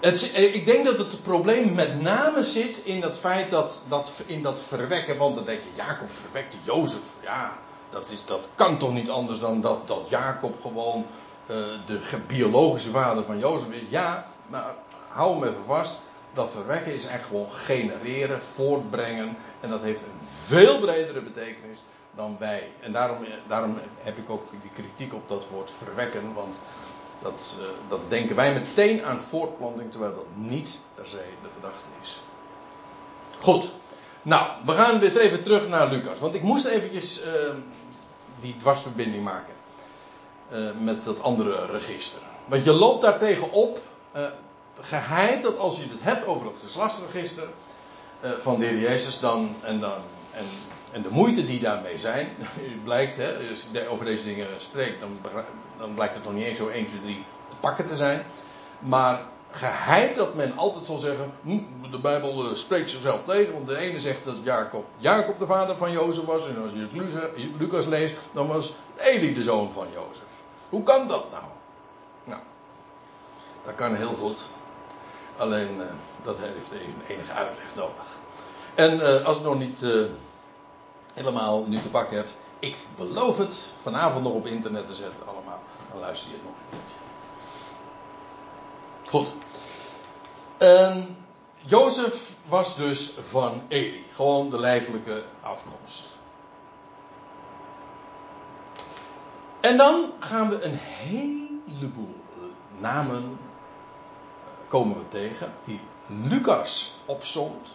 Het, 0.00 0.32
eh, 0.32 0.54
ik 0.54 0.66
denk 0.66 0.84
dat 0.84 0.98
het 0.98 1.22
probleem 1.22 1.74
met 1.74 2.00
name 2.00 2.42
zit 2.42 2.76
in 2.76 3.00
dat 3.00 3.18
feit 3.18 3.50
dat, 3.50 3.84
dat, 3.88 4.22
in 4.26 4.42
dat 4.42 4.62
verwekken. 4.62 5.16
Want 5.16 5.34
dan 5.34 5.44
denk 5.44 5.60
je, 5.60 5.66
Jacob 5.74 6.10
verwekte 6.10 6.56
Jozef. 6.62 7.00
Ja, 7.22 7.58
dat, 7.90 8.10
is, 8.10 8.24
dat 8.24 8.48
kan 8.54 8.78
toch 8.78 8.92
niet 8.92 9.10
anders 9.10 9.38
dan 9.38 9.60
dat, 9.60 9.88
dat 9.88 10.06
Jacob 10.08 10.60
gewoon 10.60 11.06
uh, 11.50 11.56
de 11.86 12.00
biologische 12.26 12.90
vader 12.90 13.24
van 13.24 13.38
Jozef 13.38 13.70
is. 13.70 13.82
Ja, 13.88 14.26
maar 14.46 14.74
hou 15.08 15.34
hem 15.34 15.48
even 15.48 15.64
vast. 15.66 15.94
Dat 16.32 16.50
verwekken 16.50 16.94
is 16.94 17.04
eigenlijk 17.04 17.26
gewoon 17.26 17.52
genereren, 17.52 18.42
voortbrengen. 18.42 19.36
En 19.60 19.68
dat 19.68 19.82
heeft 19.82 20.02
een 20.02 20.26
veel 20.44 20.78
bredere 20.78 21.20
betekenis 21.20 21.78
dan 22.16 22.36
wij. 22.38 22.72
En 22.80 22.92
daarom, 22.92 23.18
daarom 23.46 23.78
heb 23.98 24.18
ik 24.18 24.30
ook 24.30 24.50
die 24.60 24.70
kritiek 24.74 25.14
op 25.14 25.28
dat 25.28 25.46
woord 25.50 25.70
verwekken. 25.70 26.34
Want 26.34 26.60
dat, 27.22 27.56
uh, 27.60 27.66
dat 27.88 28.00
denken 28.08 28.36
wij 28.36 28.52
meteen 28.52 29.04
aan 29.04 29.20
voortplanting, 29.20 29.90
terwijl 29.90 30.14
dat 30.14 30.26
niet 30.34 30.78
per 30.94 31.06
se 31.06 31.24
de 31.42 31.48
gedachte 31.54 31.88
is. 32.02 32.22
Goed. 33.38 33.70
Nou, 34.22 34.50
we 34.64 34.72
gaan 34.72 34.98
weer 34.98 35.18
even 35.18 35.42
terug 35.42 35.68
naar 35.68 35.88
Lucas. 35.88 36.18
Want 36.18 36.34
ik 36.34 36.42
moest 36.42 36.64
eventjes 36.64 37.20
uh, 37.20 37.26
die 38.40 38.56
dwarsverbinding 38.56 39.24
maken. 39.24 39.54
Uh, 40.52 40.70
met 40.80 41.04
dat 41.04 41.22
andere 41.22 41.66
register. 41.66 42.20
Want 42.46 42.64
je 42.64 42.72
loopt 42.72 43.02
daar 43.02 43.18
tegenop. 43.18 43.80
geheid 44.80 45.42
dat 45.42 45.58
als 45.58 45.76
je 45.76 45.82
het 45.82 46.02
hebt 46.02 46.26
over 46.26 46.46
het 46.46 46.56
geslachtsregister. 46.62 47.48
van 48.38 48.58
de 48.58 48.64
heer 48.64 48.78
Jezus 48.78 49.20
dan. 49.20 49.56
En, 49.62 49.80
dan 49.80 49.98
en, 50.32 50.44
en 50.96 51.02
de 51.02 51.10
moeite 51.10 51.46
die 51.46 51.60
daarmee 51.60 51.98
zijn. 51.98 52.28
blijkt, 52.84 53.16
hè, 53.16 53.48
als 53.48 53.66
ik 53.72 53.88
over 53.90 54.04
deze 54.04 54.24
dingen 54.24 54.46
spreek. 54.56 55.00
Dan 55.00 55.18
dan 55.78 55.94
blijkt 55.94 56.14
het 56.14 56.24
nog 56.24 56.32
niet 56.32 56.44
eens 56.44 56.58
zo 56.58 56.68
1, 56.68 56.86
2, 56.86 57.00
3 57.00 57.24
te 57.48 57.56
pakken 57.56 57.86
te 57.86 57.96
zijn. 57.96 58.24
Maar 58.78 59.20
geheid 59.50 60.16
dat 60.16 60.34
men 60.34 60.56
altijd 60.56 60.86
zal 60.86 60.98
zeggen, 60.98 61.32
hm, 61.42 61.58
de 61.90 61.98
Bijbel 61.98 62.44
eh, 62.44 62.54
spreekt 62.54 62.90
zichzelf 62.90 63.20
tegen, 63.24 63.52
want 63.52 63.66
de 63.66 63.76
ene 63.76 64.00
zegt 64.00 64.24
dat 64.24 64.36
Jacob, 64.42 64.84
Jacob 64.96 65.38
de 65.38 65.46
vader 65.46 65.76
van 65.76 65.92
Jozef 65.92 66.24
was, 66.24 66.46
en 66.46 66.62
als 66.62 66.72
je 66.72 66.80
het 66.80 67.58
Lucas 67.58 67.86
leest, 67.86 68.14
dan 68.32 68.46
was 68.46 68.74
Eli 68.96 69.34
de 69.34 69.42
zoon 69.42 69.72
van 69.72 69.86
Jozef. 69.94 70.42
Hoe 70.68 70.82
kan 70.82 71.08
dat 71.08 71.30
nou? 71.30 71.44
Nou, 72.24 72.40
dat 73.64 73.74
kan 73.74 73.94
heel 73.94 74.14
goed. 74.14 74.48
Alleen 75.36 75.76
uh, 75.76 75.84
dat 76.22 76.38
heeft 76.38 76.74
enige 77.06 77.32
uitleg 77.32 77.74
nodig. 77.74 78.18
En 78.74 78.96
uh, 78.96 79.24
als 79.24 79.36
ik 79.36 79.42
nog 79.42 79.58
niet 79.58 79.78
helemaal 81.16 81.64
nu 81.66 81.80
te 81.80 81.88
pakken 81.88 82.16
heb, 82.16 82.26
ik 82.58 82.76
beloof 82.96 83.38
het 83.38 83.72
vanavond 83.82 84.24
nog 84.24 84.32
op 84.32 84.46
internet 84.46 84.86
te 84.86 84.94
zetten 84.94 85.26
allemaal. 85.26 85.60
Dan 85.90 86.00
luister 86.00 86.30
je 86.30 86.34
het 86.34 86.44
nog 86.44 86.52
een 86.52 86.78
keertje. 86.78 86.96
Goed. 89.10 89.32
Um, 90.58 91.16
Jozef 91.58 92.34
was 92.48 92.76
dus 92.76 93.12
van 93.20 93.62
Eli. 93.68 94.04
Gewoon 94.10 94.50
de 94.50 94.60
lijfelijke 94.60 95.24
afkomst. 95.40 96.16
En 99.60 99.76
dan 99.76 100.12
gaan 100.18 100.48
we 100.48 100.64
een 100.64 100.78
heleboel 100.78 102.14
namen 102.78 103.22
eh, 103.22 104.68
komen 104.68 104.98
we 104.98 105.08
tegen 105.08 105.52
die 105.64 105.80
Lucas 106.06 106.94
opzomt. 107.04 107.68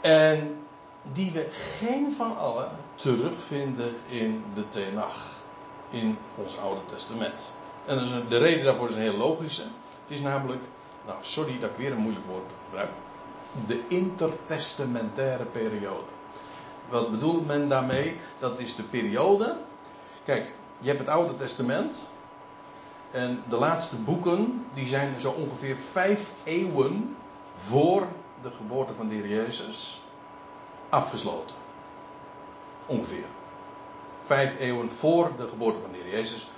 En 0.00 0.64
die 1.02 1.32
we 1.32 1.46
geen 1.50 2.12
van 2.12 2.36
allen 2.36 2.68
terugvinden 2.94 3.94
in 4.06 4.44
de 4.54 4.68
Tenach, 4.68 5.26
in 5.90 6.18
ons 6.34 6.58
Oude 6.58 6.84
Testament. 6.84 7.52
En 7.84 8.24
de 8.28 8.38
reden 8.38 8.64
daarvoor 8.64 8.88
is 8.88 8.94
een 8.94 9.00
heel 9.00 9.16
logische. 9.16 9.62
Het 10.02 10.10
is 10.10 10.20
namelijk, 10.20 10.60
nou 11.06 11.18
sorry 11.20 11.58
dat 11.58 11.70
ik 11.70 11.76
weer 11.76 11.92
een 11.92 11.98
moeilijk 11.98 12.26
woord 12.26 12.50
gebruik, 12.64 12.90
de 13.66 13.80
intertestamentaire 13.88 15.44
periode. 15.44 16.08
Wat 16.88 17.10
bedoelt 17.10 17.46
men 17.46 17.68
daarmee? 17.68 18.16
Dat 18.38 18.58
is 18.58 18.76
de 18.76 18.82
periode. 18.82 19.56
Kijk, 20.24 20.52
je 20.78 20.88
hebt 20.88 21.00
het 21.00 21.08
Oude 21.08 21.34
Testament. 21.34 22.08
En 23.10 23.42
de 23.48 23.56
laatste 23.56 23.96
boeken, 23.96 24.66
die 24.74 24.86
zijn 24.86 25.20
zo 25.20 25.30
ongeveer 25.30 25.76
vijf 25.76 26.30
eeuwen 26.44 27.16
voor 27.68 28.06
de 28.42 28.50
geboorte 28.50 28.94
van 28.94 29.08
de 29.08 29.14
Heer 29.14 29.28
Jezus 29.28 29.99
afgesloten. 30.90 31.56
Ongeveer. 32.86 33.26
Vijf 34.20 34.58
eeuwen 34.58 34.90
voor 34.90 35.30
de 35.36 35.48
geboorte 35.48 35.80
van 35.80 35.92
de 35.92 35.98
Heer 35.98 36.12
Jezus 36.12 36.48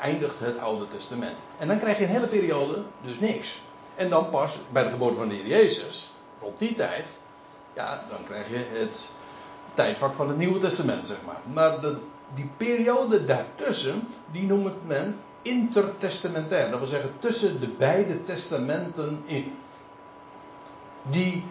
eindigt 0.00 0.38
het 0.38 0.58
Oude 0.58 0.88
Testament. 0.88 1.38
En 1.58 1.68
dan 1.68 1.78
krijg 1.78 1.98
je 1.98 2.04
een 2.04 2.10
hele 2.10 2.26
periode 2.26 2.82
dus 3.00 3.20
niks. 3.20 3.60
En 3.94 4.10
dan 4.10 4.30
pas 4.30 4.58
bij 4.72 4.82
de 4.82 4.90
geboorte 4.90 5.16
van 5.16 5.28
de 5.28 5.34
Heer 5.34 5.46
Jezus, 5.46 6.12
rond 6.40 6.58
die 6.58 6.74
tijd, 6.74 7.18
ja, 7.74 8.04
dan 8.08 8.24
krijg 8.24 8.48
je 8.48 8.66
het 8.78 9.10
tijdvak 9.74 10.14
van 10.14 10.28
het 10.28 10.36
Nieuwe 10.36 10.58
Testament, 10.58 11.06
zeg 11.06 11.18
maar. 11.26 11.40
Maar 11.52 11.80
de, 11.80 11.96
die 12.34 12.50
periode 12.56 13.24
daartussen, 13.24 14.08
die 14.30 14.42
noemt 14.42 14.86
men 14.86 15.20
intertestamentair. 15.42 16.70
Dat 16.70 16.78
wil 16.78 16.88
zeggen 16.88 17.12
tussen 17.18 17.60
de 17.60 17.68
beide 17.68 18.24
testamenten 18.24 19.22
in. 19.24 19.54
Die 21.02 21.44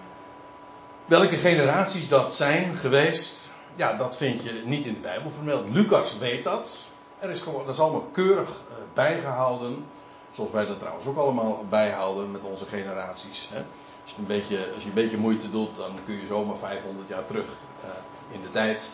Welke 1.11 1.35
generaties 1.35 2.07
dat 2.07 2.33
zijn 2.33 2.75
geweest, 2.75 3.51
ja, 3.75 3.93
dat 3.93 4.17
vind 4.17 4.43
je 4.43 4.61
niet 4.65 4.85
in 4.85 4.93
de 4.93 4.99
Bijbel 4.99 5.31
vermeld. 5.31 5.65
Lucas 5.73 6.17
weet 6.17 6.43
dat. 6.43 6.87
Er 7.19 7.29
is 7.29 7.41
gewoon, 7.41 7.65
dat 7.65 7.73
is 7.73 7.81
allemaal 7.81 8.07
keurig 8.11 8.49
uh, 8.49 8.75
bijgehouden. 8.93 9.85
Zoals 10.31 10.51
wij 10.51 10.65
dat 10.65 10.79
trouwens 10.79 11.05
ook 11.05 11.17
allemaal 11.17 11.65
bijhouden 11.69 12.31
met 12.31 12.41
onze 12.41 12.65
generaties. 12.65 13.49
Hè. 13.51 13.63
Als, 14.03 14.11
je 14.11 14.17
een 14.17 14.25
beetje, 14.25 14.71
als 14.73 14.83
je 14.83 14.87
een 14.87 14.95
beetje 14.95 15.17
moeite 15.17 15.49
doet, 15.49 15.75
dan 15.75 15.91
kun 16.05 16.19
je 16.19 16.25
zomaar 16.25 16.57
500 16.57 17.07
jaar 17.07 17.25
terug 17.25 17.47
uh, 17.47 18.35
in 18.35 18.41
de 18.41 18.51
tijd. 18.51 18.91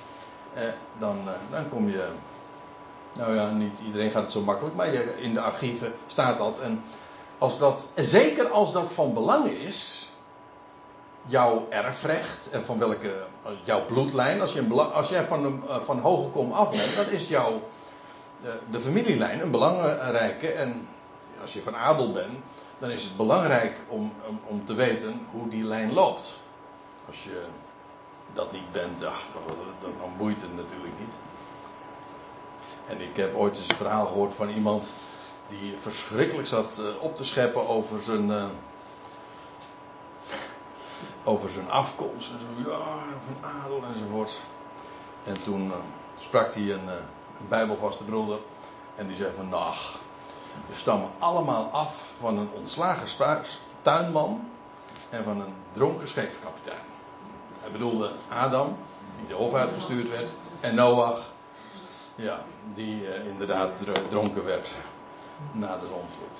Uh, 0.55 0.63
dan, 0.99 1.17
dan 1.51 1.69
kom 1.69 1.89
je. 1.89 2.07
Nou 3.13 3.35
ja, 3.35 3.49
niet 3.49 3.79
iedereen 3.85 4.11
gaat 4.11 4.23
het 4.23 4.31
zo 4.31 4.41
makkelijk, 4.41 4.75
maar 4.75 4.93
je, 4.93 5.15
in 5.19 5.33
de 5.33 5.41
archieven 5.41 5.93
staat 6.07 6.37
dat. 6.37 6.59
En 6.59 6.83
als 7.37 7.57
dat, 7.57 7.87
zeker 7.95 8.47
als 8.47 8.73
dat 8.73 8.91
van 8.91 9.13
belang 9.13 9.49
is, 9.49 10.06
jouw 11.27 11.67
erfrecht 11.69 12.49
en 12.49 12.65
van 12.65 12.79
welke, 12.79 13.25
jouw 13.63 13.85
bloedlijn. 13.85 14.41
Als, 14.41 14.53
je 14.53 14.59
een, 14.59 14.71
als 14.71 15.09
jij 15.09 15.23
van, 15.23 15.63
eh, 15.67 15.79
van 15.81 16.03
af 16.53 16.71
bent, 16.71 16.95
dan 16.95 17.09
is 17.09 17.27
jouw, 17.27 17.61
de, 18.41 18.59
de, 18.71 18.79
familielijn 18.79 19.41
een 19.41 19.51
belangrijke. 19.51 20.51
En 20.51 20.87
als 21.41 21.53
je 21.53 21.61
van 21.61 21.75
adel 21.75 22.11
bent, 22.11 22.39
dan 22.79 22.89
is 22.89 23.03
het 23.03 23.17
belangrijk 23.17 23.77
om, 23.87 24.13
om, 24.47 24.65
te 24.65 24.73
weten 24.73 25.27
hoe 25.31 25.47
die 25.47 25.63
lijn 25.63 25.93
loopt. 25.93 26.33
Als 27.07 27.23
je 27.23 27.43
dat 28.33 28.51
niet 28.51 28.71
bent, 28.71 28.99
dan, 28.99 29.13
dan 29.81 30.13
boeit 30.17 30.41
het 30.41 30.55
natuurlijk 30.55 30.99
niet. 30.99 31.13
En 32.87 33.01
ik 33.01 33.17
heb 33.17 33.35
ooit 33.35 33.57
eens 33.57 33.69
een 33.69 33.75
verhaal 33.75 34.05
gehoord 34.05 34.33
van 34.33 34.49
iemand 34.49 34.91
die 35.47 35.77
verschrikkelijk 35.77 36.47
zat 36.47 36.79
eh, 36.79 37.03
op 37.03 37.15
te 37.15 37.23
scheppen 37.23 37.67
over 37.67 38.01
zijn, 38.01 38.31
over 41.27 41.49
zijn 41.49 41.69
afkomst. 41.69 42.31
En 42.31 42.39
zo, 42.39 42.69
ja, 42.71 42.77
van 43.25 43.49
adel 43.63 43.83
enzovoort. 43.93 44.39
En 45.23 45.43
toen 45.43 45.67
uh, 45.67 45.73
sprak 46.17 46.53
hij 46.53 46.73
een, 46.73 46.87
een 46.87 47.47
bijbelvaste 47.47 48.03
broeder. 48.03 48.37
En 48.95 49.07
die 49.07 49.15
zei 49.15 49.33
van, 49.33 49.49
nou, 49.49 49.73
we 50.67 50.75
stammen 50.75 51.09
allemaal 51.19 51.69
af 51.71 52.03
van 52.19 52.37
een 52.37 52.49
ontslagen 52.53 53.41
tuinman 53.81 54.49
en 55.09 55.23
van 55.23 55.41
een 55.41 55.53
dronken 55.71 56.07
scheepskapitein. 56.07 56.85
Hij 57.59 57.71
bedoelde 57.71 58.11
Adam, 58.27 58.77
die 59.17 59.27
de 59.27 59.33
hof 59.33 59.53
uitgestuurd 59.53 60.09
werd, 60.09 60.31
en 60.59 60.75
Noach, 60.75 61.29
ja, 62.15 62.39
die 62.73 63.01
uh, 63.01 63.25
inderdaad 63.25 63.69
dronken 64.09 64.45
werd 64.45 64.71
na 65.51 65.77
de 65.77 65.87
zonvloed. 65.87 66.39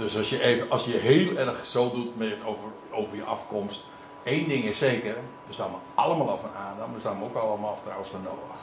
Dus 0.00 0.16
als 0.16 0.28
je, 0.28 0.42
even, 0.42 0.70
als 0.70 0.84
je 0.84 0.96
heel 0.96 1.36
erg 1.36 1.66
zo 1.66 1.90
doet 1.90 2.16
met 2.16 2.44
over, 2.44 2.68
over 2.90 3.16
je 3.16 3.24
afkomst, 3.24 3.84
één 4.22 4.48
ding 4.48 4.64
is 4.64 4.78
zeker, 4.78 5.16
we 5.46 5.52
staan 5.52 5.70
allemaal 5.94 6.30
af 6.30 6.40
van 6.40 6.54
Adam, 6.54 6.92
we 6.92 7.00
staan 7.00 7.22
ook 7.22 7.36
allemaal 7.36 7.70
af 7.70 7.82
trouwens 7.82 8.08
van 8.08 8.22
Noach. 8.22 8.60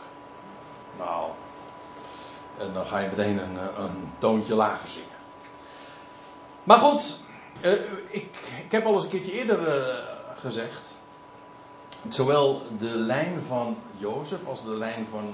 Nou, 0.97 1.29
en 2.57 2.73
dan 2.73 2.85
ga 2.85 2.99
je 2.99 3.07
meteen 3.07 3.37
een, 3.37 3.57
eh, 3.57 3.83
een 3.83 4.09
toontje 4.17 4.55
lager 4.55 4.89
zingen. 4.89 5.17
Maar 6.63 6.77
goed, 6.77 7.19
uh, 7.61 7.71
ik, 8.07 8.37
ik 8.65 8.71
heb 8.71 8.85
al 8.85 8.93
eens 8.93 9.03
een 9.03 9.09
keertje 9.09 9.31
eerder 9.31 9.59
uh, 9.59 9.95
gezegd. 10.35 10.95
Zowel 12.09 12.61
de 12.77 12.95
lijn 12.95 13.41
van 13.47 13.77
Jozef 13.97 14.45
als 14.45 14.63
de 14.63 14.75
lijn 14.75 15.07
van, 15.09 15.33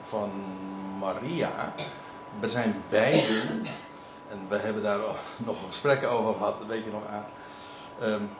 van 0.00 0.30
Maria. 0.98 1.74
Zijn 2.46 2.82
beiden. 2.88 3.66
En 4.30 4.46
we 4.48 4.56
hebben 4.56 4.82
daar 4.82 4.98
nog 5.46 5.56
gesprekken 5.66 6.10
over 6.10 6.34
gehad, 6.34 6.66
weet 6.66 6.84
je 6.84 6.90
nog 6.90 7.06
aan. 7.06 7.24
Um, 8.02 8.30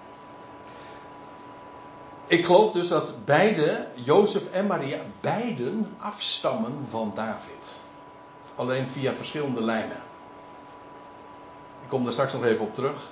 ik 2.26 2.44
geloof 2.44 2.72
dus 2.72 2.88
dat 2.88 3.14
beide, 3.24 3.86
Jozef 3.94 4.50
en 4.50 4.66
Maria, 4.66 4.98
beiden 5.20 5.94
afstammen 5.98 6.86
van 6.88 7.12
David. 7.14 7.76
Alleen 8.54 8.86
via 8.86 9.14
verschillende 9.14 9.62
lijnen. 9.62 10.02
Ik 11.82 11.88
kom 11.88 12.04
daar 12.04 12.12
straks 12.12 12.32
nog 12.32 12.44
even 12.44 12.64
op 12.64 12.74
terug. 12.74 13.08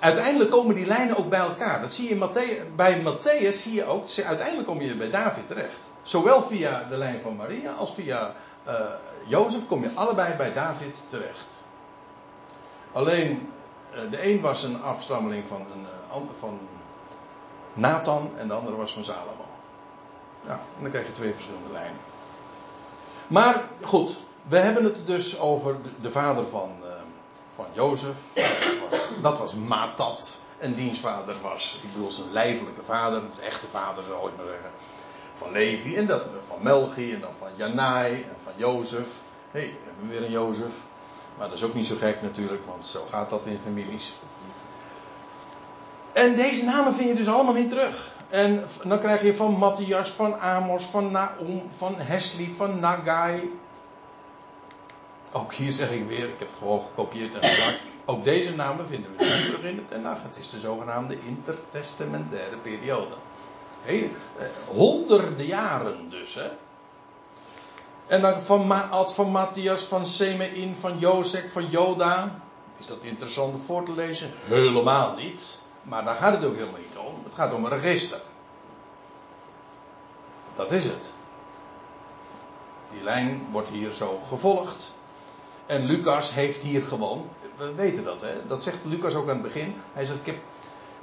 Uiteindelijk 0.00 0.50
komen 0.50 0.74
die 0.74 0.86
lijnen 0.86 1.16
ook 1.16 1.28
bij 1.28 1.38
elkaar. 1.38 1.80
Dat 1.80 1.92
zie 1.92 2.08
je 2.08 2.14
in 2.14 2.76
bij 2.76 3.02
Matthäus 3.02 3.56
zie 3.56 3.74
je 3.74 3.84
ook, 3.84 4.04
uiteindelijk 4.24 4.68
kom 4.68 4.80
je 4.80 4.96
bij 4.96 5.10
David 5.10 5.46
terecht. 5.46 5.78
Zowel 6.02 6.42
via 6.42 6.86
de 6.88 6.96
lijn 6.96 7.20
van 7.20 7.36
Maria 7.36 7.72
als 7.72 7.94
via 7.94 8.34
uh, 8.68 8.74
Jozef 9.26 9.66
kom 9.66 9.82
je 9.82 9.90
allebei 9.94 10.34
bij 10.34 10.52
David 10.52 11.04
terecht. 11.08 11.62
Alleen 12.92 13.52
uh, 13.94 14.10
de 14.10 14.28
een 14.28 14.40
was 14.40 14.62
een 14.62 14.82
afstammeling 14.82 15.44
van, 15.48 15.60
een, 15.60 15.86
uh, 16.10 16.28
van 16.38 16.58
Nathan 17.74 18.30
en 18.36 18.48
de 18.48 18.54
andere 18.54 18.76
was 18.76 18.92
van 18.92 19.04
Salomo. 19.04 19.44
Ja, 20.46 20.52
en 20.52 20.82
dan 20.82 20.90
krijg 20.90 21.06
je 21.06 21.12
twee 21.12 21.34
verschillende 21.34 21.72
lijnen. 21.72 22.00
Maar 23.26 23.62
goed, 23.82 24.16
we 24.48 24.58
hebben 24.58 24.84
het 24.84 25.06
dus 25.06 25.38
over 25.38 25.76
de, 26.00 26.10
vader 26.10 26.48
van, 26.48 26.70
van 27.54 27.66
Jozef. 27.72 28.16
Dat 28.34 28.44
was, 28.90 29.00
dat 29.22 29.38
was 29.38 29.54
Matat. 29.54 30.40
En 30.62 30.74
diens 30.74 31.00
vader 31.00 31.34
was, 31.42 31.80
ik 31.82 31.92
bedoel 31.92 32.10
zijn 32.10 32.32
lijfelijke 32.32 32.82
vader, 32.82 33.22
de 33.34 33.42
echte 33.42 33.68
vader 33.68 34.04
zou 34.04 34.28
ik 34.28 34.36
maar 34.36 34.46
zeggen, 34.46 34.70
van 35.42 35.52
Levi. 35.52 35.96
En 35.96 36.06
dat 36.06 36.28
van 36.46 36.58
Melchi 36.60 37.12
en 37.14 37.20
dan 37.20 37.34
van 37.38 37.48
Janai 37.56 38.12
en 38.12 38.36
van 38.42 38.52
Jozef. 38.56 39.06
Hé, 39.50 39.60
hey, 39.60 39.68
we 39.68 39.90
hebben 39.90 40.08
weer 40.08 40.24
een 40.24 40.30
Jozef. 40.30 40.72
Maar 41.38 41.48
dat 41.48 41.56
is 41.56 41.64
ook 41.64 41.74
niet 41.74 41.86
zo 41.86 41.96
gek 41.96 42.22
natuurlijk, 42.22 42.66
want 42.66 42.86
zo 42.86 43.04
gaat 43.10 43.30
dat 43.30 43.46
in 43.46 43.58
families. 43.58 44.14
En 46.12 46.36
deze 46.36 46.64
namen 46.64 46.94
vind 46.94 47.08
je 47.08 47.14
dus 47.14 47.28
allemaal 47.28 47.54
niet 47.54 47.68
terug. 47.68 48.10
En 48.28 48.64
dan 48.84 48.98
krijg 48.98 49.22
je 49.22 49.34
van 49.34 49.52
Matthias, 49.52 50.10
van 50.10 50.40
Amos, 50.40 50.84
van 50.84 51.10
Naum, 51.10 51.62
van 51.76 51.94
Hesli, 51.96 52.54
van 52.56 52.80
Nagai. 52.80 53.58
Ook 55.32 55.52
hier 55.52 55.72
zeg 55.72 55.90
ik 55.90 56.08
weer, 56.08 56.24
ik 56.24 56.38
heb 56.38 56.48
het 56.48 56.56
gewoon 56.56 56.80
gekopieerd 56.80 57.34
en 57.34 57.48
geplakt. 57.48 57.80
Ook 58.04 58.24
deze 58.24 58.54
namen 58.54 58.88
vinden 58.88 59.10
we 59.16 59.24
niet 59.24 59.44
terug 59.44 59.62
in 59.62 59.76
de 59.76 59.84
Tenach. 59.84 60.22
Het 60.22 60.36
is 60.36 60.50
de 60.50 60.58
zogenaamde 60.58 61.16
intertestamentaire 61.26 62.56
periode. 62.56 63.14
Eh, 63.86 64.02
honderden 64.66 65.46
jaren 65.46 66.10
dus. 66.10 66.34
Hè. 66.34 66.50
En 68.06 68.20
dan 68.20 68.40
van, 68.40 68.66
Ma 68.66 69.06
van 69.06 69.30
Matthias, 69.30 69.82
van 69.82 70.06
Semein, 70.06 70.76
van 70.80 70.98
Jozek, 70.98 71.50
van 71.50 71.66
Joda. 71.66 72.40
Is 72.78 72.86
dat 72.86 72.98
interessant 73.00 73.54
om 73.54 73.60
voor 73.60 73.84
te 73.84 73.92
lezen? 73.92 74.30
Helemaal 74.44 75.14
niet. 75.14 75.58
Maar 75.82 76.04
daar 76.04 76.14
gaat 76.14 76.34
het 76.34 76.44
ook 76.44 76.54
helemaal 76.54 76.80
niet 76.80 76.96
om. 76.96 77.24
Het 77.24 77.34
gaat 77.34 77.52
om 77.52 77.64
een 77.64 77.78
register. 77.78 78.20
Dat 80.54 80.72
is 80.72 80.84
het. 80.84 81.12
Die 82.92 83.02
lijn 83.02 83.46
wordt 83.50 83.68
hier 83.68 83.90
zo 83.90 84.20
gevolgd. 84.28 84.92
En 85.66 85.84
Lucas 85.84 86.34
heeft 86.34 86.62
hier 86.62 86.82
gewoon, 86.82 87.28
we 87.56 87.74
weten 87.74 88.04
dat 88.04 88.20
hè, 88.20 88.46
dat 88.46 88.62
zegt 88.62 88.76
Lucas 88.84 89.14
ook 89.14 89.28
aan 89.28 89.34
het 89.34 89.42
begin. 89.42 89.74
Hij 89.92 90.04
zegt, 90.04 90.18
ik 90.18 90.26
heb 90.26 90.38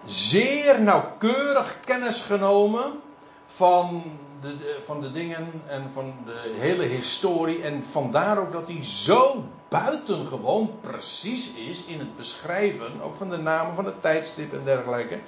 zeer 0.06 0.82
nauwkeurig 0.82 1.80
kennis 1.80 2.22
genomen 2.22 3.02
van 3.46 4.04
de, 4.42 4.80
van 4.86 5.02
de 5.02 5.12
dingen 5.12 5.64
en 5.68 5.92
van 5.94 6.14
de 6.26 6.56
hele 6.60 6.84
historie. 6.84 7.64
En 7.64 7.84
vandaar 7.84 8.38
ook 8.38 8.52
dat 8.52 8.68
hij 8.68 8.84
zo 8.84 9.44
buitengewoon 9.70 10.72
precies 10.82 11.54
is 11.54 11.84
in 11.86 12.00
het 12.00 12.16
beschrijven, 12.16 13.02
ook 13.02 13.16
van 13.16 13.30
de 13.30 13.38
namen 13.38 13.76
van 13.76 13.86
het 13.86 14.02
tijdstip 14.02 14.54
en 14.54 14.64
dergelijke. 14.64 15.20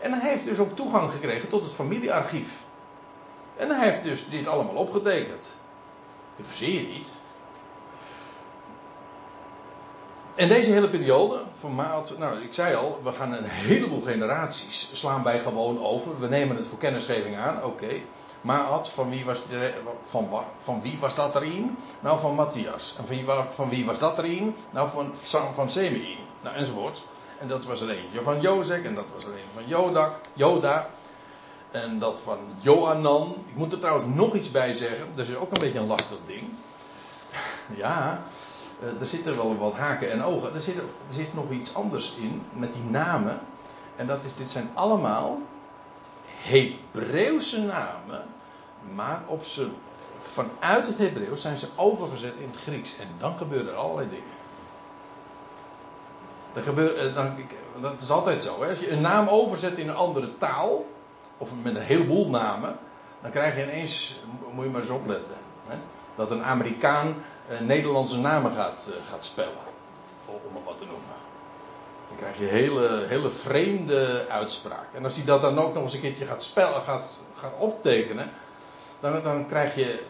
En 0.00 0.12
hij 0.12 0.30
heeft 0.30 0.44
dus 0.44 0.58
ook 0.58 0.76
toegang 0.76 1.10
gekregen 1.10 1.48
tot 1.48 1.64
het 1.64 1.72
familiearchief. 1.72 2.64
En 3.56 3.68
hij 3.68 3.88
heeft 3.88 4.02
dus 4.02 4.28
dit 4.28 4.46
allemaal 4.46 4.74
opgetekend. 4.74 5.56
Dat 6.36 6.46
verzeer 6.46 6.72
je 6.72 6.88
niet. 6.88 7.12
En 10.34 10.48
deze 10.48 10.70
hele 10.70 10.88
periode, 10.88 11.42
van 11.52 11.74
maat, 11.74 12.14
nou 12.18 12.42
ik 12.42 12.54
zei 12.54 12.74
al, 12.74 13.00
we 13.02 13.12
gaan 13.12 13.32
een 13.32 13.44
heleboel 13.44 14.00
generaties 14.00 14.88
slaan 14.92 15.22
wij 15.22 15.40
gewoon 15.40 15.84
over. 15.84 16.20
We 16.20 16.28
nemen 16.28 16.56
het 16.56 16.66
voor 16.66 16.78
kennisgeving 16.78 17.36
aan, 17.36 17.56
oké. 17.56 17.66
Okay. 17.66 18.04
Maat, 18.40 18.88
van 18.88 19.10
wie, 19.10 19.24
was 19.24 19.46
de, 19.46 19.72
van, 20.02 20.28
van 20.58 20.82
wie 20.82 20.98
was 21.00 21.14
dat 21.14 21.36
erin? 21.36 21.76
Nou, 22.00 22.18
van 22.18 22.34
Matthias. 22.34 22.94
En 22.98 23.06
van 23.06 23.16
wie, 23.16 23.24
van 23.48 23.68
wie 23.68 23.84
was 23.84 23.98
dat 23.98 24.18
erin? 24.18 24.54
Nou, 24.70 24.88
van, 24.90 25.12
van 25.54 25.70
Semein. 25.70 26.18
Nou, 26.42 26.56
enzovoort. 26.56 27.02
En 27.38 27.48
dat 27.48 27.64
was 27.64 27.80
er 27.80 27.90
eentje 27.90 28.22
van 28.22 28.40
Jozek, 28.40 28.84
en 28.84 28.94
dat 28.94 29.10
was 29.14 29.24
er 29.24 29.32
een 29.32 29.52
van 29.54 29.66
Jodak, 29.66 30.14
Joda. 30.32 30.88
En 31.70 31.98
dat 31.98 32.20
van 32.24 32.38
Joanan. 32.58 33.34
Ik 33.48 33.56
moet 33.56 33.72
er 33.72 33.78
trouwens 33.78 34.06
nog 34.14 34.34
iets 34.34 34.50
bij 34.50 34.72
zeggen. 34.72 35.06
Dat 35.14 35.28
is 35.28 35.36
ook 35.36 35.50
een 35.56 35.62
beetje 35.62 35.78
een 35.78 35.86
lastig 35.86 36.18
ding. 36.26 36.48
Ja, 37.76 38.22
er 39.00 39.06
zitten 39.06 39.36
wel 39.36 39.58
wat 39.58 39.74
haken 39.74 40.10
en 40.10 40.22
ogen. 40.22 40.54
Er 40.54 40.60
zit, 40.60 40.76
er 40.76 40.84
zit 41.10 41.34
nog 41.34 41.50
iets 41.50 41.74
anders 41.74 42.14
in 42.16 42.42
met 42.52 42.72
die 42.72 42.82
namen. 42.82 43.40
En 43.96 44.06
dat 44.06 44.24
is, 44.24 44.34
dit 44.34 44.50
zijn 44.50 44.70
allemaal 44.74 45.38
Hebreeuwse 46.24 47.60
namen, 47.60 48.22
maar 48.94 49.22
op 49.26 49.42
vanuit 50.16 50.86
het 50.86 50.98
Hebreeuws 50.98 51.42
zijn 51.42 51.58
ze 51.58 51.66
overgezet 51.76 52.34
in 52.38 52.46
het 52.46 52.56
Grieks. 52.56 52.98
En 52.98 53.06
dan 53.18 53.36
gebeuren 53.36 53.72
er 53.72 53.78
allerlei 53.78 54.08
dingen. 54.08 54.38
Dat, 56.52 56.64
gebeurt, 56.64 56.96
eh, 56.96 57.14
dan, 57.14 57.36
dat 57.80 58.02
is 58.02 58.10
altijd 58.10 58.42
zo. 58.42 58.62
Hè? 58.62 58.68
Als 58.68 58.78
je 58.78 58.90
een 58.90 59.00
naam 59.00 59.28
overzet 59.28 59.78
in 59.78 59.88
een 59.88 59.94
andere 59.94 60.36
taal, 60.38 60.86
of 61.38 61.50
met 61.62 61.74
een 61.74 61.82
heleboel 61.82 62.28
namen, 62.28 62.78
dan 63.22 63.30
krijg 63.30 63.56
je 63.56 63.62
ineens, 63.62 64.20
moet 64.54 64.64
je 64.64 64.70
maar 64.70 64.80
eens 64.80 64.90
opletten, 64.90 65.34
hè? 65.66 65.76
dat 66.14 66.30
een 66.30 66.44
Amerikaan 66.44 67.08
eh, 67.08 67.14
Nederlandse 67.58 68.18
namen 68.18 68.52
gaat, 68.52 68.86
uh, 68.90 69.10
gaat 69.10 69.24
spellen. 69.24 69.68
Om 70.26 70.54
het 70.54 70.64
wat 70.64 70.78
te 70.78 70.84
noemen. 70.84 71.18
Dan 72.08 72.16
krijg 72.16 72.38
je 72.38 72.44
hele, 72.44 73.04
hele 73.06 73.30
vreemde 73.30 74.26
uitspraak. 74.28 74.86
En 74.94 75.04
als 75.04 75.16
hij 75.16 75.24
dat 75.24 75.40
dan 75.40 75.58
ook 75.58 75.74
nog 75.74 75.82
eens 75.82 75.94
een 75.94 76.00
keertje 76.00 76.26
gaat 76.26 76.42
spellen, 76.42 76.82
gaat, 76.82 77.18
gaat 77.36 77.52
optekenen, 77.58 78.30
dan, 79.00 79.22
dan 79.22 79.46
krijg, 79.46 79.74
je, 79.74 80.02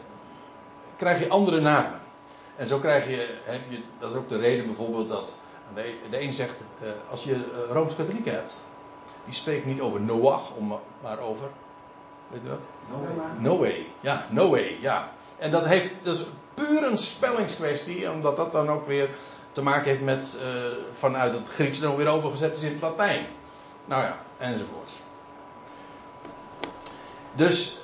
krijg 0.97 1.18
je 1.18 1.28
andere 1.28 1.61
namen. 1.61 2.01
En 2.57 2.66
zo 2.66 2.78
krijg 2.78 3.09
je, 3.09 3.38
heb 3.45 3.61
je, 3.68 3.82
dat 3.99 4.11
is 4.11 4.16
ook 4.16 4.28
de 4.28 4.38
reden 4.38 4.66
bijvoorbeeld 4.66 5.09
dat 5.09 5.32
de, 5.74 5.95
de 6.11 6.22
een 6.22 6.32
zegt, 6.32 6.55
uh, 6.82 6.88
als 7.11 7.24
je 7.24 7.66
Rooms-Katholieken 7.72 8.32
hebt, 8.32 8.61
die 9.24 9.34
spreekt 9.34 9.66
niet 9.66 9.80
over 9.80 10.01
Noach, 10.01 10.53
maar 11.03 11.18
over, 11.18 11.49
weet 12.28 12.43
je 12.43 12.49
wat? 12.49 12.61
Noé. 13.38 13.74
Ja, 14.01 14.26
Noé, 14.28 14.76
ja. 14.80 15.12
En 15.38 15.51
dat 15.51 15.66
heeft, 15.66 15.95
dus 16.03 16.24
puur 16.66 16.82
een 16.82 16.98
spellingskwestie, 16.98 18.11
omdat 18.11 18.36
dat 18.36 18.52
dan 18.52 18.68
ook 18.68 18.86
weer 18.86 19.08
te 19.52 19.62
maken 19.62 19.84
heeft 19.84 20.02
met 20.02 20.36
uh, 20.36 20.44
vanuit 20.92 21.32
het 21.32 21.48
Grieks 21.48 21.78
dan 21.78 21.96
weer 21.96 22.06
overgezet 22.06 22.56
is 22.56 22.62
in 22.62 22.72
het 22.72 22.80
Latijn. 22.80 23.26
Nou 23.84 24.02
ja, 24.02 24.18
enzovoort. 24.38 24.92
Dus 27.34 27.78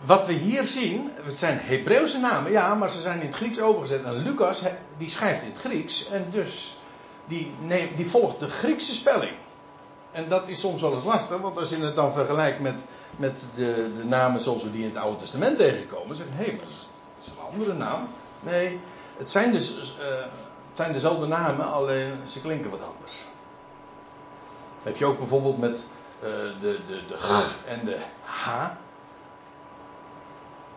wat 0.00 0.26
we 0.26 0.32
hier 0.32 0.64
zien, 0.64 1.10
het 1.14 1.38
zijn 1.38 1.58
Hebreeuwse 1.62 2.18
namen, 2.18 2.50
ja, 2.50 2.74
maar 2.74 2.90
ze 2.90 3.00
zijn 3.00 3.20
in 3.20 3.26
het 3.26 3.34
Grieks 3.34 3.60
overgezet. 3.60 4.04
En 4.04 4.12
Lucas, 4.12 4.62
die 4.96 5.10
schrijft 5.10 5.42
in 5.42 5.48
het 5.48 5.58
Grieks 5.58 6.08
en 6.08 6.26
dus 6.30 6.76
die, 7.24 7.54
die 7.96 8.06
volgt 8.06 8.40
de 8.40 8.48
Griekse 8.48 8.94
spelling. 8.94 9.32
En 10.12 10.28
dat 10.28 10.48
is 10.48 10.60
soms 10.60 10.80
wel 10.80 10.94
eens 10.94 11.04
lastig, 11.04 11.40
want 11.40 11.58
als 11.58 11.68
je 11.68 11.76
het 11.76 11.96
dan 11.96 12.12
vergelijkt 12.12 12.60
met, 12.60 12.80
met 13.16 13.48
de, 13.54 13.92
de 13.96 14.04
namen 14.04 14.40
zoals 14.40 14.62
we 14.62 14.70
die 14.70 14.82
in 14.82 14.88
het 14.88 14.98
Oude 14.98 15.16
Testament 15.16 15.58
tegenkomen, 15.58 16.16
zeg 16.16 16.26
je, 16.26 16.44
hé, 16.44 16.56
andere 17.52 17.72
naam. 17.72 18.08
Nee, 18.40 18.80
het 19.16 19.30
zijn, 19.30 19.52
dus, 19.52 19.96
uh, 20.00 20.06
het 20.68 20.76
zijn 20.76 20.92
dezelfde 20.92 21.26
namen, 21.26 21.66
alleen 21.66 22.12
ze 22.26 22.40
klinken 22.40 22.70
wat 22.70 22.82
anders. 22.82 23.24
heb 24.82 24.96
je 24.96 25.04
ook 25.04 25.18
bijvoorbeeld 25.18 25.58
met 25.58 25.86
uh, 26.18 26.28
de, 26.60 26.80
de, 26.86 27.06
de 27.06 27.16
G 27.16 27.54
en 27.66 27.84
de 27.84 27.98
H. 28.24 28.70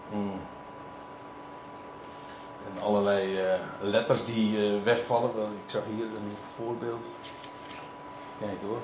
Hmm. 0.09 0.41
En 2.65 2.84
allerlei 2.84 3.41
uh, 3.43 3.53
letters 3.80 4.26
die 4.26 4.80
wegvallen. 4.84 5.30
Ik 5.36 5.69
zag 5.69 5.82
hier 5.95 6.05
een 6.05 6.36
voorbeeld. 6.47 7.05
Kijk 8.39 8.61
hoor. 8.61 8.82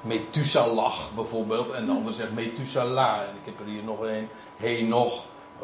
Methuselah 0.00 0.94
bijvoorbeeld. 1.14 1.70
En 1.70 1.86
de 1.86 1.92
ander 1.92 2.12
zegt 2.12 2.32
Methuselah. 2.32 3.20
En 3.20 3.34
ik 3.40 3.44
heb 3.44 3.60
er 3.60 3.66
hier 3.66 3.82
nog 3.82 4.00
een. 4.00 4.28
He 4.56 4.80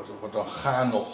nog. 0.07 0.21
Wordt 0.21 0.63
dan 0.63 0.89
nog. 0.89 1.09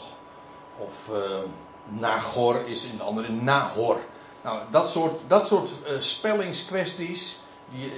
Of 0.78 1.09
uh, 1.12 1.39
Nagor 1.85 2.66
is 2.66 2.85
in 2.85 2.97
de 2.97 3.03
andere 3.03 3.28
Nahor. 3.28 4.01
Nou, 4.43 4.61
dat 4.70 4.91
soort, 4.91 5.20
dat 5.26 5.47
soort 5.47 5.70
spellingskwesties. 5.99 7.39
Die, 7.68 7.93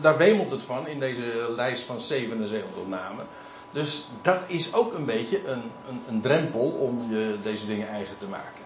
daar 0.00 0.16
wemelt 0.16 0.50
het 0.50 0.62
van 0.62 0.86
in 0.86 1.00
deze 1.00 1.52
lijst 1.56 1.84
van 1.84 2.00
77 2.00 2.70
namen. 2.86 3.26
Dus 3.70 4.06
dat 4.22 4.38
is 4.46 4.74
ook 4.74 4.94
een 4.94 5.04
beetje 5.04 5.48
een, 5.48 5.62
een, 5.88 6.02
een 6.08 6.20
drempel 6.20 6.70
om 6.70 7.10
je 7.10 7.38
deze 7.42 7.66
dingen 7.66 7.88
eigen 7.88 8.16
te 8.16 8.26
maken. 8.26 8.64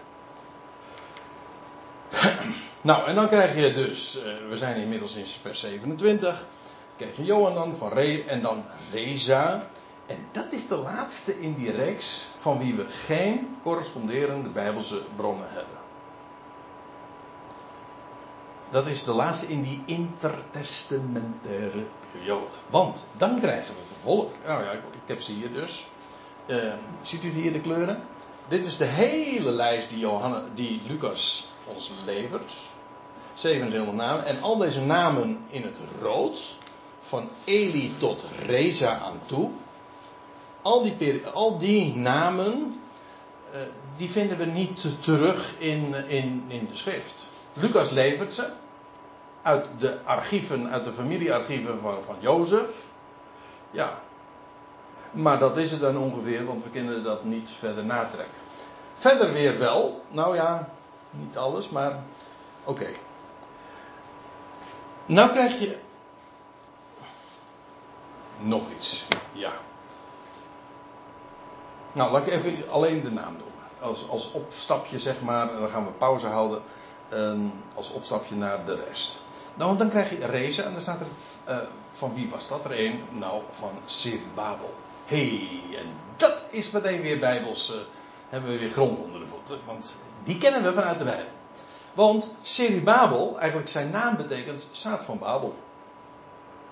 nou, 2.81 3.07
en 3.07 3.15
dan 3.15 3.27
krijg 3.27 3.55
je 3.55 3.73
dus, 3.73 4.17
uh, 4.17 4.49
we 4.49 4.57
zijn 4.57 4.75
inmiddels 4.75 5.15
in 5.15 5.25
vers 5.41 5.59
27. 5.59 6.45
Krijg 6.97 7.15
je 7.15 7.23
Johanan 7.23 7.75
van 7.75 7.93
Re 7.93 8.23
en 8.27 8.41
dan 8.41 8.63
Reza. 8.91 9.67
En 10.05 10.27
dat 10.31 10.45
is 10.49 10.67
de 10.67 10.75
laatste 10.75 11.41
in 11.41 11.55
die 11.55 11.71
reeks 11.71 12.29
van 12.37 12.57
wie 12.57 12.73
we 12.73 12.85
geen 12.89 13.57
corresponderende 13.61 14.49
Bijbelse 14.49 15.03
bronnen 15.15 15.49
hebben. 15.49 15.77
Dat 18.69 18.87
is 18.87 19.03
de 19.03 19.13
laatste 19.13 19.47
in 19.47 19.61
die 19.61 19.83
intertestamentaire 19.85 21.85
periode. 22.11 22.47
Want 22.69 23.05
dan 23.17 23.39
krijgen 23.39 23.73
we 23.73 23.79
vervolg. 23.87 24.31
Nou 24.45 24.63
ja, 24.63 24.71
ik, 24.71 24.79
ik 24.79 25.01
heb 25.05 25.21
ze 25.21 25.31
hier 25.31 25.53
dus. 25.53 25.85
Uh, 26.45 26.73
ziet 27.01 27.23
u 27.23 27.29
hier 27.29 27.53
de 27.53 27.59
kleuren? 27.59 28.03
Dit 28.47 28.65
is 28.65 28.77
de 28.77 28.85
hele 28.85 29.51
lijst 29.51 29.89
die, 29.89 29.99
Johanne, 29.99 30.43
die 30.53 30.81
Lucas 30.87 31.47
ons 31.65 31.91
levert. 32.05 32.53
77 33.33 33.93
namen. 33.93 34.25
En 34.25 34.41
al 34.41 34.57
deze 34.57 34.81
namen 34.81 35.45
in 35.49 35.63
het 35.63 35.77
rood. 36.01 36.55
Van 37.01 37.29
Eli 37.43 37.93
tot 37.97 38.25
Reza 38.45 38.99
aan 38.99 39.19
toe. 39.25 39.49
Al 40.63 40.83
die, 40.83 41.27
al 41.33 41.57
die 41.57 41.95
namen. 41.95 42.81
Uh, 43.53 43.59
die 43.95 44.11
vinden 44.11 44.37
we 44.37 44.45
niet 44.45 45.03
terug 45.03 45.53
in, 45.57 45.93
in, 46.07 46.43
in 46.47 46.67
de 46.67 46.75
schrift. 46.75 47.29
Lucas 47.53 47.89
levert 47.89 48.33
ze 48.33 48.49
uit 49.41 49.65
de 49.77 49.97
archieven, 50.03 50.69
uit 50.69 50.83
de 50.83 50.93
familiearchieven 50.93 51.79
van, 51.81 52.03
van 52.05 52.15
Jozef. 52.19 52.85
Ja. 53.71 53.99
Maar 55.11 55.39
dat 55.39 55.57
is 55.57 55.71
het 55.71 55.79
dan 55.79 55.97
ongeveer, 55.97 56.45
want 56.45 56.63
we 56.63 56.69
kunnen 56.69 57.03
dat 57.03 57.23
niet 57.23 57.51
verder 57.59 57.85
natrekken. 57.85 58.37
Verder 58.95 59.33
weer 59.33 59.59
wel. 59.59 60.01
Nou 60.07 60.35
ja, 60.35 60.69
niet 61.09 61.37
alles, 61.37 61.69
maar 61.69 62.03
oké. 62.63 62.87
Nou 65.05 65.31
krijg 65.31 65.59
je 65.59 65.77
nog 68.39 68.71
iets. 68.75 69.05
Ja. 69.31 69.51
Nou, 71.93 72.11
laat 72.11 72.27
ik 72.27 72.33
even 72.33 72.69
alleen 72.69 73.03
de 73.03 73.11
naam 73.11 73.35
doen. 73.37 73.87
Als, 73.89 74.09
als 74.09 74.31
opstapje, 74.31 74.99
zeg 74.99 75.21
maar, 75.21 75.47
dan 75.47 75.69
gaan 75.69 75.85
we 75.85 75.91
pauze 75.91 76.27
houden. 76.27 76.61
Um, 77.13 77.53
als 77.75 77.91
opstapje 77.91 78.35
naar 78.35 78.65
de 78.65 78.83
rest. 78.87 79.21
Nou, 79.53 79.67
want 79.67 79.79
dan 79.79 79.89
krijg 79.89 80.09
je 80.09 80.25
Reza 80.25 80.63
en 80.63 80.71
dan 80.71 80.81
staat 80.81 80.99
er. 80.99 81.07
Uh, 81.49 81.57
van 81.89 82.13
wie 82.13 82.29
was 82.29 82.47
dat 82.47 82.65
er 82.65 82.85
een? 82.85 83.03
Nou, 83.09 83.41
van 83.51 83.71
Babel. 84.35 84.73
hey, 85.05 85.49
en 85.77 85.85
dat 86.17 86.37
is 86.49 86.71
meteen 86.71 87.01
weer 87.01 87.19
Bijbels. 87.19 87.71
Uh, 87.71 87.77
hebben 88.29 88.51
we 88.51 88.59
weer 88.59 88.69
grond 88.69 88.99
onder 88.99 89.19
de 89.19 89.27
voeten. 89.27 89.59
Want 89.65 89.97
die 90.23 90.37
kennen 90.37 90.63
we 90.63 90.73
vanuit 90.73 90.99
de 90.99 91.03
Bijbel. 91.03 91.31
Want 91.93 92.29
Babel, 92.83 93.39
eigenlijk 93.39 93.69
zijn 93.69 93.89
naam 93.89 94.15
betekent 94.15 94.67
zaad 94.71 95.03
van 95.03 95.19
Babel. 95.19 95.55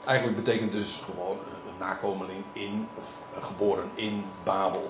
Eigenlijk 0.06 0.44
betekent 0.44 0.72
dus 0.72 1.02
gewoon 1.06 1.38
een 1.38 1.78
nakomeling 1.80 2.44
in, 2.54 2.88
of 2.98 3.24
geboren 3.40 3.92
in 3.96 4.26
Babel. 4.44 4.90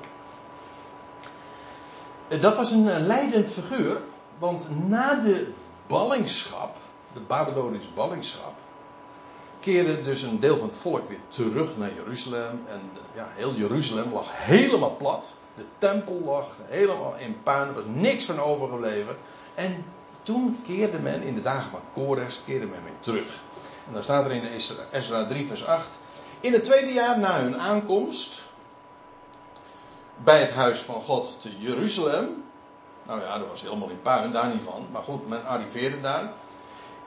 Dat 2.39 2.57
was 2.57 2.71
een 2.71 3.07
leidend 3.07 3.49
figuur, 3.49 3.97
want 4.39 4.67
na 4.88 5.15
de 5.15 5.51
ballingschap 5.88 6.77
de 7.13 7.19
Babylonische 7.19 7.89
ballingschap, 7.95 8.53
keerde 9.59 10.01
dus 10.01 10.21
een 10.21 10.39
deel 10.39 10.57
van 10.57 10.67
het 10.67 10.77
volk 10.77 11.07
weer 11.07 11.19
terug 11.27 11.77
naar 11.77 11.93
Jeruzalem. 11.95 12.61
En 12.69 12.82
ja, 13.13 13.32
heel 13.36 13.53
Jeruzalem 13.53 14.13
lag 14.13 14.27
helemaal 14.32 14.95
plat. 14.95 15.36
De 15.55 15.65
tempel 15.77 16.21
lag 16.25 16.45
helemaal 16.65 17.15
in 17.17 17.38
puin. 17.43 17.67
Er 17.67 17.73
was 17.73 17.84
niks 17.93 18.25
van 18.25 18.39
overgebleven. 18.39 19.15
En 19.55 19.86
toen 20.23 20.59
keerde 20.65 20.99
men 20.99 21.21
in 21.21 21.36
de 21.36 21.41
dagen 21.41 21.71
van 21.71 21.82
Kores, 21.93 22.41
keerde 22.45 22.65
men 22.65 22.84
weer 22.84 22.99
terug. 22.99 23.41
En 23.88 23.93
dan 23.93 24.03
staat 24.03 24.25
er 24.25 24.32
in 24.32 24.43
Ezra 24.91 25.25
3 25.25 25.47
vers 25.47 25.65
8. 25.65 25.88
In 26.39 26.53
het 26.53 26.63
tweede 26.63 26.93
jaar 26.93 27.19
na 27.19 27.39
hun 27.39 27.59
aankomst 27.59 28.40
bij 30.24 30.39
het 30.39 30.51
huis 30.51 30.80
van 30.80 31.01
God 31.01 31.41
te 31.41 31.49
Jeruzalem. 31.57 32.43
Nou 33.05 33.22
ja, 33.22 33.38
dat 33.38 33.47
was 33.47 33.61
helemaal 33.61 33.89
in 33.89 34.01
puin, 34.01 34.32
daar 34.32 34.53
niet 34.53 34.63
van. 34.63 34.88
Maar 34.91 35.03
goed, 35.03 35.28
men 35.28 35.45
arriveerde 35.45 36.01
daar. 36.01 36.32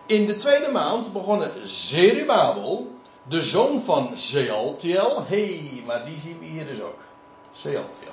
In 0.07 0.27
de 0.27 0.37
tweede 0.37 0.71
maand 0.71 1.13
begonnen 1.13 1.69
Zerubabel, 1.69 2.93
de 3.29 3.43
zoon 3.43 3.81
van 3.81 4.11
Zealtiel. 4.15 5.25
hey, 5.27 5.83
maar 5.87 6.05
die 6.05 6.21
zien 6.21 6.39
we 6.39 6.45
hier 6.45 6.67
dus 6.67 6.81
ook. 6.81 7.01
Zealtiel. 7.51 8.13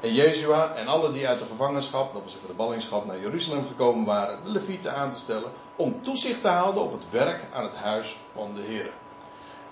En 0.00 0.12
Jezua 0.12 0.74
en 0.74 0.86
alle 0.86 1.12
die 1.12 1.28
uit 1.28 1.38
de 1.38 1.44
gevangenschap, 1.44 2.12
dat 2.12 2.22
wil 2.22 2.30
zeggen 2.30 2.48
de 2.48 2.54
ballingschap, 2.54 3.06
naar 3.06 3.20
Jeruzalem 3.20 3.66
gekomen 3.66 4.04
waren, 4.04 4.44
de 4.44 4.50
levieten 4.50 4.94
aan 4.94 5.12
te 5.12 5.18
stellen, 5.18 5.52
om 5.76 6.02
toezicht 6.02 6.40
te 6.40 6.48
houden 6.48 6.82
op 6.82 6.92
het 6.92 7.10
werk 7.10 7.44
aan 7.52 7.62
het 7.62 7.76
huis 7.76 8.16
van 8.34 8.54
de 8.54 8.62
Heer. 8.62 8.90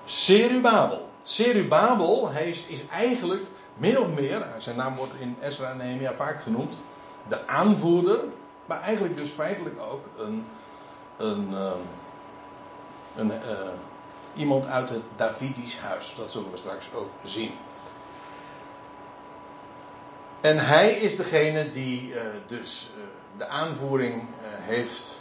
Serubabel. 0.04 1.10
Serubabel 1.22 2.30
hij 2.30 2.48
is, 2.48 2.86
eigenlijk 2.90 3.42
min 3.74 3.98
of 3.98 4.14
meer, 4.14 4.46
zijn 4.58 4.76
naam 4.76 4.96
wordt 4.96 5.14
in 5.18 5.36
Ezra 5.40 5.70
en 5.70 5.76
Nehemia 5.76 6.14
vaak 6.14 6.42
genoemd, 6.42 6.78
de 7.28 7.46
aanvoerder 7.46 8.20
maar 8.66 8.80
eigenlijk 8.80 9.16
dus 9.16 9.30
feitelijk 9.30 9.80
ook 9.80 10.04
een, 10.16 10.46
een, 11.16 11.50
uh, 11.50 11.72
een 13.14 13.30
uh, 13.30 13.72
iemand 14.34 14.66
uit 14.66 14.88
het 14.88 15.02
Davidisch 15.16 15.78
huis. 15.78 16.14
Dat 16.16 16.30
zullen 16.30 16.50
we 16.50 16.56
straks 16.56 16.88
ook 16.94 17.10
zien. 17.22 17.50
En 20.40 20.58
hij 20.58 20.88
is 20.88 21.16
degene 21.16 21.70
die 21.70 22.08
uh, 22.08 22.20
dus 22.46 22.90
de 23.36 23.46
aanvoering 23.46 24.28
heeft 24.42 25.20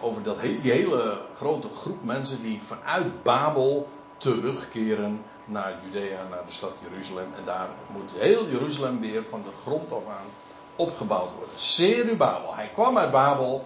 over 0.00 0.22
dat 0.22 0.40
die 0.40 0.72
hele 0.72 1.20
grote 1.36 1.68
groep 1.68 2.04
mensen 2.04 2.42
die 2.42 2.62
vanuit 2.62 3.22
Babel 3.22 3.88
terugkeren 4.16 5.24
naar 5.44 5.78
Judea, 5.84 6.26
naar 6.30 6.44
de 6.46 6.52
stad 6.52 6.72
Jeruzalem. 6.82 7.34
En 7.36 7.44
daar 7.44 7.68
moet 7.86 8.10
heel 8.14 8.48
Jeruzalem 8.48 9.00
weer 9.00 9.24
van 9.28 9.42
de 9.42 9.50
grond 9.62 9.92
af 9.92 10.06
aan 10.08 10.26
opgebouwd 10.76 11.32
worden. 11.32 11.58
Serubabel. 11.58 12.54
Hij 12.54 12.70
kwam 12.74 12.98
uit 12.98 13.10
Babel. 13.10 13.64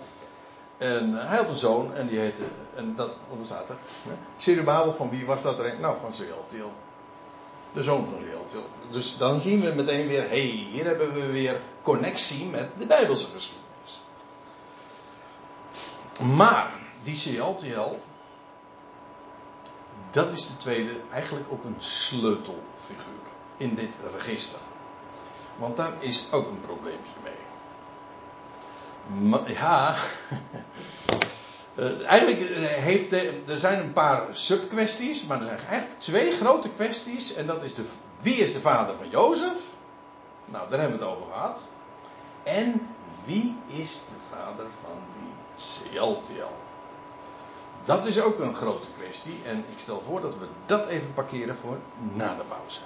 En 0.79 1.13
hij 1.13 1.37
had 1.37 1.49
een 1.49 1.55
zoon 1.55 1.95
en 1.95 2.09
die 2.09 2.19
heette. 2.19 2.43
En 2.75 2.95
dat, 2.97 3.17
wat 3.29 3.47
staat 3.47 3.69
er? 3.69 3.77
Serubabel, 4.37 4.93
van 4.93 5.11
wie 5.11 5.27
was 5.27 5.43
dat 5.43 5.59
er? 5.59 5.81
Nou, 5.81 5.97
van 6.01 6.13
Sealtiel. 6.13 6.73
De 7.73 7.83
zoon 7.83 8.07
van 8.07 8.19
Sealtiel. 8.31 8.69
Dus 8.91 9.17
dan 9.17 9.41
zien 9.41 9.61
we 9.61 9.73
meteen 9.75 10.07
weer, 10.07 10.29
hey, 10.29 10.41
hier 10.41 10.85
hebben 10.85 11.15
we 11.15 11.27
weer 11.27 11.61
connectie 11.83 12.47
met 12.47 12.69
de 12.79 12.87
Bijbelse 12.87 13.27
geschiedenis. 13.27 14.01
Maar, 16.37 16.71
die 17.03 17.17
Sealtiel, 17.17 17.99
dat 20.11 20.33
is 20.33 20.47
de 20.47 20.57
tweede, 20.57 21.01
eigenlijk 21.11 21.47
ook 21.51 21.65
een 21.65 21.77
sleutelfiguur 21.79 23.27
in 23.57 23.75
dit 23.75 23.99
register. 24.17 24.59
Want 25.57 25.77
daar 25.77 25.93
is 25.99 26.27
ook 26.31 26.49
een 26.49 26.61
probleempje 26.61 27.13
mee. 27.23 27.35
Maar, 29.29 29.53
ja, 29.53 29.95
Uh, 31.79 32.07
eigenlijk 32.15 32.41
heeft 32.67 33.11
de, 33.11 33.43
er 33.47 33.57
zijn 33.57 33.81
een 33.81 33.93
paar 33.93 34.27
subkwesties, 34.31 35.27
maar 35.27 35.39
er 35.39 35.45
zijn 35.45 35.59
eigenlijk 35.59 36.01
twee 36.01 36.31
grote 36.31 36.69
kwesties. 36.69 37.35
En 37.35 37.47
dat 37.47 37.63
is 37.63 37.75
de, 37.75 37.85
wie 38.21 38.35
is 38.35 38.53
de 38.53 38.61
vader 38.61 38.97
van 38.97 39.09
Jozef? 39.11 39.59
Nou, 40.45 40.71
daar 40.71 40.81
hebben 40.81 40.99
we 40.99 41.05
het 41.05 41.15
over 41.15 41.33
gehad. 41.33 41.69
En 42.43 42.89
wie 43.25 43.57
is 43.67 44.01
de 44.09 44.37
vader 44.37 44.67
van 44.83 44.99
die 45.19 45.33
Sealtiel? 45.55 46.51
Dat 47.87 48.07
is 48.07 48.21
ook 48.21 48.39
een 48.39 48.55
grote 48.55 48.87
kwestie. 48.97 49.41
En 49.45 49.57
ik 49.57 49.79
stel 49.79 50.03
voor 50.07 50.21
dat 50.21 50.35
we 50.39 50.47
dat 50.67 50.87
even 50.87 51.15
parkeren 51.15 51.57
voor 51.57 51.77
na 52.13 52.35
de 52.35 52.43
pauze. 52.49 52.81